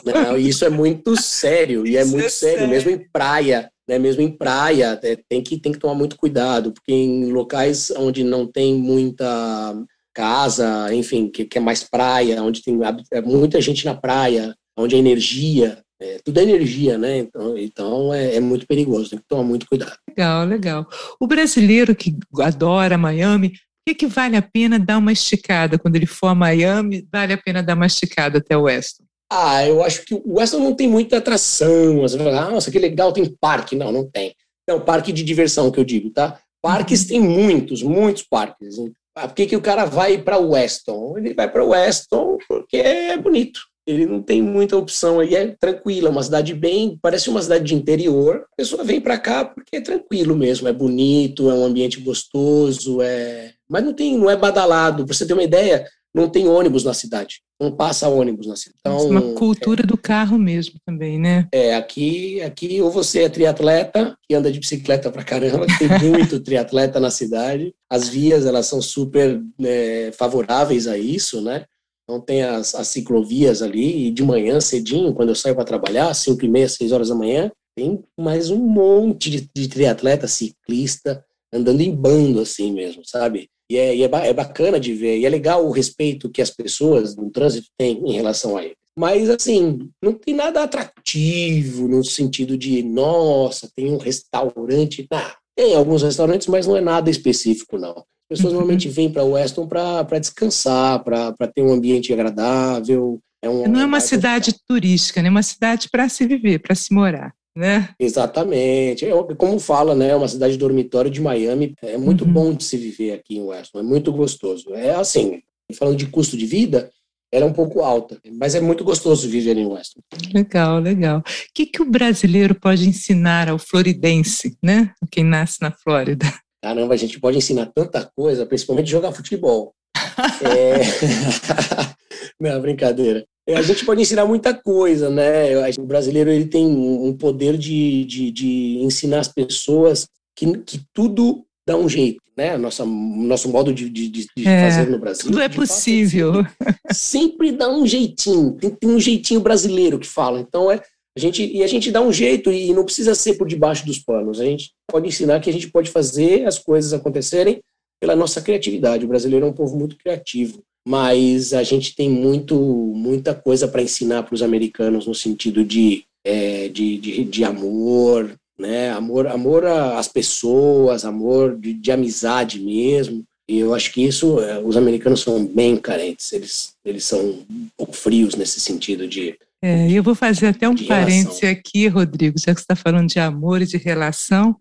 Não, 0.04 0.38
isso 0.38 0.66
é 0.66 0.70
muito 0.70 1.20
sério, 1.22 1.86
e 1.86 1.98
é 1.98 2.04
muito 2.04 2.26
é 2.26 2.30
sério, 2.30 2.60
sério, 2.60 2.70
mesmo 2.70 2.90
em 2.90 3.08
praia, 3.12 3.72
né? 3.88 4.00
Mesmo 4.00 4.22
em 4.22 4.32
praia, 4.32 5.00
é, 5.04 5.18
tem 5.30 5.44
que, 5.44 5.60
tem 5.60 5.72
que 5.72 5.80
tomar 5.80 5.94
muito 5.94 6.18
cuidado, 6.18 6.72
porque 6.74 6.92
em 6.92 7.32
locais 7.32 7.92
onde 7.96 8.24
não 8.24 8.48
tem 8.48 8.74
muita 8.74 9.76
casa, 10.14 10.94
enfim, 10.94 11.30
que, 11.30 11.46
que 11.46 11.58
é 11.58 11.62
mais 11.62 11.84
praia, 11.84 12.42
onde 12.42 12.62
tem 12.64 12.78
é 13.12 13.22
muita 13.22 13.62
gente 13.62 13.86
na 13.86 13.96
praia, 13.96 14.56
onde 14.76 14.96
a 14.96 15.00
energia, 15.00 15.82
é, 16.02 16.18
tudo 16.26 16.40
é 16.40 16.44
energia, 16.44 16.98
né? 16.98 17.20
Então, 17.20 17.58
então 17.58 18.14
é, 18.14 18.36
é, 18.36 18.40
muito 18.40 18.66
perigoso, 18.66 19.12
tem 19.12 19.20
que 19.20 19.26
tomar 19.28 19.44
muito 19.44 19.68
cuidado. 19.68 19.96
Legal, 20.10 20.46
legal. 20.46 20.90
O 21.20 21.28
brasileiro 21.28 21.96
que 21.96 22.18
adora 22.40 22.98
Miami 22.98 23.54
que, 23.86 23.96
que 23.96 24.08
vale 24.08 24.36
a 24.38 24.42
pena 24.42 24.80
dar 24.80 24.98
uma 24.98 25.12
esticada? 25.12 25.78
Quando 25.78 25.96
ele 25.96 26.06
for 26.06 26.28
a 26.28 26.36
Miami, 26.36 27.08
vale 27.12 27.34
a 27.34 27.38
pena 27.38 27.64
dar 27.64 27.76
uma 27.76 27.86
esticada 27.86 28.38
até 28.38 28.56
o 28.56 28.64
Weston? 28.64 29.04
Ah, 29.32 29.66
eu 29.66 29.84
acho 29.84 30.04
que 30.06 30.14
o 30.14 30.38
Weston 30.38 30.60
não 30.60 30.76
tem 30.76 30.88
muita 30.88 31.18
atração. 31.18 32.02
Você 32.02 32.18
fala, 32.18 32.48
ah, 32.48 32.52
nossa, 32.52 32.70
que 32.70 32.80
legal, 32.80 33.12
tem 33.12 33.26
parque. 33.40 33.76
Não, 33.76 33.92
não 33.92 34.10
tem. 34.10 34.36
Um 34.70 34.80
parque 34.80 35.12
de 35.12 35.24
diversão 35.24 35.72
que 35.72 35.80
eu 35.80 35.84
digo, 35.84 36.10
tá? 36.12 36.40
Parques 36.62 37.06
tem 37.06 37.20
muitos, 37.20 37.82
muitos 37.82 38.24
parques. 38.24 38.76
Ah, 39.16 39.28
por 39.28 39.36
que, 39.36 39.46
que 39.46 39.56
o 39.56 39.62
cara 39.62 39.84
vai 39.86 40.18
para 40.18 40.38
Weston? 40.38 41.18
Ele 41.18 41.34
vai 41.34 41.50
para 41.52 41.64
Weston 41.64 42.38
porque 42.48 42.78
é 42.78 43.18
bonito 43.18 43.71
ele 43.86 44.06
não 44.06 44.22
tem 44.22 44.42
muita 44.42 44.78
opção 44.78 45.20
aí, 45.20 45.36
é 45.36 45.56
tranquila, 45.60 46.10
uma 46.10 46.24
cidade 46.24 46.54
bem, 46.54 46.98
parece 47.02 47.30
uma 47.30 47.42
cidade 47.42 47.64
de 47.64 47.76
interior. 47.76 48.46
A 48.54 48.56
pessoa 48.56 48.84
vem 48.84 49.02
para 49.02 49.18
cá 49.18 49.46
porque 49.46 49.78
é 49.78 49.82
tranquilo 49.82 50.36
mesmo, 50.36 50.68
é 50.68 50.74
bonito, 50.74 51.50
é 51.50 51.54
um 51.54 51.66
ambiente 51.66 52.00
gostoso, 52.00 53.02
é, 53.02 53.54
mas 53.70 53.84
não 53.84 53.94
tem, 53.94 54.18
não 54.18 54.30
é 54.30 54.36
badalado. 54.36 55.06
Para 55.06 55.16
você 55.16 55.26
ter 55.26 55.34
uma 55.34 55.44
ideia, 55.44 55.86
não 56.14 56.30
tem 56.30 56.48
ônibus 56.48 56.84
na 56.84 56.94
cidade, 56.94 57.42
não 57.60 57.72
passa 57.72 58.10
ônibus 58.10 58.46
na 58.46 58.56
cidade. 58.56 58.78
Então, 58.82 59.08
uma 59.08 59.34
cultura 59.34 59.82
é, 59.84 59.86
do 59.86 59.98
carro 59.98 60.38
mesmo 60.38 60.76
também, 60.86 61.18
né? 61.18 61.48
É, 61.54 61.74
aqui, 61.76 62.42
aqui 62.42 62.82
ou 62.82 62.92
você 62.92 63.24
é 63.24 63.30
triatleta, 63.30 64.16
que 64.28 64.36
anda 64.36 64.52
de 64.52 64.60
bicicleta 64.60 65.10
pra 65.10 65.24
caramba, 65.24 65.66
tem 65.80 65.88
muito 66.10 66.40
triatleta 66.42 67.00
na 67.00 67.10
cidade. 67.10 67.74
As 67.90 68.10
vias, 68.10 68.46
elas 68.46 68.68
são 68.68 68.82
super 68.82 69.42
é, 69.64 70.12
favoráveis 70.14 70.86
a 70.86 70.98
isso, 70.98 71.42
né? 71.42 71.66
Então 72.12 72.20
tem 72.20 72.44
as, 72.44 72.76
as 72.76 72.90
ciclovias 72.90 73.62
ali, 73.62 74.08
e 74.08 74.12
de 74.12 74.22
manhã 74.22 74.60
cedinho, 74.60 75.14
quando 75.14 75.30
eu 75.30 75.36
saio 75.36 75.56
para 75.56 75.64
trabalhar, 75.64 76.14
5 76.14 76.44
e 76.44 76.50
meia, 76.50 76.68
6 76.68 76.92
horas 76.92 77.08
da 77.08 77.16
manhã, 77.16 77.50
tem 77.74 78.04
mais 78.20 78.50
um 78.50 78.58
monte 78.58 79.30
de, 79.30 79.50
de 79.56 79.70
triatleta, 79.70 80.28
ciclista, 80.28 81.24
andando 81.54 81.80
em 81.80 81.96
bando 81.96 82.42
assim 82.42 82.74
mesmo, 82.74 83.02
sabe? 83.06 83.48
E, 83.72 83.78
é, 83.78 83.96
e 83.96 84.04
é, 84.04 84.10
é, 84.28 84.34
bacana 84.34 84.78
de 84.78 84.94
ver, 84.94 85.20
e 85.20 85.26
é 85.26 85.30
legal 85.30 85.66
o 85.66 85.72
respeito 85.72 86.30
que 86.30 86.42
as 86.42 86.50
pessoas 86.50 87.16
no 87.16 87.32
trânsito 87.32 87.70
têm 87.78 88.04
em 88.06 88.12
relação 88.12 88.58
a 88.58 88.66
ele. 88.66 88.76
Mas, 88.94 89.30
assim, 89.30 89.90
não 90.04 90.12
tem 90.12 90.34
nada 90.34 90.64
atrativo 90.64 91.88
no 91.88 92.04
sentido 92.04 92.58
de, 92.58 92.84
nossa, 92.84 93.72
tem 93.74 93.90
um 93.90 93.98
restaurante. 93.98 95.08
Ah, 95.10 95.38
tem 95.56 95.76
alguns 95.76 96.02
restaurantes, 96.02 96.48
mas 96.48 96.68
não 96.68 96.76
é 96.76 96.82
nada 96.82 97.10
específico, 97.10 97.78
não. 97.78 98.04
As 98.32 98.38
pessoas 98.38 98.54
normalmente 98.54 98.88
vêm 98.88 99.12
para 99.12 99.24
Weston 99.24 99.68
para 99.68 100.20
descansar, 100.20 101.04
para 101.04 101.34
ter 101.54 101.62
um 101.62 101.74
ambiente 101.74 102.14
agradável. 102.14 103.20
É 103.42 103.50
um, 103.50 103.68
não 103.68 103.82
é 103.82 103.86
uma 103.86 104.00
cidade 104.00 104.56
turística, 104.68 105.22
né? 105.22 105.28
É 105.28 105.32
uma 105.32 105.44
cidade 105.44 105.90
para 105.90 106.08
se 106.08 106.26
viver, 106.26 106.60
para 106.60 106.76
se 106.76 106.94
morar 106.94 107.34
né? 107.56 107.90
Exatamente. 108.00 109.06
É, 109.06 109.12
como 109.36 109.60
fala, 109.60 109.94
né? 109.94 110.10
É 110.10 110.16
uma 110.16 110.28
cidade 110.28 110.58
dormitório 110.58 111.12
de 111.12 111.22
Miami. 111.22 111.76
É 111.82 111.98
muito 111.98 112.26
uhum. 112.26 112.34
bom 112.34 112.54
de 112.54 112.64
se 112.64 112.78
viver 112.78 113.14
aqui 113.14 113.38
em 113.38 113.44
Weston. 113.44 113.80
É 113.80 113.84
muito 113.84 114.12
gostoso. 114.12 114.74
É 114.74 114.96
assim, 114.96 115.42
falando 115.78 115.98
de 115.98 116.08
custo 116.08 116.38
de 116.38 116.46
vida, 116.46 116.90
ela 117.32 117.46
é 117.46 117.48
um 117.48 117.54
pouco 117.54 117.82
alta, 117.82 118.20
mas 118.34 118.56
é 118.56 118.60
muito 118.60 118.84
gostoso 118.84 119.30
viver 119.30 119.58
em 119.58 119.66
Weston. 119.66 120.02
Legal, 120.34 120.80
legal. 120.80 121.20
O 121.20 121.24
que, 121.54 121.66
que 121.66 121.82
o 121.82 121.90
brasileiro 121.90 122.54
pode 122.54 122.88
ensinar 122.88 123.48
ao 123.48 123.58
floridense, 123.58 124.58
né? 124.62 124.94
Quem 125.10 125.24
nasce 125.24 125.62
na 125.62 125.72
Flórida? 125.72 126.26
Caramba, 126.62 126.94
a 126.94 126.98
gente 126.98 127.20
pode 127.20 127.38
ensinar 127.38 127.66
tanta 127.68 128.10
coisa, 128.16 128.46
principalmente 128.46 128.90
jogar 128.90 129.12
futebol. 129.12 129.74
é... 130.44 130.82
Não, 132.40 132.60
brincadeira. 132.62 133.26
É, 133.48 133.56
a 133.56 133.62
gente 133.62 133.86
pode 133.86 134.02
ensinar 134.02 134.26
muita 134.26 134.54
coisa, 134.54 135.10
né? 135.10 135.52
O 135.78 135.86
brasileiro 135.86 136.30
ele 136.30 136.46
tem 136.46 136.66
um 136.66 137.16
poder 137.16 137.58
de, 137.58 138.06
de, 138.06 138.32
de 138.32 138.78
ensinar 138.82 139.20
as 139.20 139.28
pessoas 139.28 140.08
que, 140.36 140.58
que 140.60 140.82
tudo 140.94 141.44
dá 141.68 141.76
um 141.76 141.90
jeito, 141.90 142.22
né? 142.38 142.58
Nossa, 142.58 142.86
nosso 142.86 143.50
modo 143.50 143.74
de, 143.74 143.90
de, 143.90 144.10
de 144.10 144.28
é, 144.48 144.70
fazer 144.70 144.90
no 144.90 145.00
Brasil. 145.00 145.26
Tudo 145.26 145.42
é 145.42 145.50
possível. 145.50 146.34
Sempre, 146.34 146.94
sempre, 146.94 147.52
dá 147.52 147.70
um 147.70 147.86
jeitinho. 147.86 148.54
Tem, 148.54 148.70
tem, 148.70 148.90
um 148.90 149.00
jeitinho 149.00 149.40
brasileiro 149.40 150.00
que 150.00 150.08
fala. 150.08 150.40
Então 150.40 150.72
é 150.72 150.82
a 151.16 151.20
gente 151.20 151.46
e 151.46 151.64
a 151.64 151.68
gente 151.68 151.92
dá 151.92 152.02
um 152.02 152.12
jeito 152.12 152.52
e 152.52 152.74
não 152.74 152.86
precisa 152.86 153.14
ser 153.14 153.36
por 153.36 153.48
debaixo 153.48 153.86
dos 153.86 154.00
panos. 154.00 154.40
A 154.40 154.46
gente 154.46 154.72
pode 154.88 155.08
ensinar 155.08 155.40
que 155.40 155.50
a 155.50 155.54
gente 155.54 155.70
pode 155.70 155.90
fazer 155.90 156.46
as 156.46 156.58
coisas 156.58 156.94
acontecerem 156.94 157.62
pela 158.00 158.16
nossa 158.16 158.42
criatividade. 158.42 159.06
O 159.06 159.10
brasileiro 159.10 159.46
é 159.46 159.50
um 159.50 159.54
povo 159.54 159.78
muito 159.78 159.98
criativo 159.98 160.64
mas 160.88 161.54
a 161.54 161.64
gente 161.64 161.96
tem 161.96 162.10
muito, 162.10 162.56
muita 162.56 163.34
coisa 163.36 163.68
para 163.68 163.82
ensinar 163.82 164.24
para 164.24 164.34
os 164.34 164.42
americanos 164.42 165.06
no 165.06 165.14
sentido 165.14 165.64
de, 165.64 166.04
é, 166.24 166.68
de, 166.70 166.98
de, 166.98 167.24
de, 167.24 167.44
amor, 167.44 168.34
né? 168.58 168.90
Amor, 168.92 169.28
amor 169.28 169.66
às 169.66 170.08
pessoas, 170.08 171.06
amor 171.06 171.56
de, 171.58 171.74
de 171.74 171.92
amizade 171.92 172.60
mesmo. 172.60 173.24
E 173.48 173.60
eu 173.60 173.74
acho 173.74 173.92
que 173.92 174.04
isso, 174.04 174.40
é, 174.40 174.60
os 174.60 174.78
americanos 174.78 175.22
são 175.22 175.46
bem 175.46 175.78
carentes, 175.78 176.32
eles, 176.32 176.74
eles 176.86 177.04
são 177.04 177.20
um 177.20 177.68
pouco 177.78 177.94
frios 177.94 178.36
nesse 178.36 178.60
sentido 178.60 179.08
de. 179.08 179.38
É, 179.64 179.92
eu 179.92 180.02
vou 180.02 180.16
fazer 180.16 180.48
até 180.48 180.68
um 180.68 180.76
parêntese 180.76 181.46
aqui, 181.46 181.88
Rodrigo, 181.88 182.38
já 182.40 182.54
que 182.54 182.60
você 182.60 182.64
está 182.64 182.76
falando 182.76 183.08
de 183.08 183.20
amor 183.20 183.62
e 183.62 183.68
de 183.68 183.78
relação 183.78 184.58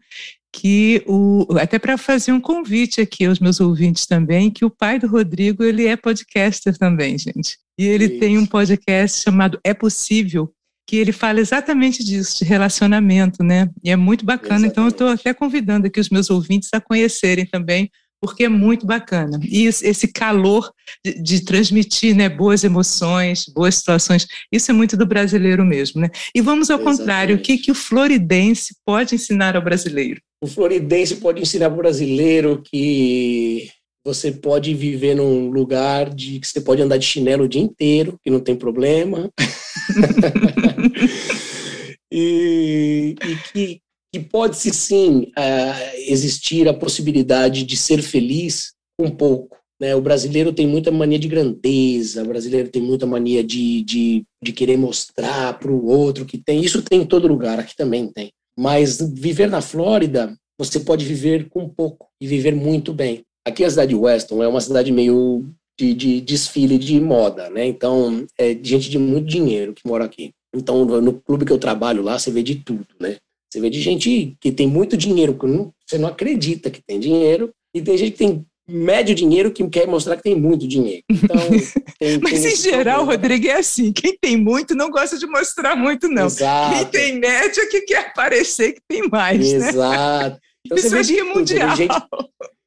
que 0.53 1.03
o 1.07 1.47
até 1.59 1.79
para 1.79 1.97
fazer 1.97 2.33
um 2.33 2.41
convite 2.41 3.01
aqui 3.01 3.25
aos 3.25 3.39
meus 3.39 3.61
ouvintes 3.61 4.07
também, 4.07 4.51
que 4.51 4.65
o 4.65 4.71
pai 4.71 4.99
do 4.99 5.07
Rodrigo 5.07 5.63
ele 5.63 5.87
é 5.87 5.97
podcaster 5.97 6.77
também, 6.77 7.17
gente. 7.17 7.57
E 7.79 7.87
ele 7.87 8.07
Isso. 8.07 8.19
tem 8.19 8.37
um 8.37 8.45
podcast 8.45 9.23
chamado 9.23 9.61
É 9.65 9.73
Possível, 9.73 10.53
que 10.87 10.97
ele 10.97 11.13
fala 11.13 11.41
exatamente 11.41 12.05
disso, 12.05 12.39
de 12.39 12.45
relacionamento, 12.45 13.45
né? 13.45 13.71
E 13.83 13.91
é 13.91 13.97
muito 13.97 14.25
bacana. 14.25 14.67
Exatamente. 14.67 14.73
Então 14.73 14.85
eu 14.85 14.91
estou 14.91 15.09
até 15.09 15.33
convidando 15.33 15.87
aqui 15.87 16.01
os 16.01 16.11
meus 16.11 16.29
ouvintes 16.31 16.69
a 16.75 16.81
conhecerem 16.81 17.47
também, 17.47 17.89
porque 18.21 18.45
é 18.45 18.49
muito 18.49 18.87
bacana. 18.87 19.41
E 19.43 19.67
esse 19.67 20.09
calor 20.09 20.71
de, 21.05 21.23
de, 21.23 21.45
transmitir 21.45 22.15
né, 22.15 22.29
boas 22.29 22.63
emoções, 22.63 23.47
boas 23.47 23.77
situações, 23.77 24.27
isso 24.53 24.71
é 24.71 24.75
muito 24.75 24.97
do 24.97 25.07
brasileiro 25.07 25.65
mesmo, 25.65 26.01
né? 26.01 26.11
E 26.35 26.41
vamos 26.41 26.71
ao 26.71 26.77
Exatamente. 26.77 26.99
contrário, 26.99 27.37
o 27.37 27.41
que, 27.41 27.57
que 27.57 27.71
o 27.71 27.75
floridense 27.75 28.77
pode 28.85 29.15
ensinar 29.15 29.57
ao 29.57 29.63
brasileiro? 29.63 30.21
O 30.43 30.47
floridense 30.47 31.17
pode 31.17 31.41
ensinar 31.41 31.71
para 31.71 31.75
o 31.75 31.83
brasileiro 31.83 32.63
que 32.65 33.69
você 34.05 34.33
pode 34.33 34.75
viver 34.75 35.15
num 35.15 35.51
lugar 35.51 36.09
de 36.09 36.41
que 36.41 36.47
você 36.47 36.61
pode 36.61 36.83
andar 36.83 36.97
de 36.97 37.07
chinelo 37.07 37.45
o 37.45 37.49
dia 37.49 37.61
inteiro, 37.61 38.19
que 38.23 38.31
não 38.31 38.41
tem 38.41 38.57
problema. 38.57 39.31
e, 42.11 43.15
e 43.23 43.37
que, 43.53 43.81
que 44.13 44.21
pode-se 44.21 44.73
sim 44.73 45.33
uh, 45.39 45.97
existir 46.07 46.69
a 46.69 46.75
possibilidade 46.75 47.63
de 47.65 47.77
ser 47.77 48.03
feliz 48.03 48.73
um 48.99 49.11
pouco. 49.11 49.57
Né? 49.81 49.95
O 49.95 50.03
brasileiro 50.03 50.53
tem 50.53 50.67
muita 50.67 50.91
mania 50.91 51.19
de 51.19 51.29
grandeza, 51.29 52.23
o 52.23 52.27
brasileiro 52.27 52.69
tem 52.69 52.83
muita 52.83 53.07
mania 53.07 53.43
de, 53.43 53.83
de, 53.83 54.25
de 54.43 54.53
querer 54.53 54.77
mostrar 54.77 55.59
para 55.59 55.71
o 55.71 55.87
outro 55.87 56.27
que 56.27 56.37
tem. 56.37 56.61
Isso 56.61 56.83
tem 56.83 57.03
em 57.03 57.07
todo 57.07 57.29
lugar, 57.29 57.59
aqui 57.59 57.75
também 57.75 58.09
tem. 58.13 58.31
Mas 58.59 59.01
viver 59.01 59.49
na 59.49 59.63
Flórida, 59.63 60.37
você 60.59 60.81
pode 60.81 61.05
viver 61.05 61.49
com 61.49 61.69
pouco 61.69 62.09
e 62.21 62.27
viver 62.27 62.55
muito 62.55 62.93
bem. 62.93 63.23
Aqui 63.47 63.65
a 63.65 63.71
cidade 63.71 63.91
de 63.91 63.95
Weston 63.95 64.43
é 64.43 64.49
uma 64.49 64.61
cidade 64.61 64.93
meio 64.93 65.49
de, 65.79 65.95
de 65.95 66.21
desfile 66.21 66.77
de 66.77 67.01
moda, 67.01 67.49
né? 67.49 67.65
Então, 67.65 68.27
é 68.39 68.51
gente 68.51 68.91
de 68.91 68.99
muito 68.99 69.27
dinheiro 69.27 69.73
que 69.73 69.89
mora 69.89 70.05
aqui. 70.05 70.33
Então, 70.55 70.85
no 70.85 71.15
clube 71.15 71.47
que 71.47 71.53
eu 71.53 71.59
trabalho 71.59 72.03
lá, 72.03 72.19
você 72.19 72.31
vê 72.31 72.43
de 72.43 72.57
tudo, 72.57 72.87
né? 73.01 73.17
Você 73.51 73.61
vê 73.61 73.69
de 73.69 73.81
gente 73.81 74.37
que 74.41 74.53
tem 74.53 74.67
muito 74.67 74.97
dinheiro, 74.97 75.35
que 75.35 75.47
você 75.87 75.99
não 75.99 76.09
acredita 76.09 76.71
que 76.71 76.81
tem 76.83 77.01
dinheiro, 77.01 77.51
e 77.75 77.83
tem 77.83 77.97
gente 77.97 78.13
que 78.13 78.19
tem 78.19 78.47
médio 78.71 79.15
dinheiro 79.15 79.51
que 79.51 79.67
quer 79.69 79.87
mostrar 79.87 80.17
que 80.17 80.23
tem 80.23 80.37
muito 80.37 80.67
dinheiro. 80.67 81.03
Então, 81.11 81.37
tem, 81.99 82.19
Mas 82.23 82.43
tem 82.43 82.53
em 82.53 82.57
geral, 82.57 82.99
problema. 82.99 83.23
Rodrigo, 83.23 83.49
é 83.49 83.59
assim: 83.59 83.93
quem 83.93 84.17
tem 84.17 84.37
muito 84.37 84.75
não 84.75 84.91
gosta 84.91 85.19
de 85.19 85.27
mostrar 85.27 85.75
muito, 85.75 86.09
não. 86.09 86.27
Exato. 86.27 86.77
Quem 86.77 86.85
tem 86.87 87.19
médio 87.19 87.63
é 87.63 87.67
que 87.67 87.81
quer 87.83 88.07
aparecer 88.07 88.75
que 88.75 88.81
tem 88.89 89.09
mais. 89.09 89.53
Né? 89.53 89.69
Exato. 89.69 90.35
Né? 90.35 90.41
Então, 90.65 90.79
Isso 90.79 90.95
é 90.95 91.03
dia 91.03 91.25
mundial. 91.25 91.75
Gente, 91.75 91.95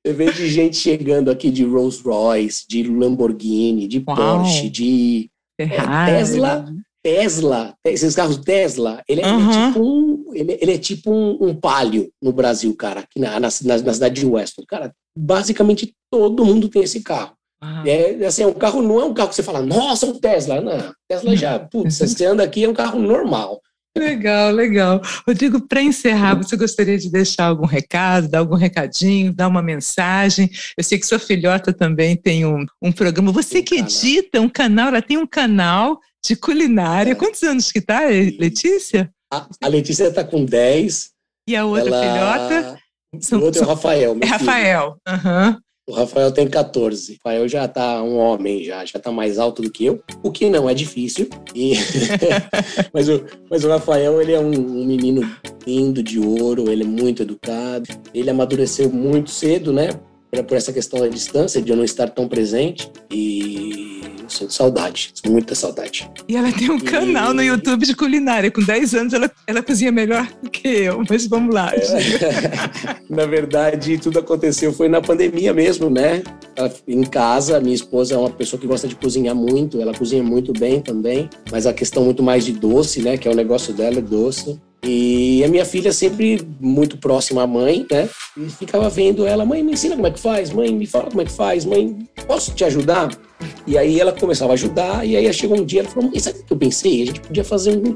você 0.06 0.13
vê 0.13 0.32
de 0.32 0.50
gente 0.50 0.76
chegando 0.76 1.32
aqui 1.32 1.50
de 1.50 1.63
Rolls 1.63 2.02
Royce, 2.04 2.65
de 2.67 2.84
Lamborghini, 2.84 3.88
de 3.88 4.04
Uau. 4.06 4.15
Porsche, 4.15 4.69
de 4.69 5.30
é, 5.58 5.67
Tesla. 6.08 6.65
Tesla, 7.04 7.76
esses 7.86 8.15
carros 8.15 8.38
Tesla, 8.38 9.04
ele 9.10 9.22
é, 9.22 9.28
ele 9.28 9.43
é 9.43 9.67
tipo 9.67 9.84
um, 9.84 10.22
ele, 10.36 10.58
ele, 10.62 10.74
é 10.74 10.78
tipo 10.78 11.12
um, 11.12 11.50
um 11.50 11.56
palio 11.56 12.12
no 12.22 12.32
Brasil, 12.32 12.76
cara, 12.76 13.02
aqui 13.02 13.19
na, 13.19 13.39
na, 13.39 13.41
na 13.41 13.50
cidade 13.50 14.15
de 14.15 14.26
Weston. 14.26 14.63
Cara, 14.67 14.93
basicamente 15.17 15.93
todo 16.12 16.46
mundo 16.46 16.69
tem 16.69 16.84
esse 16.84 17.02
carro. 17.02 17.34
Ah. 17.62 17.84
É, 17.88 18.26
assim, 18.26 18.43
é 18.43 18.48
um 18.48 18.54
carro 18.54 18.82
não 18.82 19.00
é 19.00 19.06
um 19.06 19.13
carro 19.13 19.30
que 19.30 19.36
você 19.36 19.43
fala, 19.43 19.62
nossa, 19.62 20.06
um 20.06 20.19
Tesla. 20.19 20.60
Não, 20.60 20.93
Tesla 21.08 21.36
já, 21.36 21.60
putz, 21.60 21.98
você 21.98 22.26
anda 22.26 22.43
aqui, 22.43 22.63
é 22.63 22.69
um 22.69 22.74
carro 22.74 23.00
normal. 23.00 23.62
Legal, 23.96 24.52
legal. 24.52 25.02
Rodrigo, 25.26 25.62
para 25.67 25.82
encerrar, 25.82 26.36
você 26.36 26.58
gostaria 26.58 26.98
de 26.98 27.12
deixar 27.12 27.46
algum 27.46 27.67
recado, 27.67 28.28
dar 28.28 28.39
algum 28.39 28.56
recadinho, 28.56 29.32
dar 29.32 29.48
uma 29.48 29.62
mensagem? 29.62 30.50
Eu 30.76 30.84
sei 30.84 30.98
que 30.98 31.06
sua 31.06 31.19
filhota 31.19 31.72
também 31.72 32.17
tem 32.17 32.43
um, 32.43 32.65
um 32.82 32.91
programa. 32.91 33.32
Você 33.32 33.60
um 33.60 33.63
que 33.63 33.76
canal. 33.76 33.91
edita 33.91 34.41
um 34.41 34.50
canal, 34.50 34.88
ela 34.88 35.02
tem 35.02 35.17
um 35.17 35.28
canal 35.28 36.00
de 36.26 36.36
culinária. 36.36 37.12
É. 37.12 37.15
Quantos 37.15 37.43
anos 37.43 37.72
que 37.72 37.80
tá, 37.80 38.02
Letícia? 38.39 39.12
A, 39.34 39.48
a 39.62 39.67
Letícia 39.67 40.06
está 40.06 40.24
com 40.24 40.46
10. 40.46 41.10
E 41.50 41.56
a 41.56 41.65
outra 41.65 41.89
ela... 41.89 42.02
filhota? 42.02 42.80
São, 43.19 43.39
o 43.39 43.43
outro 43.46 43.62
é 43.62 43.65
o 43.65 43.67
Rafael. 43.69 44.17
é 44.22 44.26
Rafael. 44.26 44.98
Uhum. 45.08 45.58
O 45.90 45.94
Rafael 45.94 46.31
tem 46.31 46.48
14. 46.48 47.13
O 47.13 47.15
Rafael 47.15 47.48
já 47.48 47.67
tá 47.67 48.02
um 48.04 48.17
homem, 48.17 48.63
já, 48.63 48.86
já 48.86 49.00
tá 49.00 49.12
mais 49.12 49.40
alto 49.40 49.62
do 49.62 49.71
que 49.71 49.86
eu, 49.86 50.02
o 50.21 50.31
que 50.31 50.50
não 50.50 50.69
é 50.69 50.73
difícil. 50.73 51.27
E... 51.54 51.73
mas, 52.94 53.10
o, 53.10 53.25
mas 53.50 53.65
o 53.65 53.69
Rafael, 53.69 54.21
ele 54.21 54.34
é 54.34 54.40
um, 54.40 54.52
um, 54.52 54.86
menino 54.86 55.21
lindo 55.65 56.02
de 56.02 56.19
ouro, 56.19 56.71
ele 56.71 56.84
é 56.84 56.88
muito 56.88 57.23
educado. 57.23 57.90
Ele 58.13 58.29
amadureceu 58.29 58.90
muito 58.90 59.31
cedo, 59.31 59.73
né? 59.73 59.90
Por 60.42 60.58
essa 60.58 60.73
questão 60.73 61.00
da 61.00 61.08
distância, 61.08 61.62
de 61.62 61.71
eu 61.71 61.75
não 61.75 61.84
estar 61.84 62.10
tão 62.10 62.27
presente. 62.27 62.90
E 63.12 63.94
sinto 64.34 64.54
saudade, 64.54 65.13
muita 65.25 65.56
saudade. 65.56 66.10
E 66.27 66.36
ela 66.36 66.52
tem 66.52 66.69
um 66.69 66.77
e... 66.77 66.81
canal 66.81 67.34
no 67.34 67.42
YouTube 67.42 67.86
de 67.86 67.96
culinária. 67.96 68.50
Com 68.52 68.63
10 68.63 68.96
anos 68.96 69.13
ela, 69.13 69.31
ela 69.48 69.62
cozinha 69.62 69.92
melhor 69.92 70.27
do 70.42 70.50
que 70.50 70.67
eu, 70.67 71.04
mas 71.10 71.27
vamos 71.27 71.54
lá. 71.54 71.73
É. 71.73 71.84
na 73.10 73.25
verdade, 73.25 73.98
tudo 73.98 74.19
aconteceu 74.19 74.73
foi 74.73 74.90
na 74.90 75.02
pandemia 75.02 75.54
mesmo, 75.54 75.90
né? 75.90 76.23
Em 76.88 77.04
casa, 77.04 77.60
minha 77.60 77.75
esposa 77.75 78.15
é 78.15 78.17
uma 78.17 78.29
pessoa 78.29 78.60
que 78.60 78.67
gosta 78.67 78.88
de 78.88 78.96
cozinhar 78.96 79.36
muito, 79.36 79.81
ela 79.81 79.94
cozinha 79.94 80.23
muito 80.23 80.54
bem 80.54 80.81
também, 80.81 81.29
mas 81.52 81.65
a 81.65 81.73
questão 81.73 82.04
muito 82.04 82.23
mais 82.23 82.46
de 82.46 82.54
doce, 82.54 83.02
né? 83.02 83.17
Que 83.17 83.27
é 83.27 83.31
o 83.31 83.36
negócio 83.36 83.73
dela, 83.73 84.00
é 84.00 84.02
doce. 84.02 84.60
E 84.84 85.42
a 85.46 85.48
minha 85.48 85.63
filha 85.63 85.94
sempre 85.94 86.46
muito 86.60 86.98
próxima 86.98 87.44
à 87.44 87.48
mãe, 87.48 87.86
né? 87.90 88.10
E 88.36 88.50
ficava 88.50 88.90
vendo 88.90 89.25
ela, 89.25 89.46
mãe, 89.46 89.63
me 89.63 89.71
ensina 89.71 89.96
como 89.96 90.08
é 90.08 90.12
que 90.12 90.19
faz, 90.19 90.52
mãe, 90.52 90.73
me 90.73 90.86
fala 90.86 91.10
como 91.10 91.21
é 91.21 91.25
que 91.25 91.31
faz, 91.31 91.63
mãe, 91.63 91.98
posso 92.27 92.52
te 92.54 92.65
ajudar? 92.65 93.10
E 93.65 93.77
aí 93.77 94.00
ela 94.00 94.12
começava 94.12 94.52
a 94.52 94.56
ajudar, 94.56 95.06
e 95.06 95.15
aí 95.15 95.34
chegou 95.34 95.58
um 95.58 95.63
dia, 95.63 95.81
ela 95.81 95.90
falou, 95.90 96.10
mãe, 96.10 96.19
sabe 96.19 96.40
o 96.40 96.44
que 96.44 96.52
eu 96.52 96.58
pensei? 96.58 97.02
A 97.02 97.06
gente 97.06 97.21
podia 97.21 97.46
fazer 97.46 97.71
um, 97.77 97.96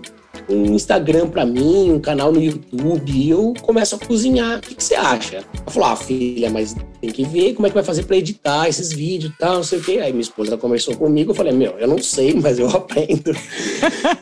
um 0.49 0.75
Instagram 0.75 1.27
para 1.27 1.45
mim, 1.45 1.91
um 1.91 1.99
canal 1.99 2.31
no 2.31 2.41
YouTube, 2.41 3.11
e 3.11 3.29
eu 3.29 3.53
começo 3.61 3.95
a 3.95 3.99
cozinhar. 3.99 4.59
O 4.59 4.61
que, 4.61 4.75
que 4.75 4.83
você 4.83 4.95
acha? 4.95 5.37
Ela 5.37 5.45
falou, 5.67 5.89
ah, 5.89 5.95
filha, 5.97 6.49
mas 6.49 6.73
tem 7.01 7.11
que 7.11 7.25
ver 7.25 7.53
como 7.53 7.67
é 7.67 7.69
que 7.69 7.75
vai 7.75 7.83
fazer 7.83 8.03
para 8.03 8.15
editar 8.15 8.67
esses 8.69 8.93
vídeos 8.93 9.33
e 9.33 9.37
tal, 9.37 9.55
não 9.55 9.63
sei 9.63 9.79
o 9.79 9.83
quê. 9.83 9.99
Aí 10.01 10.11
minha 10.13 10.21
esposa 10.21 10.57
conversou 10.57 10.95
comigo, 10.95 11.31
eu 11.31 11.35
falei, 11.35 11.51
meu, 11.51 11.77
eu 11.77 11.87
não 11.87 11.97
sei, 11.97 12.33
mas 12.33 12.59
eu 12.59 12.69
aprendo. 12.71 13.31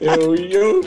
eu, 0.01 0.35
eu 0.35 0.81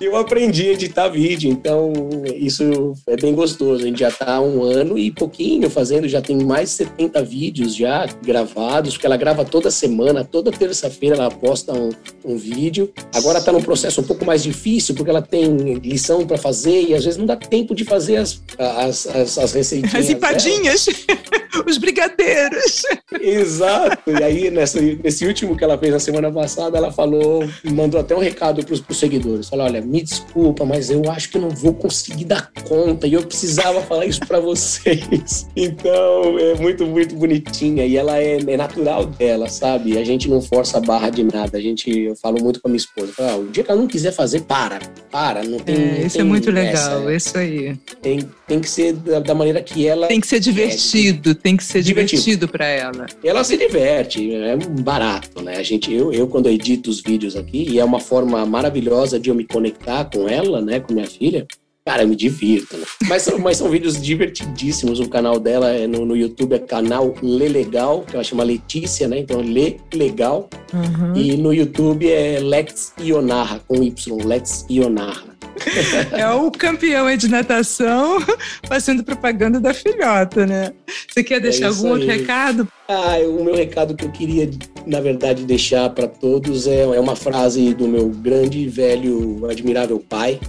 eu 0.00 0.16
aprendi 0.16 0.68
a 0.68 0.72
editar 0.72 1.08
vídeo, 1.08 1.50
então 1.50 1.92
isso 2.34 2.94
é 3.06 3.16
bem 3.16 3.34
gostoso. 3.34 3.84
A 3.84 3.86
gente 3.86 4.00
já 4.00 4.08
está 4.08 4.34
há 4.34 4.40
um 4.40 4.62
ano 4.62 4.98
e 4.98 5.10
pouquinho 5.10 5.70
fazendo, 5.70 6.08
já 6.08 6.20
tem 6.20 6.36
mais 6.44 6.70
de 6.70 6.76
70 6.76 7.22
vídeos 7.22 7.74
já 7.74 8.06
gravados, 8.22 8.94
porque 8.94 9.06
ela 9.06 9.16
grava 9.16 9.44
toda 9.44 9.70
semana, 9.70 10.24
toda 10.24 10.50
terça-feira 10.50 11.16
ela 11.16 11.30
posta 11.30 11.72
um, 11.72 11.90
um 12.24 12.36
vídeo. 12.36 12.92
Agora 13.14 13.38
está 13.38 13.52
num 13.52 13.62
processo 13.62 14.00
um 14.00 14.04
pouco 14.04 14.24
mais 14.24 14.42
difícil, 14.42 14.94
porque 14.94 15.10
ela 15.10 15.22
tem 15.22 15.74
lição 15.74 16.26
para 16.26 16.38
fazer 16.38 16.88
e 16.88 16.94
às 16.94 17.04
vezes 17.04 17.18
não 17.18 17.26
dá 17.26 17.36
tempo 17.36 17.74
de 17.74 17.84
fazer 17.84 18.16
as, 18.16 18.42
as, 18.58 19.06
as, 19.06 19.38
as 19.38 19.52
receitinhas. 19.52 19.94
As 19.94 20.10
empadinhas, 20.10 20.86
os 21.66 21.78
brigadeiros. 21.78 22.82
Exato. 23.20 24.10
E 24.10 24.22
aí, 24.22 24.50
nessa, 24.50 24.80
nesse 24.80 25.26
último 25.26 25.56
que 25.56 25.64
ela 25.64 25.78
fez 25.78 25.92
na 25.92 25.98
semana 25.98 26.30
passada, 26.30 26.78
ela 26.78 26.92
falou, 26.92 27.48
mandou 27.64 28.00
até 28.00 28.14
um 28.14 28.20
recado 28.20 28.64
para 28.64 28.74
os 28.74 28.98
seguidores. 28.98 29.48
Falou, 29.48 29.66
olha, 29.66 29.80
me 29.80 30.02
desculpa, 30.02 30.64
mas 30.64 30.90
eu 30.90 31.02
acho 31.10 31.30
que 31.30 31.38
não 31.38 31.50
vou 31.50 31.74
conseguir 31.74 32.24
dar 32.24 32.50
conta 32.66 33.06
e 33.06 33.14
eu 33.14 33.22
precisava 33.22 33.80
falar 33.82 34.06
isso 34.06 34.20
para 34.20 34.40
vocês. 34.40 35.46
Então, 35.56 36.38
é 36.38 36.54
muito, 36.56 36.86
muito 36.86 37.14
bonitinha 37.14 37.86
e 37.86 37.96
ela 37.96 38.18
é, 38.18 38.36
é, 38.36 38.56
natural 38.56 39.06
dela, 39.06 39.48
sabe? 39.48 39.96
A 39.96 40.04
gente 40.04 40.28
não 40.28 40.40
força 40.40 40.78
a 40.78 40.80
barra 40.80 41.10
de 41.10 41.22
nada. 41.22 41.56
A 41.56 41.60
gente, 41.60 41.90
eu 41.90 42.16
falo 42.16 42.42
muito 42.42 42.60
com 42.60 42.68
a 42.68 42.70
minha 42.70 42.78
esposa. 42.78 43.12
Falo, 43.12 43.28
ah, 43.28 43.36
o 43.36 43.46
dia 43.46 43.62
que 43.62 43.70
ela 43.70 43.80
não 43.80 43.86
quiser 43.86 44.12
fazer, 44.12 44.42
para. 44.42 44.80
Para, 45.10 45.42
não 45.44 45.58
tem. 45.58 45.74
É, 45.74 46.06
isso 46.06 46.16
tem 46.16 46.20
é 46.20 46.24
muito 46.24 46.50
legal, 46.50 47.08
essa, 47.08 47.14
isso 47.14 47.38
aí. 47.38 47.76
Tem, 48.02 48.28
tem 48.46 48.60
que 48.60 48.68
ser 48.68 48.92
da, 48.94 49.20
da, 49.20 49.34
maneira 49.34 49.62
que 49.62 49.86
ela. 49.86 50.06
Tem 50.06 50.20
que 50.20 50.26
ser 50.26 50.40
divertido, 50.40 51.30
é, 51.30 51.34
tem 51.44 51.56
que 51.56 51.62
ser 51.62 51.82
divertido 51.82 52.48
para 52.48 52.66
ela. 52.66 53.06
Ela 53.22 53.44
se 53.44 53.56
diverte, 53.56 54.34
é 54.34 54.56
barato, 54.56 55.42
né? 55.42 55.58
A 55.58 55.62
gente, 55.62 55.92
eu, 55.92 56.12
eu, 56.12 56.26
quando 56.26 56.48
edito 56.48 56.88
os 56.90 57.00
vídeos 57.00 57.36
aqui, 57.36 57.68
e 57.68 57.78
é 57.78 57.84
uma 57.84 58.00
forma 58.00 58.44
maravilhosa 58.46 59.20
de 59.20 59.28
eu 59.28 59.34
me 59.34 59.44
conectar 59.44 59.74
conectar 59.74 60.04
com 60.04 60.28
ela, 60.28 60.60
né, 60.60 60.80
com 60.80 60.92
minha 60.94 61.06
filha, 61.06 61.46
cara, 61.86 62.02
eu 62.02 62.08
me 62.08 62.16
divirto. 62.16 62.76
Né? 62.76 62.84
Mas, 63.08 63.22
são, 63.22 63.38
mas 63.38 63.56
são 63.56 63.68
vídeos 63.68 64.00
divertidíssimos. 64.00 65.00
O 65.00 65.08
canal 65.08 65.38
dela 65.38 65.70
é 65.70 65.86
no, 65.86 66.06
no 66.06 66.16
YouTube 66.16 66.54
é 66.54 66.58
canal 66.58 67.14
Lê 67.22 67.48
Legal, 67.48 68.02
que 68.02 68.14
ela 68.14 68.24
chama 68.24 68.42
Letícia, 68.42 69.06
né? 69.06 69.18
Então, 69.18 69.40
Lê 69.40 69.76
Legal. 69.92 70.48
Uhum. 70.72 71.14
E 71.14 71.36
no 71.36 71.52
YouTube 71.52 72.10
é 72.10 72.40
Let's 72.40 72.92
Ionarra, 72.98 73.60
com 73.66 73.82
Y, 73.82 74.26
Let's 74.26 74.64
Ionarra. 74.70 75.33
É 76.12 76.28
o 76.30 76.50
campeão 76.50 77.14
de 77.16 77.28
natação 77.28 78.18
fazendo 78.66 79.04
propaganda 79.04 79.60
da 79.60 79.74
filhota, 79.74 80.46
né? 80.46 80.72
Você 81.08 81.22
quer 81.22 81.40
deixar 81.40 81.66
é 81.66 81.68
algum 81.68 81.90
outro 81.90 82.06
recado? 82.06 82.68
Ah, 82.88 83.16
o 83.26 83.44
meu 83.44 83.54
recado 83.54 83.94
que 83.94 84.04
eu 84.04 84.10
queria, 84.10 84.50
na 84.86 85.00
verdade, 85.00 85.44
deixar 85.44 85.90
para 85.90 86.06
todos 86.06 86.66
é, 86.66 86.82
é 86.82 87.00
uma 87.00 87.16
frase 87.16 87.74
do 87.74 87.88
meu 87.88 88.08
grande, 88.08 88.68
velho, 88.68 89.46
admirável 89.48 89.98
pai. 89.98 90.40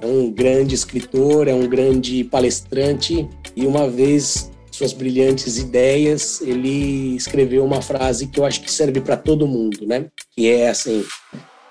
É 0.00 0.06
um 0.06 0.30
grande 0.30 0.74
escritor, 0.74 1.48
é 1.48 1.54
um 1.54 1.66
grande 1.66 2.22
palestrante 2.24 3.28
e 3.56 3.66
uma 3.66 3.88
vez 3.88 4.50
suas 4.78 4.92
brilhantes 4.92 5.58
ideias, 5.58 6.40
ele 6.40 7.16
escreveu 7.16 7.64
uma 7.64 7.82
frase 7.82 8.28
que 8.28 8.38
eu 8.38 8.44
acho 8.44 8.60
que 8.60 8.70
serve 8.70 9.00
para 9.00 9.16
todo 9.16 9.46
mundo, 9.46 9.84
né? 9.84 10.06
Que 10.36 10.48
é 10.48 10.68
assim: 10.68 11.04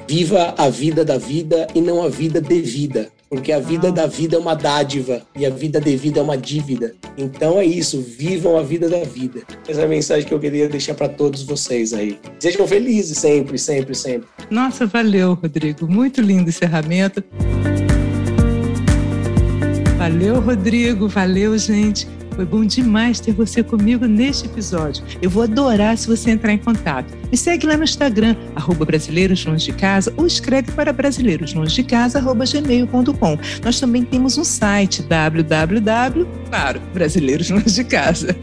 Viva 0.06 0.54
a 0.58 0.70
vida 0.70 1.04
da 1.04 1.18
vida 1.18 1.68
e 1.74 1.82
não 1.82 2.04
a 2.04 2.10
vida 2.10 2.40
devida, 2.40 3.10
porque 3.30 3.52
a 3.52 3.60
vida 3.60 3.90
ah. 3.90 3.92
da 3.92 4.06
vida 4.06 4.36
é 4.36 4.40
uma 4.40 4.54
dádiva 4.54 5.22
e 5.36 5.46
a 5.46 5.50
vida 5.50 5.80
devida 5.80 6.20
é 6.20 6.24
uma 6.24 6.38
dívida. 6.38 6.94
Então 7.18 7.58
é 7.60 7.66
isso, 7.66 8.02
vivam 8.02 8.58
a 8.58 8.64
vida 8.64 8.90
da 8.90 9.04
vida. 9.04 9.42
Essa 9.68 9.82
é 9.82 9.86
a 9.86 9.88
mensagem 9.88 10.28
que 10.28 10.34
eu 10.34 10.40
queria 10.40 10.70
deixar 10.70 10.94
para 10.94 11.10
todos 11.10 11.44
vocês 11.44 11.94
aí. 11.94 12.20
Sejam 12.40 12.68
felizes 12.68 13.18
sempre, 13.18 13.58
sempre, 13.58 13.96
sempre. 13.96 14.28
Nossa, 14.50 14.86
valeu, 14.86 15.34
Rodrigo. 15.34 15.88
Muito 15.88 16.22
lindo 16.22 16.50
encerramento. 16.50 17.24
Valeu, 19.98 20.40
Rodrigo. 20.40 21.08
Valeu, 21.08 21.58
gente. 21.58 22.08
Foi 22.38 22.46
bom 22.46 22.64
demais 22.64 23.20
ter 23.20 23.34
você 23.34 23.62
comigo 23.64 24.06
neste 24.06 24.46
episódio. 24.46 25.04
Eu 25.20 25.28
vou 25.30 25.42
adorar 25.42 25.98
se 25.98 26.08
você 26.08 26.30
entrar 26.30 26.54
em 26.54 26.60
contato. 26.60 27.12
Me 27.32 27.38
segue 27.38 27.66
lá 27.66 27.76
no 27.76 27.84
Instagram, 27.84 28.36
arroba 28.56 28.86
Brasileiros 28.86 29.44
Longe 29.44 29.66
de 29.66 29.74
Casa, 29.74 30.14
ou 30.16 30.28
escreve 30.28 30.72
para 30.72 30.94
brasileiroslongedecasa.gmail.com. 30.94 33.40
Nós 33.66 33.80
também 33.80 34.04
temos 34.04 34.38
um 34.38 34.44
site, 34.44 35.02
www, 35.02 36.28
claro, 36.48 36.80
Brasileiros 36.94 37.50
Longe 37.50 37.74
de 37.74 37.84
Casa. 37.84 38.38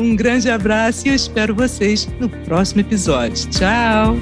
Um 0.00 0.16
grande 0.16 0.50
abraço 0.50 1.06
e 1.06 1.10
eu 1.10 1.14
espero 1.14 1.54
vocês 1.54 2.08
no 2.18 2.30
próximo 2.30 2.80
episódio. 2.80 3.46
Tchau! 3.50 4.16